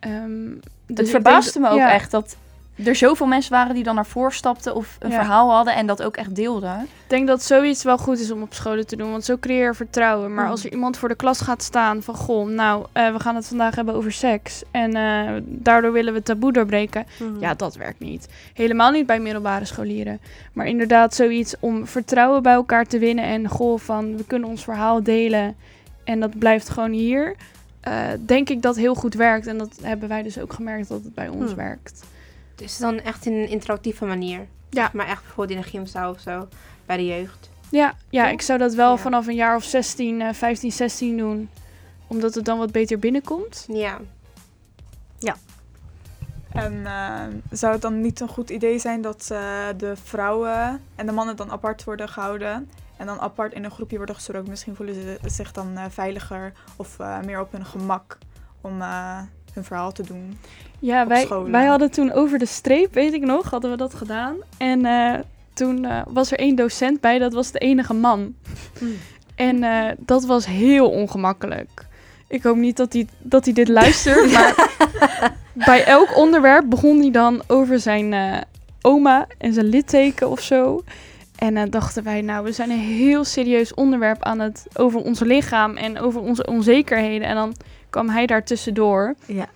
Dus 0.00 0.08
ik 0.08 0.60
het 0.86 0.96
denk 0.96 1.08
verbaasde 1.08 1.60
me 1.60 1.68
ook 1.68 1.76
ja, 1.78 1.92
echt 1.92 2.10
dat 2.10 2.36
er 2.84 2.94
zoveel 2.96 3.26
mensen 3.26 3.52
waren 3.52 3.74
die 3.74 3.84
dan 3.84 3.94
naar 3.94 4.06
voren 4.06 4.32
stapten 4.32 4.74
of 4.74 4.96
een 4.98 5.10
Ja. 5.10 5.16
verhaal 5.16 5.50
hadden 5.52 5.74
en 5.74 5.86
dat 5.86 6.02
ook 6.02 6.16
echt 6.16 6.34
deelden. 6.34 6.80
Ik 6.80 6.88
denk 7.16 7.26
dat 7.26 7.42
zoiets 7.42 7.82
wel 7.82 7.98
goed 7.98 8.18
is 8.18 8.30
om 8.30 8.42
op 8.42 8.54
scholen 8.54 8.86
te 8.86 8.96
doen, 8.96 9.10
want 9.10 9.24
zo 9.24 9.36
creëer 9.40 9.64
je 9.66 9.74
vertrouwen. 9.74 10.34
Maar 10.34 10.44
Mm. 10.44 10.50
als 10.50 10.64
er 10.64 10.72
iemand 10.72 10.96
voor 10.96 11.08
de 11.08 11.14
klas 11.14 11.40
gaat 11.40 11.62
staan 11.62 12.02
van, 12.02 12.14
goh, 12.14 12.48
nou, 12.48 12.86
eh, 12.92 13.12
we 13.12 13.20
gaan 13.20 13.34
het 13.34 13.46
vandaag 13.46 13.74
hebben 13.74 13.94
over 13.94 14.12
seks. 14.12 14.62
En 14.70 14.96
eh, 14.96 15.30
daardoor 15.44 15.92
willen 15.92 16.12
we 16.12 16.22
taboe 16.22 16.52
doorbreken. 16.52 17.06
Mhm. 17.18 17.40
Ja, 17.40 17.54
dat 17.54 17.76
werkt 17.76 18.00
niet. 18.00 18.28
Helemaal 18.54 18.90
niet 18.90 19.06
bij 19.06 19.20
middelbare 19.20 19.64
scholieren. 19.64 20.20
Maar 20.52 20.66
inderdaad 20.66 21.14
zoiets 21.14 21.54
om 21.60 21.86
vertrouwen 21.86 22.42
bij 22.42 22.52
elkaar 22.54 22.84
te 22.86 22.98
winnen. 22.98 23.24
En 23.24 23.48
goh, 23.48 23.78
van 23.78 24.16
we 24.16 24.24
kunnen 24.24 24.48
ons 24.48 24.64
verhaal 24.64 25.02
delen. 25.02 25.56
En 26.04 26.20
dat 26.20 26.38
blijft 26.38 26.68
gewoon 26.68 26.92
hier. 26.92 27.34
eh, 27.80 27.94
denk 28.26 28.48
ik 28.48 28.62
dat 28.62 28.76
heel 28.76 28.94
goed 28.94 29.14
werkt. 29.14 29.46
En 29.46 29.58
dat 29.58 29.78
hebben 29.82 30.08
wij 30.08 30.22
dus 30.22 30.38
ook 30.38 30.52
gemerkt 30.52 30.88
dat 30.88 31.02
het 31.04 31.14
bij 31.14 31.28
ons 31.28 31.46
Hmm. 31.46 31.54
werkt. 31.54 32.04
Dus 32.60 32.78
dan 32.78 33.00
echt 33.00 33.26
in 33.26 33.32
een 33.32 33.48
interactieve 33.48 34.04
manier. 34.04 34.46
Ja. 34.70 34.90
Maar 34.92 35.06
echt 35.06 35.22
bijvoorbeeld 35.22 35.58
in 35.58 35.64
een 35.64 35.70
gymzaal 35.70 36.10
of 36.10 36.20
zo. 36.20 36.48
Bij 36.86 36.96
de 36.96 37.06
jeugd. 37.06 37.50
Ja, 37.70 37.94
ja 38.08 38.28
ik 38.28 38.42
zou 38.42 38.58
dat 38.58 38.74
wel 38.74 38.90
Ja. 38.90 38.96
vanaf 38.96 39.26
een 39.26 39.34
jaar 39.34 39.56
of 39.56 39.64
16, 39.64 40.20
eh 40.20 40.32
15, 40.32 40.72
16 40.72 41.16
doen. 41.16 41.50
Omdat 42.06 42.34
het 42.34 42.44
dan 42.44 42.58
wat 42.58 42.72
beter 42.72 42.98
binnenkomt. 42.98 43.66
Ja. 43.68 43.98
En 46.52 46.86
eh, 46.86 47.26
zou 47.50 47.72
het 47.72 47.82
dan 47.82 48.00
niet 48.00 48.20
een 48.20 48.28
goed 48.28 48.50
idee 48.50 48.78
zijn 48.78 49.00
dat 49.02 49.28
eh, 49.32 49.38
de 49.76 49.96
vrouwen 50.04 50.82
en 50.94 51.06
de 51.06 51.12
mannen 51.12 51.36
dan 51.36 51.50
apart 51.50 51.84
worden 51.84 52.08
gehouden? 52.08 52.70
En 52.96 53.06
dan 53.06 53.20
apart 53.20 53.52
in 53.52 53.64
een 53.64 53.70
groepje 53.70 53.96
worden 53.96 54.14
gestoken. 54.14 54.50
Misschien 54.50 54.76
voelen 54.76 54.94
ze 54.94 55.18
zich 55.24 55.52
dan 55.52 55.76
eh, 55.76 55.84
veiliger 55.88 56.52
of 56.76 56.98
eh, 56.98 57.20
meer 57.20 57.40
op 57.40 57.52
hun 57.52 57.64
gemak 57.66 58.18
om 58.60 58.80
eh, 58.82 59.18
hun 59.54 59.64
verhaal 59.64 59.92
te 59.92 60.02
doen. 60.02 60.38
Ja, 60.78 61.06
wij, 61.06 61.24
scholen. 61.24 61.52
wij 61.52 61.66
hadden 61.66 61.90
toen 61.90 62.12
over 62.12 62.38
de 62.38 62.46
streep, 62.46 62.94
weet 62.94 63.12
ik 63.12 63.22
nog, 63.22 63.50
hadden 63.50 63.70
we 63.70 63.76
dat 63.76 63.94
gedaan. 63.94 64.36
En 64.58 64.84
eh, 64.84 65.18
toen 65.52 65.84
eh, 65.84 66.02
was 66.08 66.32
er 66.32 66.38
één 66.38 66.54
docent 66.54 67.00
bij, 67.00 67.18
dat 67.18 67.32
was 67.32 67.50
de 67.50 67.58
enige 67.58 67.94
man. 67.94 68.34
Hmm. 68.78 68.96
En 69.34 69.62
eh, 69.62 69.92
dat 69.98 70.24
was 70.24 70.46
heel 70.46 70.90
ongemakkelijk. 70.90 71.86
Ik 72.28 72.42
hoop 72.42 72.56
niet 72.56 72.76
dat 72.76 72.92
hij, 72.92 73.08
dat 73.18 73.44
hij 73.44 73.54
dit 73.54 73.68
luistert, 73.68 74.30
maar 74.32 74.54
bij 75.54 75.84
elk 75.84 76.16
onderwerp 76.16 76.68
begon 76.68 77.00
hij 77.00 77.10
dan 77.10 77.42
over 77.46 77.80
zijn 77.80 78.14
oma 78.80 79.26
en 79.38 79.52
zijn 79.52 79.66
litteken 79.66 80.30
of 80.30 80.40
zo. 80.40 80.82
En 81.40 81.54
dan 81.54 81.70
dachten 81.70 82.02
wij, 82.02 82.20
nou, 82.20 82.44
we 82.44 82.52
zijn 82.52 82.70
een 82.70 82.78
heel 82.78 83.24
serieus 83.24 83.74
onderwerp 83.74 84.22
aan 84.22 84.38
het 84.38 84.66
over 84.74 85.00
ons 85.00 85.20
lichaam 85.20 85.76
en 85.76 85.98
over 85.98 86.20
onze 86.20 86.46
onzekerheden. 86.46 87.28
En 87.28 87.34
dan 87.34 87.54
kwam 87.90 88.08
hij 88.08 88.26
daar 88.26 88.44
tussendoor. 88.44 89.14
Ja. 89.26 89.46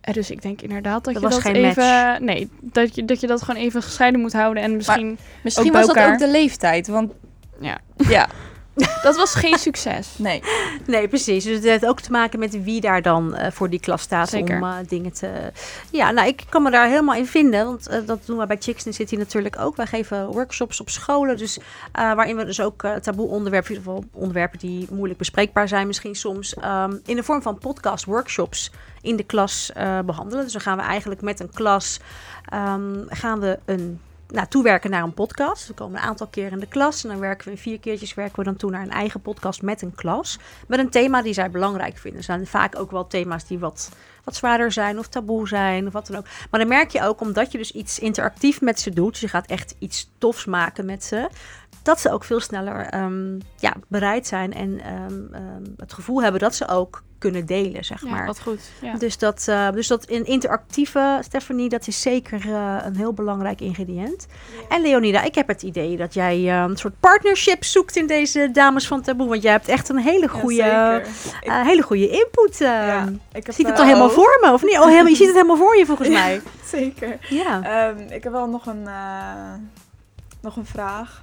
Eh, 0.00 0.14
dus 0.14 0.30
ik 0.30 0.42
denk 0.42 0.62
inderdaad 0.62 1.04
dat, 1.04 1.14
Dat 1.14 1.22
je 1.22 1.28
was 1.28 1.32
dat 1.34 1.42
geen 1.42 1.64
even. 1.64 1.84
match. 1.84 2.18
Nee, 2.20 2.48
dat 2.60 2.94
je, 2.94 3.04
dat 3.04 3.20
je 3.20 3.26
dat 3.26 3.42
gewoon 3.42 3.60
even 3.60 3.82
gescheiden 3.82 4.20
moet 4.20 4.32
houden. 4.32 4.62
En 4.62 4.76
misschien. 4.76 5.18
Misschien 5.42 5.72
was 5.72 5.86
dat 5.86 5.98
ook 5.98 6.18
de 6.18 6.28
leeftijd, 6.30 6.86
want 6.86 7.12
Ja. 7.60 7.78
ja, 7.96 8.28
Dat 9.02 9.16
was 9.16 9.34
geen 9.34 9.58
succes. 9.58 10.14
nee. 10.18 10.42
Nee, 10.86 11.08
precies. 11.08 11.44
Dus 11.44 11.54
het 11.54 11.64
heeft 11.64 11.86
ook 11.86 12.00
te 12.00 12.10
maken 12.10 12.38
met 12.38 12.62
wie 12.62 12.80
daar 12.80 13.02
dan 13.02 13.34
eh, 13.34 13.50
voor 13.50 13.70
die 13.70 13.80
klas 13.80 14.02
staat 14.02 14.28
Zeker. 14.28 14.56
om 14.56 14.64
eh, 14.64 14.74
dingen 14.88 15.12
te... 15.12 15.52
Ja, 15.90 16.10
nou, 16.10 16.28
ik 16.28 16.44
kan 16.48 16.62
me 16.62 16.70
daar 16.70 16.88
helemaal 16.88 17.14
in 17.14 17.26
vinden. 17.26 17.64
Want 17.66 17.88
eh, 17.88 17.98
dat 18.06 18.26
doen 18.26 18.38
we 18.38 18.46
bij 18.46 18.56
Chicks 18.60 18.86
in 18.86 18.94
City 18.94 19.16
natuurlijk 19.16 19.58
ook. 19.58 19.76
Wij 19.76 19.86
geven 19.86 20.26
workshops 20.26 20.80
op 20.80 20.90
scholen. 20.90 21.36
Dus, 21.36 21.58
eh, 21.92 22.14
waarin 22.14 22.36
we 22.36 22.44
dus 22.44 22.60
ook 22.60 22.82
eh, 22.82 22.94
taboe 22.94 23.28
onderwerpen, 23.28 23.70
in 23.70 23.76
ieder 23.78 23.92
geval 23.92 24.08
onderwerpen 24.20 24.58
die 24.58 24.86
moeilijk 24.90 25.18
bespreekbaar 25.18 25.68
zijn 25.68 25.86
misschien 25.86 26.14
soms, 26.14 26.54
ehm, 26.54 26.96
in 27.04 27.16
de 27.16 27.22
vorm 27.22 27.42
van 27.42 27.58
podcast 27.58 28.04
workshops 28.04 28.70
in 29.00 29.16
de 29.16 29.22
klas 29.22 29.72
eh, 29.72 29.98
behandelen. 30.00 30.44
Dus 30.44 30.52
dan 30.52 30.62
gaan 30.62 30.76
we 30.76 30.82
eigenlijk 30.82 31.20
met 31.20 31.40
een 31.40 31.50
klas 31.50 32.00
ehm, 32.48 33.04
gaan 33.08 33.40
we 33.40 33.58
een 33.64 34.00
nou, 34.32 34.46
toewerken 34.48 34.90
naar 34.90 35.02
een 35.02 35.14
podcast. 35.14 35.66
We 35.66 35.74
komen 35.74 35.96
een 35.96 36.06
aantal 36.06 36.26
keer 36.26 36.52
in 36.52 36.58
de 36.58 36.66
klas 36.66 37.02
en 37.02 37.10
dan 37.10 37.18
werken 37.18 37.50
we 37.50 37.56
vier 37.56 37.80
keertjes 37.80 38.14
werken 38.14 38.38
we 38.38 38.44
dan 38.44 38.56
toe 38.56 38.70
naar 38.70 38.82
een 38.82 38.90
eigen 38.90 39.20
podcast 39.20 39.62
met 39.62 39.82
een 39.82 39.94
klas. 39.94 40.38
Met 40.68 40.78
een 40.78 40.90
thema 40.90 41.22
die 41.22 41.32
zij 41.32 41.50
belangrijk 41.50 41.98
vinden. 41.98 42.20
Er 42.20 42.24
zijn 42.24 42.46
vaak 42.46 42.78
ook 42.78 42.90
wel 42.90 43.06
thema's 43.06 43.46
die 43.46 43.58
wat, 43.58 43.90
wat 44.24 44.36
zwaarder 44.36 44.72
zijn 44.72 44.98
of 44.98 45.08
taboe 45.08 45.48
zijn 45.48 45.86
of 45.86 45.92
wat 45.92 46.06
dan 46.06 46.16
ook. 46.16 46.26
Maar 46.50 46.60
dan 46.60 46.68
merk 46.68 46.90
je 46.90 47.02
ook, 47.02 47.20
omdat 47.20 47.52
je 47.52 47.58
dus 47.58 47.72
iets 47.72 47.98
interactief 47.98 48.60
met 48.60 48.80
ze 48.80 48.90
doet, 48.90 49.12
dus 49.12 49.20
je 49.20 49.28
gaat 49.28 49.46
echt 49.46 49.74
iets 49.78 50.10
tofs 50.18 50.44
maken 50.44 50.84
met 50.84 51.04
ze, 51.04 51.28
dat 51.82 52.00
ze 52.00 52.12
ook 52.12 52.24
veel 52.24 52.40
sneller 52.40 52.86
ehm, 52.86 53.38
ja, 53.56 53.74
bereid 53.88 54.26
zijn 54.26 54.52
en 54.54 54.80
ehm, 54.80 55.34
ehm, 55.34 55.62
het 55.76 55.92
gevoel 55.92 56.22
hebben 56.22 56.40
dat 56.40 56.54
ze 56.54 56.68
ook 56.68 57.02
kunnen 57.18 57.46
delen, 57.46 57.84
zeg 57.84 58.04
Ja, 58.04 58.10
maar. 58.10 58.26
wat 58.26 58.40
goed. 58.40 58.60
Ja. 58.80 58.94
Dus 58.94 59.18
dat, 59.18 59.44
eh, 59.48 59.70
dus 59.70 59.86
dat 59.86 60.04
in 60.04 60.24
interactieve, 60.26 61.18
Stephanie, 61.24 61.68
dat 61.68 61.86
is 61.86 62.00
zeker 62.00 62.40
eh, 62.54 62.76
een 62.84 62.96
heel 62.96 63.12
belangrijk 63.12 63.60
ingrediënt. 63.60 64.26
En 64.68 64.82
Leonida, 64.82 65.22
ik 65.22 65.34
heb 65.34 65.48
het 65.48 65.62
idee 65.62 65.96
dat 65.96 66.14
jij 66.14 66.48
een 66.62 66.76
soort 66.76 67.00
partnership 67.00 67.64
zoekt 67.64 67.96
in 67.96 68.06
deze 68.06 68.48
dames 68.52 68.86
van 68.86 69.02
Taboe. 69.02 69.28
Want 69.28 69.42
jij 69.42 69.52
hebt 69.52 69.68
echt 69.68 69.88
een 69.88 69.98
hele 69.98 70.28
goede. 70.28 71.02
Ik- 71.04 71.42
eh, 71.48 71.60
hele 71.66 71.82
goede 71.82 72.08
input. 72.08 72.60
ik 73.32 73.46
heb, 73.46 73.54
Ziet 73.54 73.66
het 73.66 73.78
al 73.78 73.84
helemaal 73.84 74.06
ook- 74.06 74.12
voor 74.12 74.38
me, 74.42 74.52
of 74.52 74.62
niet? 74.62 74.78
Oh, 74.78 74.84
helemaal, 74.86 75.06
je 75.06 75.16
ziet 75.16 75.26
het 75.26 75.34
helemaal 75.36 75.56
voor 75.56 75.76
je 75.76 75.86
volgens 75.86 76.08
mij. 76.08 76.40
Zeker. 76.76 77.18
Ja. 77.28 77.88
Ik 78.10 78.22
heb 78.22 78.32
wel 78.32 78.48
nog 78.48 78.66
een, 78.66 78.88
nog 80.40 80.56
een 80.56 80.66
vraag. 80.66 81.22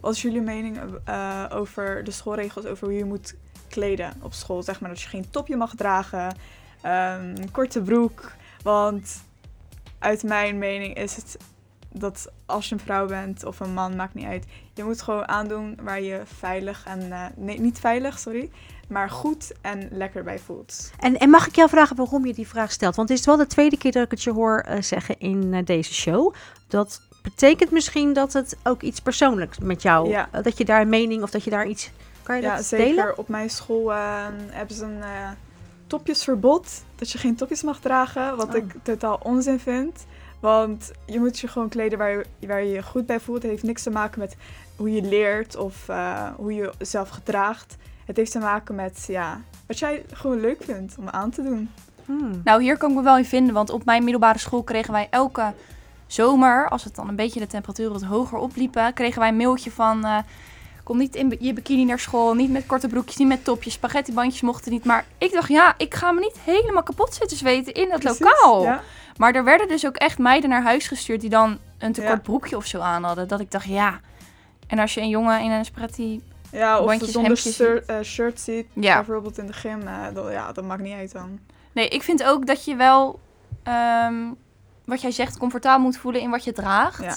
Wat 0.00 0.14
is 0.14 0.22
jullie 0.22 0.40
mening 0.40 0.78
eh, 1.04 1.44
over 1.52 2.04
de 2.04 2.10
schoolregels, 2.10 2.64
over 2.66 2.86
hoe 2.86 2.96
je 2.96 3.04
moet 3.04 3.34
kleden 3.68 4.12
op 4.22 4.32
school? 4.32 4.62
Zeg 4.62 4.80
maar 4.80 4.90
dat 4.90 5.00
je 5.00 5.08
geen 5.08 5.30
topje 5.30 5.56
mag 5.56 5.74
dragen, 5.74 6.36
ehm, 6.80 7.34
korte 7.52 7.82
broek. 7.82 8.32
Want 8.62 9.22
uit 9.98 10.22
mijn 10.22 10.58
mening 10.58 10.96
is 10.96 11.16
het 11.16 11.36
dat 11.92 12.32
als 12.46 12.68
je 12.68 12.74
een 12.74 12.80
vrouw 12.80 13.06
bent 13.06 13.44
of 13.44 13.60
een 13.60 13.74
man, 13.74 13.96
maakt 13.96 14.14
niet 14.14 14.26
uit. 14.26 14.44
Je 14.74 14.84
moet 14.84 15.02
gewoon 15.02 15.28
aandoen 15.28 15.78
waar 15.82 16.00
je 16.00 16.22
veilig 16.24 16.84
en... 16.84 17.32
nee, 17.36 17.60
niet 17.60 17.78
veilig, 17.78 18.18
sorry. 18.18 18.50
Maar 18.88 19.10
goed 19.10 19.52
en 19.60 19.88
lekker 19.90 20.22
bij 20.22 20.38
voelt. 20.38 20.90
En, 20.98 21.18
en 21.18 21.30
mag 21.30 21.46
ik 21.46 21.56
jou 21.56 21.68
vragen 21.68 21.96
waarom 21.96 22.26
je 22.26 22.34
die 22.34 22.48
vraag 22.48 22.72
stelt? 22.72 22.96
Want 22.96 23.08
het 23.08 23.18
is 23.18 23.26
wel 23.26 23.36
de 23.36 23.46
tweede 23.46 23.78
keer 23.78 23.92
dat 23.92 24.04
ik 24.04 24.10
het 24.10 24.22
je 24.22 24.32
hoor 24.32 24.58
eh, 24.58 24.82
zeggen 24.82 25.18
in 25.18 25.64
deze 25.64 25.94
show. 25.94 26.34
Dat 26.68 27.00
betekent 27.22 27.70
misschien 27.70 28.12
dat 28.12 28.32
het 28.32 28.56
ook 28.62 28.82
iets 28.82 29.00
persoonlijks 29.00 29.58
met 29.58 29.82
jou... 29.82 30.08
Ja. 30.08 30.28
eh, 30.32 30.42
dat 30.42 30.58
je 30.58 30.64
daar 30.64 30.80
een 30.80 30.88
mening 30.88 31.22
of 31.22 31.30
dat 31.30 31.44
je 31.44 31.50
daar 31.50 31.66
iets... 31.66 31.90
Kan 32.22 32.36
je 32.36 32.42
Ja, 32.42 32.56
dat 32.56 32.64
zeker. 32.64 32.86
delen? 32.86 33.18
Op 33.18 33.28
mijn 33.28 33.50
school 33.50 33.92
eh, 33.92 34.26
hebben 34.50 34.76
ze 34.76 34.84
een 34.84 35.02
eh, 35.02 35.30
topjesverbod. 35.86 36.82
Dat 36.96 37.10
je 37.10 37.18
geen 37.18 37.36
topjes 37.36 37.62
mag 37.62 37.80
dragen. 37.80 38.36
Wat 38.36 38.48
Oh. 38.48 38.54
ik 38.54 38.74
totaal 38.82 39.20
onzin 39.22 39.58
vind. 39.60 40.06
Want 40.40 40.90
je 41.06 41.18
moet 41.18 41.38
je 41.38 41.48
gewoon 41.48 41.68
kleden 41.68 41.98
waar 41.98 42.10
je, 42.10 42.46
waar 42.46 42.62
je 42.64 42.72
je 42.72 42.82
goed 42.82 43.06
bij 43.06 43.20
voelt. 43.20 43.42
Het 43.42 43.50
heeft 43.50 43.62
niks 43.62 43.82
te 43.82 43.90
maken 43.90 44.20
met 44.20 44.36
hoe 44.76 44.92
je 44.92 45.02
leert 45.02 45.56
of 45.56 45.88
eh, 45.88 46.26
hoe 46.36 46.54
je 46.54 46.72
jezelf 46.78 47.08
gedraagt. 47.08 47.76
Het 48.04 48.16
heeft 48.16 48.32
te 48.32 48.38
maken 48.38 48.74
met 48.74 49.04
ja, 49.08 49.40
wat 49.66 49.78
jij 49.78 50.04
gewoon 50.12 50.40
leuk 50.40 50.62
vindt 50.62 50.94
om 50.98 51.08
aan 51.08 51.30
te 51.30 51.42
doen. 51.42 51.70
Hmm. 52.04 52.40
Nou, 52.44 52.62
hier 52.62 52.76
kan 52.76 52.90
ik 52.90 52.96
me 52.96 53.02
wel 53.02 53.16
in 53.16 53.24
vinden, 53.24 53.54
want 53.54 53.70
op 53.70 53.84
mijn 53.84 54.02
middelbare 54.02 54.38
school 54.38 54.62
kregen 54.62 54.92
wij 54.92 55.06
elke 55.10 55.52
zomer, 56.12 56.68
als 56.68 56.84
het 56.84 56.94
dan 56.94 57.08
een 57.08 57.16
beetje 57.16 57.40
de 57.40 57.46
temperaturen 57.46 57.92
wat 57.92 58.02
hoger 58.02 58.38
opliepen, 58.38 58.92
kregen 58.94 59.20
wij 59.20 59.28
een 59.28 59.36
mailtje 59.36 59.70
van, 59.70 60.04
eh, 60.04 60.18
kom 60.84 60.98
niet 60.98 61.14
in 61.14 61.36
je 61.40 61.52
bikini 61.52 61.84
naar 61.84 61.98
school, 61.98 62.34
niet 62.34 62.50
met 62.50 62.66
korte 62.66 62.88
broekjes, 62.88 63.16
niet 63.16 63.28
met 63.28 63.44
topjes, 63.44 63.72
spaghettibandjes 63.72 64.40
mochten 64.42 64.72
niet. 64.72 64.84
Maar 64.84 65.04
ik 65.18 65.32
dacht, 65.32 65.48
ja, 65.48 65.74
ik 65.76 65.94
ga 65.94 66.12
me 66.12 66.20
niet 66.20 66.38
helemaal 66.44 66.82
kapot 66.82 67.14
zitten 67.14 67.36
zweten 67.36 67.72
in 67.74 67.88
dat 67.88 67.98
Precies, 68.00 68.18
lokaal. 68.20 68.62
Ja, 68.62 68.80
Maar 69.16 69.34
er 69.34 69.44
werden 69.44 69.68
dus 69.68 69.86
ook 69.86 69.96
echt 69.96 70.18
meiden 70.18 70.50
naar 70.50 70.62
huis 70.62 70.86
gestuurd 70.88 71.20
die 71.20 71.30
dan 71.30 71.58
een 71.78 71.92
te 71.92 72.00
Ja. 72.02 72.08
kort 72.08 72.22
broekje 72.22 72.56
of 72.56 72.64
zo 72.66 72.80
aan 72.80 73.02
hadden. 73.04 73.28
Dat 73.28 73.40
ik 73.40 73.50
dacht, 73.50 73.64
ja. 73.66 74.00
En 74.66 74.78
als 74.78 74.94
je 74.94 75.00
een 75.00 75.08
jongen 75.08 75.40
in 75.40 75.50
een 75.50 75.64
spaghetti... 75.64 76.22
ja 76.52 76.80
of 76.80 76.94
zonder 77.02 77.36
shirt, 77.36 77.86
eh, 77.86 78.00
shirt 78.02 78.40
ziet. 78.40 78.66
Ja. 78.74 78.94
Bijvoorbeeld 78.96 79.38
in 79.38 79.46
de 79.46 79.52
gym. 79.52 79.80
eh, 79.86 79.94
dat, 80.14 80.32
ja, 80.32 80.52
dat 80.52 80.64
maakt 80.64 80.82
niet 80.82 80.94
uit 80.94 81.12
dan. 81.12 81.38
Nee, 81.72 81.88
ik 81.88 82.02
vind 82.02 82.24
ook 82.24 82.46
dat 82.46 82.64
je 82.64 82.76
wel, 82.76 83.20
ehm, 83.62 84.14
wat 84.90 85.00
jij 85.00 85.10
zegt, 85.10 85.38
comfortabel 85.38 85.84
moet 85.84 85.96
voelen 85.96 86.20
in 86.20 86.30
wat 86.30 86.44
je 86.44 86.52
draagt. 86.52 87.02
Ja. 87.02 87.16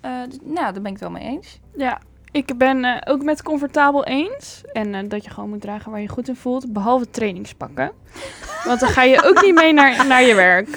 Eh, 0.00 0.10
nou, 0.42 0.72
daar 0.72 0.72
ben 0.72 0.84
ik 0.84 0.90
het 0.92 1.00
wel 1.00 1.10
mee 1.10 1.24
eens. 1.24 1.60
Ja, 1.76 1.98
Ik 2.32 2.58
ben 2.58 2.84
eh, 2.84 3.12
ook 3.12 3.22
met 3.22 3.42
comfortabel 3.42 4.04
eens. 4.04 4.62
En 4.72 4.94
eh, 4.94 5.08
dat 5.08 5.24
je 5.24 5.30
gewoon 5.30 5.48
moet 5.48 5.60
dragen 5.60 5.90
waar 5.90 6.00
je 6.00 6.08
goed 6.08 6.28
in 6.28 6.36
voelt. 6.36 6.72
Behalve 6.72 7.10
trainingspakken. 7.10 7.92
Want 8.66 8.80
dan 8.80 8.88
ga 8.88 9.02
je 9.02 9.22
ook 9.24 9.42
niet 9.42 9.54
mee 9.54 9.72
naar, 9.72 10.06
naar 10.06 10.22
je 10.22 10.34
werk. 10.34 10.68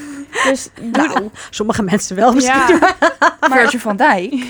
Dus 0.43 0.69
doe, 0.81 1.07
Nou, 1.07 1.29
sommige 1.49 1.83
mensen 1.83 2.15
wel 2.15 2.33
misschien. 2.33 2.77
ja, 2.79 2.95
Virgil 3.51 3.79
van 3.79 3.95
Dijk. 3.95 4.45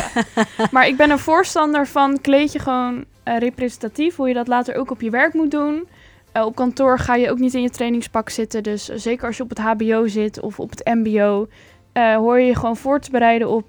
maar 0.70 0.86
ik 0.86 0.96
ben 0.96 1.10
een 1.10 1.18
voorstander 1.18 1.86
van 1.86 2.20
kleed 2.20 2.52
je 2.52 2.58
gewoon 2.58 3.04
eh, 3.22 3.38
representatief. 3.38 4.16
Hoe 4.16 4.28
je 4.28 4.34
dat 4.34 4.48
later 4.48 4.76
ook 4.76 4.90
op 4.90 5.00
je 5.00 5.10
werk 5.10 5.34
moet 5.34 5.50
doen. 5.50 5.88
Eh, 6.32 6.44
op 6.44 6.54
kantoor 6.54 6.98
ga 6.98 7.14
je 7.14 7.30
ook 7.30 7.38
niet 7.38 7.54
in 7.54 7.62
je 7.62 7.70
trainingspak 7.70 8.28
zitten. 8.30 8.62
Dus 8.62 8.88
eh, 8.88 8.98
zeker 8.98 9.26
als 9.26 9.36
je 9.36 9.42
op 9.42 9.48
het 9.48 9.58
hbo 9.58 10.06
zit 10.06 10.40
of 10.40 10.60
op 10.60 10.70
het 10.70 10.84
mbo... 10.84 11.48
eh, 11.92 12.16
hoor 12.16 12.38
je 12.38 12.46
je 12.46 12.56
gewoon 12.56 12.76
voor 12.76 13.00
te 13.00 13.10
bereiden 13.10 13.48
op 13.48 13.66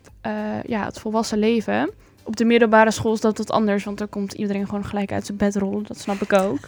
ja, 0.65 0.85
het 0.85 0.99
volwassen 0.99 1.37
leven. 1.37 1.89
Op 2.23 2.35
de 2.35 2.45
middelbare 2.45 2.91
school 2.91 3.13
is 3.13 3.21
dat 3.21 3.37
wat 3.37 3.51
anders. 3.51 3.83
Want 3.83 3.97
dan 3.97 4.09
komt 4.09 4.33
iedereen 4.33 4.65
gewoon 4.65 4.85
gelijk 4.85 5.11
uit 5.11 5.25
zijn 5.25 5.37
bed 5.37 5.55
rollen. 5.55 5.83
Dat 5.83 5.97
snap 5.97 6.21
ik 6.21 6.33
ook. 6.33 6.59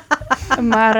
maar 0.74 0.96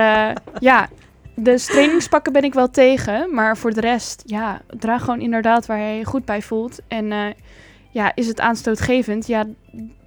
ja, 0.59 0.87
dus 1.35 1.65
trainingspakken 1.65 2.33
ben 2.33 2.43
ik 2.43 2.53
wel 2.53 2.69
tegen. 2.69 3.33
Maar 3.33 3.57
voor 3.57 3.73
de 3.73 3.81
rest, 3.81 4.23
ja, 4.25 4.61
draag 4.67 5.03
gewoon 5.03 5.21
inderdaad 5.21 5.65
waar 5.65 5.79
je 5.79 5.97
je 5.97 6.05
goed 6.05 6.25
bij 6.25 6.41
voelt. 6.41 6.79
En 6.87 7.35
ja, 7.89 8.11
is 8.15 8.27
het 8.27 8.39
aanstootgevend? 8.39 9.27
Ja, 9.27 9.45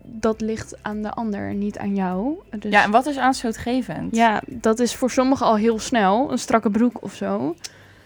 dat 0.04 0.40
ligt 0.40 0.74
aan 0.82 1.02
de 1.02 1.10
ander, 1.10 1.54
niet 1.54 1.78
aan 1.78 1.94
jou. 1.94 2.34
Dus, 2.50 2.72
Ja, 2.72 2.82
en 2.82 2.90
wat 2.90 3.06
is 3.06 3.16
aanstootgevend? 3.18 4.16
ja, 4.16 4.40
dat 4.46 4.78
is 4.78 4.94
voor 4.94 5.10
sommigen 5.10 5.46
al 5.46 5.56
heel 5.56 5.78
snel. 5.78 6.30
Een 6.32 6.38
strakke 6.38 6.70
broek 6.70 7.02
of 7.02 7.14
zo. 7.14 7.54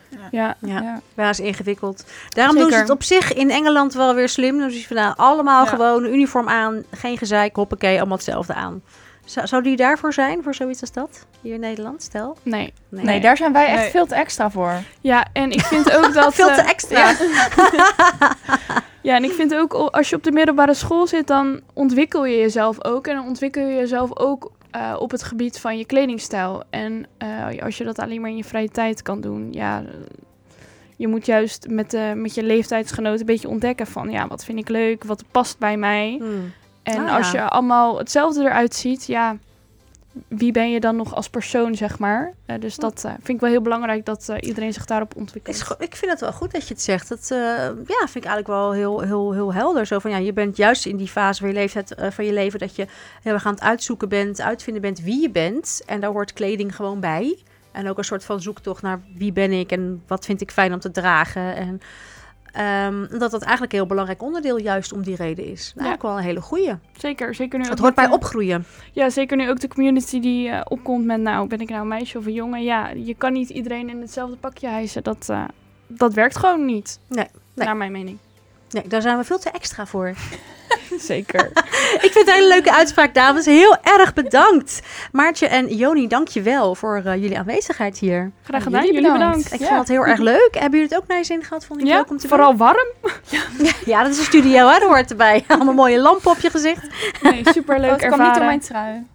Ja. 0.09 0.19
Ja, 0.31 0.57
Ja, 0.61 0.81
Ja. 0.83 1.01
ja, 1.17 1.29
is 1.29 1.41
ingewikkeld. 1.41 2.05
Daarom 2.29 2.57
doen 2.57 2.71
ze 2.71 2.77
het 2.77 2.91
op 2.91 3.03
zich 3.03 3.33
in 3.35 3.51
Engeland 3.51 3.95
wel 3.95 4.15
weer 4.15 4.29
slim. 4.29 4.59
Dus 4.59 4.81
je 4.81 4.87
van, 4.87 4.97
nou, 4.97 5.15
allemaal 5.17 5.65
Ja. 5.65 5.71
gewoon 5.71 6.05
uniform 6.05 6.49
aan, 6.49 6.83
geen 6.91 7.19
gezeik, 7.19 7.57
hoppakee, 7.57 7.97
allemaal 7.99 8.17
hetzelfde 8.17 8.55
aan. 8.55 8.83
Zou, 9.25 9.47
zou 9.47 9.63
die 9.63 9.77
daarvoor 9.77 10.13
zijn, 10.13 10.43
voor 10.43 10.55
zoiets 10.55 10.81
als 10.81 10.93
dat? 10.93 11.27
Hier 11.41 11.55
in 11.55 11.61
Nederland, 11.61 12.03
stel? 12.03 12.37
nee. 12.43 12.73
Nee, 12.89 13.21
daar 13.21 13.37
zijn 13.37 13.53
wij 13.53 13.67
echt 13.67 13.81
Nee. 13.81 13.91
veel 13.91 14.07
te 14.07 14.15
extra 14.15 14.51
voor. 14.51 14.73
Ja, 15.01 15.27
en 15.33 15.51
ik 15.51 15.61
vind 15.65 15.93
ook 15.97 16.13
dat... 16.21 16.35
Veel 16.35 16.47
te 16.55 16.61
eh, 16.61 16.69
extra. 16.69 17.13
Ja. 19.07 19.17
en 19.17 19.25
ik 19.25 19.33
vind 19.33 19.55
ook 19.55 19.73
als 19.73 20.11
je 20.11 20.17
op 20.17 20.23
de 20.23 20.33
middelbare 20.33 20.75
school 20.75 21.07
zit, 21.07 21.27
dan 21.27 21.61
ontwikkel 21.73 22.25
je 22.27 22.37
jezelf 22.37 22.85
ook. 22.85 23.07
En 23.07 23.17
dan 23.17 23.27
ontwikkel 23.27 23.67
je 23.67 23.75
jezelf 23.75 24.19
ook 24.19 24.51
eh, 24.71 24.97
op 24.99 25.11
het 25.11 25.23
gebied 25.23 25.59
van 25.59 25.79
je 25.79 25.85
kledingstijl. 25.85 26.63
En 26.71 27.07
eh, 27.19 27.63
als 27.63 27.79
je 27.79 27.85
dat 27.85 27.99
alleen 27.99 28.21
maar 28.21 28.31
in 28.31 28.37
je 28.37 28.45
vrije 28.45 28.69
tijd 28.69 29.03
kan 29.03 29.21
doen, 29.21 29.53
ja, 29.53 29.81
eh, 29.81 29.87
je 30.97 31.09
moet 31.09 31.27
juist 31.27 31.69
met, 31.69 31.99
met 32.15 32.35
je 32.35 32.43
leeftijdsgenoten 32.43 33.21
een 33.21 33.27
beetje 33.27 33.49
ontdekken 33.49 33.87
van, 33.87 34.11
ja, 34.11 34.27
wat 34.27 34.45
vind 34.45 34.59
ik 34.59 34.69
leuk, 34.69 35.05
wat 35.05 35.25
past 35.31 35.59
bij 35.59 35.77
mij. 35.77 36.17
Hmm. 36.19 36.53
En 36.83 37.07
Ah, 37.07 37.17
als 37.17 37.31
ja. 37.31 37.43
je 37.43 37.49
allemaal 37.49 37.99
hetzelfde 37.99 38.45
eruit 38.45 38.75
ziet, 38.75 39.07
ja, 39.07 39.37
wie 40.29 40.53
ben 40.53 40.71
je 40.71 40.81
dan 40.81 40.97
nog 40.97 41.15
als 41.15 41.29
persoon, 41.29 41.75
zeg 41.75 41.99
maar. 41.99 42.35
Eh, 42.47 42.61
dus 42.61 42.77
dat 42.77 43.05
eh, 43.05 43.11
vind 43.11 43.29
ik 43.29 43.41
wel 43.41 43.51
heel 43.51 43.61
belangrijk 43.61 44.05
dat 44.05 44.29
eh, 44.29 44.37
iedereen 44.41 44.73
zich 44.73 44.85
daarop 44.85 45.17
ontwikkelt. 45.17 45.57
Is 45.57 45.71
ik 45.79 45.97
vind 45.97 46.11
het 46.11 46.21
wel 46.21 46.33
goed 46.33 46.53
dat 46.53 46.69
je 46.69 46.75
het 46.75 46.83
zegt. 46.83 47.09
Dat 47.09 47.27
ja, 47.87 47.99
vind 47.99 48.25
ik 48.25 48.25
eigenlijk 48.25 48.47
wel 48.47 48.73
heel, 48.73 49.01
heel, 49.01 49.33
heel 49.33 49.55
helder. 49.55 49.87
Zo 49.87 49.99
van, 49.99 50.11
ja, 50.11 50.17
je 50.17 50.33
bent 50.33 50.57
juist 50.57 50.87
in 50.87 50.97
die 50.97 51.09
fase 51.09 51.41
van 51.41 51.49
je, 51.49 51.55
leeftijd, 51.55 51.95
van 52.11 52.25
je 52.25 52.33
leven 52.33 52.59
dat 52.59 52.77
je 52.77 52.87
heel 53.23 53.33
erg 53.33 53.47
aan 53.47 53.55
het 53.55 53.63
uitzoeken 53.63 54.09
bent, 54.09 54.41
uitvinden 54.41 54.83
bent 54.83 55.01
wie 55.01 55.21
je 55.21 55.31
bent. 55.31 55.83
En 55.87 56.01
daar 56.01 56.11
hoort 56.11 56.33
kleding 56.33 56.77
gewoon 56.77 57.01
bij. 57.01 57.39
En 57.73 57.89
ook 57.89 57.99
een 57.99 58.05
soort 58.05 58.25
van 58.25 58.41
zoektocht 58.41 58.83
naar 58.83 59.01
wie 59.15 59.33
ben 59.33 59.53
ik 59.53 59.73
en 59.73 60.03
wat 60.07 60.25
vind 60.25 60.41
ik 60.41 60.51
fijn 60.51 60.73
om 60.73 60.81
te 60.81 60.91
dragen. 60.91 61.57
En 61.57 61.81
ehm, 62.57 63.19
dat 63.19 63.31
dat 63.31 63.43
eigenlijk 63.43 63.73
een 63.73 63.79
heel 63.79 63.87
belangrijk 63.87 64.23
onderdeel 64.23 64.59
juist 64.59 64.93
om 64.93 65.03
die 65.03 65.17
reden 65.17 65.45
is. 65.47 65.73
Nou, 65.75 65.89
Ja. 65.89 65.95
ook 65.95 66.03
wel 66.03 66.17
een 66.17 66.23
hele 66.23 66.41
goeie. 66.41 66.73
Zeker, 66.97 67.35
zeker 67.35 67.59
nu 67.59 67.65
Het 67.69 67.79
hoort 67.79 67.95
bij 67.95 68.09
opgroeien. 68.11 68.65
Ja, 68.93 69.11
zeker 69.11 69.37
nu 69.37 69.51
ook 69.51 69.61
de 69.61 69.69
community 69.69 70.21
die 70.21 70.49
eh, 70.49 70.61
opkomt 70.65 71.05
met, 71.05 71.21
nou, 71.21 71.49
ben 71.49 71.61
ik 71.61 71.69
nou 71.69 71.81
een 71.81 71.89
meisje 71.89 72.19
of 72.19 72.27
een 72.27 72.33
jongen? 72.33 72.63
Ja, 72.63 72.89
je 72.89 73.15
kan 73.15 73.33
niet 73.33 73.49
iedereen 73.51 73.89
in 73.89 74.01
hetzelfde 74.01 74.37
pakje 74.37 74.69
hijsen. 74.69 75.03
Dat, 75.03 75.29
eh, 75.29 75.45
dat 75.87 76.15
werkt 76.15 76.37
gewoon 76.37 76.65
niet. 76.65 76.99
Nee, 77.09 77.27
nee. 77.55 77.67
Naar 77.67 77.77
mijn 77.77 77.93
mening. 77.93 78.19
Nee, 78.71 78.89
daar 78.89 79.03
zijn 79.03 79.17
we 79.19 79.25
veel 79.25 79.39
te 79.39 79.51
extra 79.51 79.87
voor. 79.87 80.15
Zeker. 81.13 81.51
Ik 82.07 82.13
vind 82.13 82.15
het 82.15 82.29
een 82.29 82.35
hele 82.35 82.49
leuke 82.49 82.73
uitspraak, 82.73 83.15
dames. 83.15 83.45
Heel 83.45 83.77
erg 83.83 84.15
bedankt. 84.15 84.83
Maartje 85.13 85.47
en 85.47 85.77
Joni, 85.77 86.07
dank 86.09 86.29
je 86.29 86.43
wel 86.43 86.75
voor 86.75 87.03
eh, 87.05 87.15
jullie 87.15 87.39
aanwezigheid 87.39 87.99
hier. 87.99 88.31
Graag 88.45 88.63
gedaan. 88.63 88.81
jullie 88.85 88.95
Jullie 88.97 89.13
bedankt. 89.13 89.37
bedankt. 89.37 89.53
Ik 89.55 89.61
Ja. 89.61 89.67
vond 89.67 89.79
het 89.79 89.89
heel 89.89 90.07
erg 90.07 90.19
leuk. 90.19 90.49
Hebben 90.53 90.71
jullie 90.79 90.95
het 90.95 90.97
ook 91.03 91.07
naar 91.09 91.19
je 91.19 91.25
zin 91.25 91.43
gehad? 91.45 91.65
Vond 91.65 91.81
je 91.81 91.87
het 91.87 91.95
Ja, 91.95 92.01
leuk 92.01 92.11
om 92.11 92.19
te 92.19 92.29
vooral 92.29 92.57
warm. 92.57 92.87
Ja, 93.85 94.03
dat 94.03 94.11
is 94.13 94.19
een 94.19 94.25
studio, 94.25 94.67
hè? 94.69 94.79
Dat 94.79 94.89
hoort 94.89 95.11
erbij. 95.11 95.45
Allemaal 95.47 95.75
mooie 95.75 95.99
lampen 96.01 96.31
op 96.31 96.39
je 96.39 96.51
gezicht. 96.51 96.83
Nee, 97.23 97.43
superleuk 97.53 97.91
Oh, 97.91 97.97
het 97.97 98.07
kwam 98.07 98.11
niet 98.27 98.35
door 98.35 98.43
ervaren. 98.43 98.47
mijn 98.47 98.61
trui. 98.61 99.07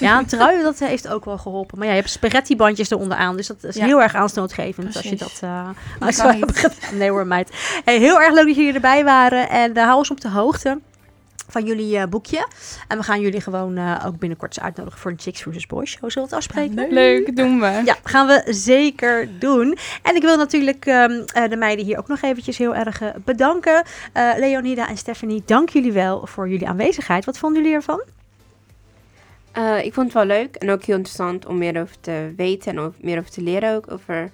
Ja, 0.00 0.18
een 0.18 0.26
trui, 0.26 0.62
dat 0.62 0.78
heeft 0.78 1.08
ook 1.08 1.24
wel 1.24 1.38
geholpen. 1.38 1.78
Maar 1.78 1.86
ja, 1.86 1.92
je 1.92 1.98
hebt 2.00 2.12
spaghetti-bandjes 2.12 2.90
eronder 2.90 3.18
aan. 3.18 3.36
Dus 3.36 3.46
dat 3.46 3.64
is 3.64 3.74
Ja. 3.76 3.84
heel 3.84 4.02
erg 4.02 4.14
aanstootgevend 4.14 4.96
als 4.96 5.04
je 5.04 5.16
dat... 5.16 5.38
eh 5.40 5.68
Dat 5.98 6.08
als 6.08 6.16
je 6.16 6.44
hebt. 6.46 6.92
Nee 6.92 7.10
hoor, 7.10 7.26
meid. 7.26 7.50
Hey, 7.84 7.98
heel 7.98 8.20
erg 8.20 8.32
leuk 8.34 8.46
dat 8.46 8.56
jullie 8.56 8.72
erbij 8.74 9.04
waren. 9.04 9.48
En 9.48 9.76
uh, 9.76 9.84
hou 9.84 9.96
ons 9.98 10.10
op 10.10 10.20
de 10.20 10.28
hoogte 10.28 10.78
van 11.48 11.64
jullie 11.64 11.96
uh, 11.96 12.04
boekje. 12.04 12.48
En 12.88 12.98
we 12.98 13.04
gaan 13.04 13.20
jullie 13.20 13.40
gewoon 13.40 13.78
uh, 13.78 14.04
ook 14.06 14.18
binnenkort 14.18 14.56
eens 14.56 14.64
uitnodigen 14.64 15.00
voor 15.00 15.10
een 15.10 15.20
Chicks 15.20 15.42
vs. 15.42 15.66
Boys 15.66 15.90
show. 15.90 16.10
Zullen 16.10 16.28
we 16.28 16.34
het 16.34 16.44
afspreken? 16.44 16.74
Ja, 16.74 16.94
Leuk, 16.94 17.36
doen 17.36 17.60
we. 17.60 17.82
Ja, 17.84 17.96
gaan 18.02 18.26
we 18.26 18.42
zeker 18.52 19.38
doen. 19.38 19.78
En 20.02 20.16
ik 20.16 20.22
wil 20.22 20.36
natuurlijk 20.36 20.86
um, 20.86 21.24
uh, 21.36 21.48
de 21.48 21.56
meiden 21.56 21.84
hier 21.84 21.98
ook 21.98 22.08
nog 22.08 22.22
eventjes 22.22 22.58
heel 22.58 22.74
erg 22.74 23.00
uh, 23.00 23.08
bedanken. 23.24 23.84
Leonida 24.12 24.88
en 24.88 24.96
Stephanie, 24.96 25.42
dank 25.46 25.68
jullie 25.68 25.92
wel 25.92 26.26
voor 26.26 26.48
jullie 26.48 26.68
aanwezigheid. 26.68 27.24
Wat 27.24 27.38
vonden 27.38 27.62
jullie 27.62 27.76
ervan? 27.76 28.02
Uh, 29.58 29.84
ik 29.84 29.94
vond 29.94 30.06
het 30.06 30.14
wel 30.14 30.24
leuk 30.24 30.54
en 30.56 30.70
ook 30.70 30.82
heel 30.82 30.96
interessant 30.96 31.46
om 31.46 31.58
meer 31.58 31.80
over 31.80 32.00
te 32.00 32.32
weten 32.36 32.72
en 32.72 32.78
over, 32.78 32.98
meer 33.00 33.18
over 33.18 33.30
te 33.30 33.42
leren 33.42 33.74
ook 33.74 33.90
over 33.90 34.30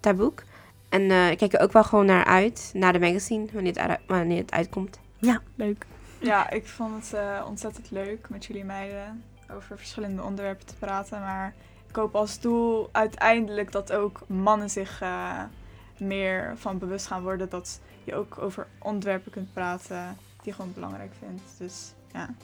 dat 0.00 0.16
boek. 0.16 0.42
En 0.88 1.02
uh, 1.02 1.30
ik 1.30 1.38
kijk 1.38 1.52
er 1.52 1.60
ook 1.60 1.72
wel 1.72 1.84
gewoon 1.84 2.06
naar 2.06 2.24
uit, 2.24 2.70
naar 2.74 2.92
de 2.92 2.98
magazine, 2.98 3.46
wanneer 3.52 3.72
het, 3.74 3.98
wanneer 4.06 4.38
het 4.38 4.52
uitkomt. 4.52 4.98
Ja, 5.18 5.40
leuk. 5.54 5.86
Ja, 6.20 6.50
ik 6.50 6.66
vond 6.66 7.10
het 7.10 7.20
uh, 7.20 7.46
ontzettend 7.46 7.90
leuk 7.90 8.28
met 8.28 8.44
jullie 8.44 8.64
meiden 8.64 9.24
over 9.54 9.78
verschillende 9.78 10.22
onderwerpen 10.22 10.66
te 10.66 10.74
praten. 10.74 11.20
Maar 11.20 11.54
ik 11.88 11.96
hoop 11.96 12.14
als 12.14 12.40
doel 12.40 12.88
uiteindelijk 12.92 13.72
dat 13.72 13.92
ook 13.92 14.20
mannen 14.26 14.70
zich 14.70 15.02
uh, 15.02 15.42
meer 15.98 16.52
van 16.56 16.78
bewust 16.78 17.06
gaan 17.06 17.22
worden. 17.22 17.48
Dat 17.48 17.80
je 18.04 18.14
ook 18.14 18.38
over 18.38 18.66
onderwerpen 18.78 19.32
kunt 19.32 19.52
praten 19.52 20.16
die 20.42 20.42
je 20.42 20.52
gewoon 20.52 20.72
belangrijk 20.74 21.12
vindt. 21.18 21.42
Dus 21.58 21.92
ja, 22.12 22.34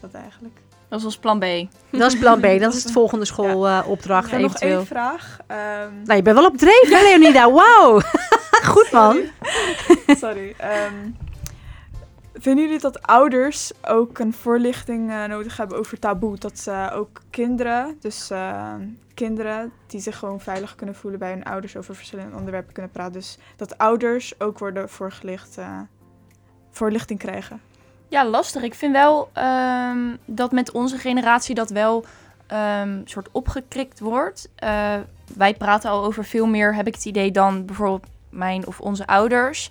dat 0.00 0.14
eigenlijk. 0.14 0.60
Dat 0.88 0.98
is 0.98 1.06
ons 1.06 1.18
plan 1.18 1.38
B. 1.38 1.44
Dat 1.90 2.12
is 2.12 2.18
plan 2.18 2.40
B. 2.40 2.60
Dat 2.60 2.74
is 2.74 2.82
het 2.82 2.92
volgende 2.92 3.24
schoolopdracht 3.24 4.30
ja. 4.30 4.36
uh, 4.36 4.42
nog 4.42 4.54
één 4.54 4.86
vraag. 4.86 5.38
Um, 5.40 5.56
nou, 6.04 6.16
je 6.16 6.22
bent 6.22 6.36
wel 6.36 6.46
op 6.46 6.56
dreef, 6.56 6.88
hè, 6.88 7.02
Leonida? 7.02 7.50
Wauw. 7.50 8.00
Goed, 8.72 8.90
man. 8.92 9.16
Sorry. 9.16 10.16
Sorry. 10.24 10.54
Um, 10.94 11.16
Vinden 12.42 12.64
jullie 12.64 12.80
dat 12.80 13.02
ouders 13.02 13.72
ook 13.82 14.18
een 14.18 14.32
voorlichting 14.32 15.10
uh, 15.10 15.24
nodig 15.24 15.56
hebben 15.56 15.78
over 15.78 15.98
taboe? 15.98 16.38
Dat 16.38 16.64
uh, 16.68 16.92
ook 16.94 17.20
kinderen, 17.30 17.96
dus 18.00 18.30
uh, 18.30 18.74
kinderen 19.14 19.72
die 19.86 20.00
zich 20.00 20.18
gewoon 20.18 20.40
veilig 20.40 20.74
kunnen 20.74 20.94
voelen 20.94 21.20
bij 21.20 21.30
hun 21.30 21.44
ouders 21.44 21.76
over 21.76 21.94
verschillende 21.94 22.36
onderwerpen 22.36 22.72
kunnen 22.72 22.92
praten. 22.92 23.12
Dus 23.12 23.38
dat 23.56 23.78
ouders 23.78 24.40
ook 24.40 24.58
worden 24.58 24.88
voorgelicht, 24.88 25.58
uh, 25.58 25.80
voorlichting 26.70 27.18
krijgen. 27.18 27.60
Ja, 28.08 28.26
lastig. 28.26 28.62
Ik 28.62 28.74
vind 28.74 28.92
wel 28.92 29.30
um, 29.90 30.18
dat 30.24 30.52
met 30.52 30.70
onze 30.70 30.98
generatie 30.98 31.54
dat 31.54 31.70
wel 31.70 32.04
um, 32.80 33.02
soort 33.04 33.28
opgekrikt 33.32 34.00
wordt. 34.00 34.50
Wij 35.36 35.54
praten 35.58 35.90
al 35.90 36.04
over 36.04 36.24
veel 36.24 36.46
meer, 36.46 36.74
heb 36.74 36.86
ik 36.86 36.94
het 36.94 37.04
idee, 37.04 37.30
dan 37.30 37.66
bijvoorbeeld 37.66 38.06
mijn 38.28 38.66
of 38.66 38.80
onze 38.80 39.06
ouders. 39.06 39.70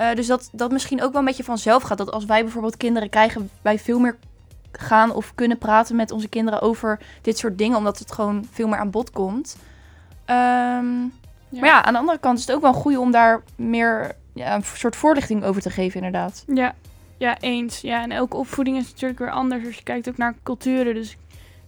Uh, 0.00 0.14
dus 0.14 0.26
dat 0.26 0.48
dat 0.52 0.72
misschien 0.72 1.02
ook 1.02 1.10
wel 1.10 1.20
een 1.20 1.26
beetje 1.26 1.44
vanzelf 1.44 1.82
gaat. 1.82 1.98
Dat 1.98 2.12
als 2.12 2.24
wij 2.24 2.42
bijvoorbeeld 2.42 2.76
kinderen 2.76 3.10
krijgen, 3.10 3.50
wij 3.62 3.78
veel 3.78 3.98
meer 3.98 4.16
gaan 4.72 5.12
of 5.12 5.34
kunnen 5.34 5.58
praten 5.58 5.96
met 5.96 6.10
onze 6.10 6.28
kinderen 6.28 6.60
over 6.60 6.98
dit 7.22 7.38
soort 7.38 7.58
dingen. 7.58 7.76
Omdat 7.76 7.98
het 7.98 8.12
gewoon 8.12 8.46
veel 8.50 8.68
meer 8.68 8.78
aan 8.78 8.90
bod 8.90 9.10
komt. 9.10 9.56
Um, 10.26 11.12
ja. 11.48 11.60
Maar 11.60 11.68
ja, 11.68 11.84
aan 11.84 11.92
de 11.92 11.98
andere 11.98 12.18
kant 12.18 12.38
is 12.38 12.46
het 12.46 12.56
ook 12.56 12.62
wel 12.62 12.72
goed 12.72 12.96
om 12.96 13.10
daar 13.10 13.42
meer 13.56 14.14
ja, 14.32 14.54
een 14.54 14.64
soort 14.64 14.96
voorlichting 14.96 15.44
over 15.44 15.62
te 15.62 15.70
geven, 15.70 15.96
inderdaad. 15.96 16.44
Ja, 16.46 16.74
ja, 17.16 17.38
eens. 17.40 17.80
Ja, 17.80 18.02
en 18.02 18.12
elke 18.12 18.36
opvoeding 18.36 18.76
is 18.76 18.90
natuurlijk 18.90 19.18
weer 19.18 19.30
anders. 19.30 19.66
Als 19.66 19.76
je 19.76 19.82
kijkt 19.82 20.08
ook 20.08 20.16
naar 20.16 20.34
culturen. 20.42 20.94
Dus 20.94 21.16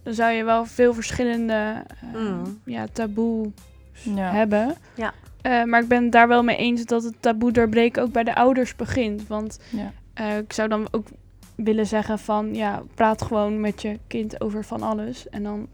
dan 0.02 0.14
zou 0.14 0.32
je 0.32 0.44
wel 0.44 0.64
veel 0.64 0.94
verschillende 0.94 1.82
uh, 2.14 2.20
mm. 2.20 2.60
ja, 2.64 2.86
taboe 2.92 3.50
ja. 3.92 4.30
hebben. 4.30 4.76
Ja. 4.94 5.12
Uh, 5.46 5.64
maar 5.64 5.82
ik 5.82 5.88
ben 5.88 6.02
het 6.02 6.12
daar 6.12 6.28
wel 6.28 6.42
mee 6.42 6.56
eens 6.56 6.84
dat 6.84 7.02
het 7.02 7.14
taboe 7.20 7.52
doorbreken 7.52 8.02
ook 8.02 8.12
bij 8.12 8.24
de 8.24 8.34
ouders 8.34 8.76
begint. 8.76 9.26
Want 9.26 9.58
ja. 9.70 9.92
uh, 10.20 10.38
ik 10.38 10.52
zou 10.52 10.68
dan 10.68 10.88
ook 10.90 11.06
willen 11.54 11.86
zeggen 11.86 12.18
van 12.18 12.54
ja, 12.54 12.82
praat 12.94 13.22
gewoon 13.22 13.60
met 13.60 13.82
je 13.82 13.98
kind 14.06 14.40
over 14.40 14.64
van 14.64 14.82
alles. 14.82 15.28
En 15.28 15.42
dan 15.42 15.68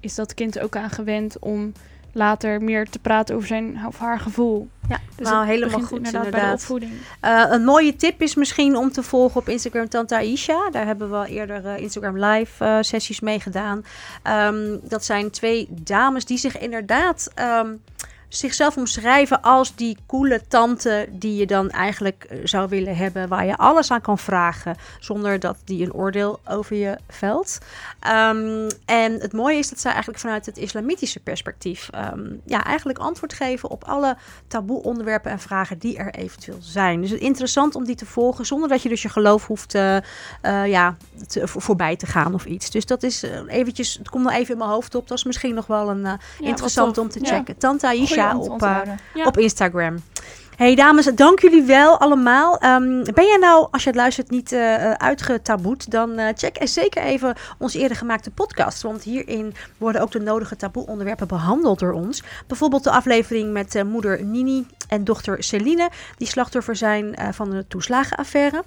is 0.00 0.14
dat 0.14 0.34
kind 0.34 0.58
ook 0.58 0.76
aan 0.76 0.90
gewend 0.90 1.38
om 1.38 1.72
later 2.16 2.62
meer 2.62 2.88
te 2.88 2.98
praten 2.98 3.34
over 3.34 3.48
zijn 3.48 3.86
of 3.86 3.98
haar 3.98 4.20
gevoel. 4.20 4.68
Ja, 4.88 5.00
Dus 5.16 5.28
nou, 5.28 5.46
helemaal 5.46 5.80
goed 5.80 5.96
inderdaad, 5.96 6.24
inderdaad. 6.24 6.40
bij 6.40 6.50
de 6.50 6.54
opvoeding. 6.54 6.92
Eh, 7.20 7.44
een 7.48 7.64
mooie 7.64 7.96
tip 7.96 8.22
is 8.22 8.34
misschien 8.34 8.76
om 8.76 8.92
te 8.92 9.02
volgen 9.02 9.40
op 9.40 9.48
Instagram 9.48 9.88
Tante 9.88 10.14
Aisha. 10.14 10.70
Daar 10.70 10.86
hebben 10.86 11.10
we 11.10 11.16
al 11.16 11.24
eerder 11.24 11.66
eh, 11.66 11.78
Instagram 11.78 12.24
live 12.24 12.64
eh, 12.64 12.78
sessies 12.80 13.20
mee 13.20 13.40
gedaan. 13.40 13.84
Ehm, 14.22 14.76
dat 14.82 15.04
zijn 15.04 15.30
twee 15.30 15.68
dames 15.70 16.24
die 16.24 16.38
zich 16.38 16.58
inderdaad 16.58 17.30
ehm, 17.34 17.74
zichzelf 18.28 18.76
omschrijven 18.76 19.42
als 19.42 19.74
die 19.74 19.96
coole 20.06 20.42
tante 20.48 21.08
die 21.10 21.36
je 21.36 21.46
dan 21.46 21.70
eigenlijk 21.70 22.24
eh, 22.24 22.38
zou 22.44 22.68
willen 22.68 22.96
hebben, 22.96 23.28
waar 23.28 23.46
je 23.46 23.56
alles 23.56 23.90
aan 23.90 24.00
kan 24.00 24.18
vragen 24.18 24.76
zonder 25.00 25.40
dat 25.40 25.56
die 25.64 25.84
een 25.84 25.92
oordeel 25.92 26.40
over 26.48 26.76
je 26.76 26.98
velt. 27.08 27.58
Ehm, 28.00 28.70
en 28.84 29.12
het 29.20 29.32
mooie 29.32 29.58
is 29.58 29.68
dat 29.68 29.80
zij 29.80 29.90
eigenlijk 29.90 30.20
vanuit 30.20 30.46
het 30.46 30.56
islamitische 30.56 31.20
perspectief 31.20 31.88
ehm, 31.90 32.34
ja, 32.44 32.64
eigenlijk 32.64 32.98
antwoord 32.98 33.32
geven 33.32 33.70
op 33.70 33.84
alle 33.84 34.16
taboe 34.46 34.82
onderwerpen 34.82 35.30
en 35.30 35.38
vragen 35.38 35.78
die 35.78 35.96
er 35.96 36.14
eventueel 36.14 36.58
zijn. 36.60 37.00
Dus 37.00 37.10
het 37.10 37.20
is 37.20 37.26
interessant 37.26 37.74
om 37.74 37.84
die 37.84 37.96
te 37.96 38.06
volgen 38.06 38.46
zonder 38.46 38.68
dat 38.68 38.82
je 38.82 38.88
dus 38.88 39.02
je 39.02 39.08
geloof 39.08 39.46
hoeft 39.46 39.74
eh, 39.74 39.96
ja, 40.66 40.96
te- 41.26 41.48
voor- 41.48 41.62
voorbij 41.62 41.96
te 41.96 42.06
gaan 42.06 42.34
of 42.34 42.44
iets. 42.44 42.70
Dus 42.70 42.86
dat 42.86 43.02
is 43.02 43.22
eh, 43.22 43.30
eventjes, 43.46 43.94
het 43.98 44.08
komt 44.10 44.24
nog 44.24 44.32
even 44.32 44.52
in 44.52 44.58
mijn 44.58 44.70
hoofd 44.70 44.94
op. 44.94 45.08
Dat 45.08 45.18
is 45.18 45.24
misschien 45.24 45.54
nog 45.54 45.66
wel 45.66 45.90
een 45.90 46.00
Ja, 46.00 46.18
interessant 46.40 46.98
om 46.98 47.08
te 47.08 47.20
checken. 47.22 47.56
Aisha 47.80 48.36
ont- 48.36 48.48
op, 48.48 48.62
eh, 48.62 48.78
Ja. 49.14 49.24
op 49.26 49.38
Instagram. 49.38 49.96
Hey 50.56 50.74
dames, 50.74 51.04
dank 51.14 51.40
jullie 51.40 51.62
wel 51.62 51.98
allemaal. 52.00 52.58
Ehm, 52.58 53.04
ben 53.14 53.26
jij 53.26 53.36
nou, 53.40 53.68
als 53.70 53.82
je 53.82 53.88
het 53.88 53.98
luistert, 53.98 54.30
niet 54.30 54.52
eh, 54.52 54.90
uitgetaboed, 54.92 55.90
dan 55.90 56.18
eh, 56.18 56.28
check 56.34 56.56
zeker 56.62 57.02
even 57.02 57.34
onze 57.58 57.78
eerder 57.78 57.96
gemaakte 57.96 58.30
podcast. 58.30 58.82
Want 58.82 59.02
hierin 59.02 59.54
worden 59.78 60.00
ook 60.00 60.10
de 60.10 60.20
nodige 60.20 60.56
taboe-onderwerpen 60.56 61.26
behandeld 61.28 61.78
door 61.78 61.92
ons. 61.92 62.22
Bijvoorbeeld 62.46 62.84
de 62.84 62.90
aflevering 62.90 63.52
met 63.52 63.84
moeder 63.86 64.24
Nini 64.24 64.66
en 64.88 65.04
dochter 65.04 65.42
Celine, 65.44 65.90
die 66.16 66.28
slachtoffer 66.28 66.76
zijn 66.76 67.16
van 67.32 67.50
de 67.50 67.64
toeslagenaffaire. 67.68 68.62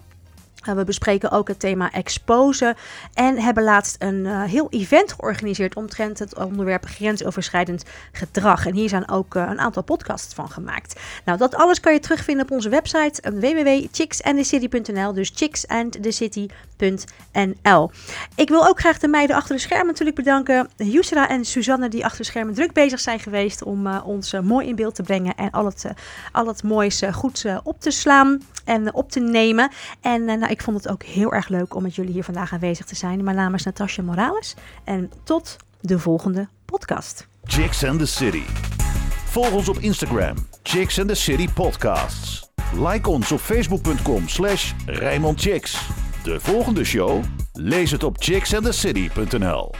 Uh, 0.70 0.76
we 0.76 0.84
bespreken 0.84 1.32
ook 1.32 1.48
het 1.48 1.60
thema 1.60 1.92
exposen 1.92 2.76
en 3.14 3.40
hebben 3.40 3.64
laatst 3.64 3.96
een 4.00 4.26
uh, 4.26 4.44
heel 4.44 4.68
event 4.70 5.14
georganiseerd 5.14 5.76
omtrent 5.76 6.20
het 6.20 6.36
onderwerp 6.36 6.86
grensoverschrijdend 6.86 7.84
gedrag. 8.12 8.66
En 8.66 8.74
hier 8.74 8.90
zijn 8.90 9.10
ook 9.10 9.36
uh, 9.36 9.48
een 9.50 9.60
aantal 9.60 9.84
podcasts 9.84 10.34
van 10.34 10.50
gemaakt. 10.50 11.00
Nou, 11.26 11.38
dat 11.38 11.56
alles 11.56 11.80
kan 11.80 11.94
je 11.94 12.00
terugvinden 12.00 12.46
op 12.46 12.52
onze 12.52 12.70
website 12.70 13.32
www.chicksandthecity.nl, 13.32 15.14
dus 15.14 15.32
chicksandthecity.nl. 15.36 17.92
Ik 18.36 18.50
wil 18.50 18.68
ook 18.68 18.80
graag 18.80 19.00
de 19.00 19.08
meiden 19.08 19.36
achter 19.36 19.56
de 19.56 19.62
schermen 19.62 19.88
natuurlijk 19.88 20.18
bedanken. 20.18 20.70
Yusra 20.76 21.30
en 21.30 21.46
Suzanne 21.46 21.90
die 21.90 22.06
achter 22.06 22.20
de 22.20 22.26
schermen 22.26 22.54
druk 22.54 22.74
bezig 22.74 23.00
zijn 23.00 23.20
geweest 23.20 23.64
om 23.64 23.88
ons 23.88 24.34
mooi 24.44 24.68
in 24.68 24.76
beeld 24.76 24.96
te 24.96 25.04
brengen 25.04 25.36
en 25.36 25.52
al 25.52 25.66
het, 25.66 25.86
al 26.32 26.48
het 26.48 26.64
moois 26.64 27.04
goed 27.12 27.46
op 27.64 27.82
te 27.82 27.92
slaan 27.92 28.42
en 28.66 28.94
op 28.94 29.12
te 29.12 29.20
nemen. 29.20 29.70
En 30.02 30.26
nou, 30.26 30.48
ik 30.48 30.59
vond 30.62 30.78
het 30.78 30.90
ook 30.90 31.04
heel 31.04 31.34
erg 31.34 31.48
leuk 31.48 31.76
om 31.76 31.84
met 31.84 31.96
jullie 31.96 32.14
hier 32.14 32.24
vandaag 32.24 32.54
aanwezig 32.54 32.86
te 32.86 32.96
zijn. 32.96 33.24
Mijn 33.24 33.36
naam 33.36 33.54
is 33.54 33.64
Natasja 33.64 34.04
Morales 34.04 34.56
en 34.84 35.12
tot 35.24 35.58
de 35.82 36.00
volgende 36.00 36.48
podcast. 36.66 37.28
Chicks 37.44 37.84
and 37.84 38.00
the 38.00 38.06
City. 38.06 38.44
Volg 39.26 39.52
ons 39.52 39.70
op 39.70 39.78
Instagram, 39.78 40.36
Chicks 40.64 41.00
and 41.00 41.08
the 41.08 41.16
City 41.16 41.48
Podcasts. 41.54 42.50
Like 42.74 43.10
ons 43.10 43.32
op 43.32 43.40
facebook.com 43.40 44.28
slash. 44.28 44.74
De 46.24 46.40
volgende 46.40 46.84
show? 46.84 47.24
Lees 47.54 47.92
het 47.92 48.04
op 48.04 48.16
chicksandthecity.nl 48.20 49.72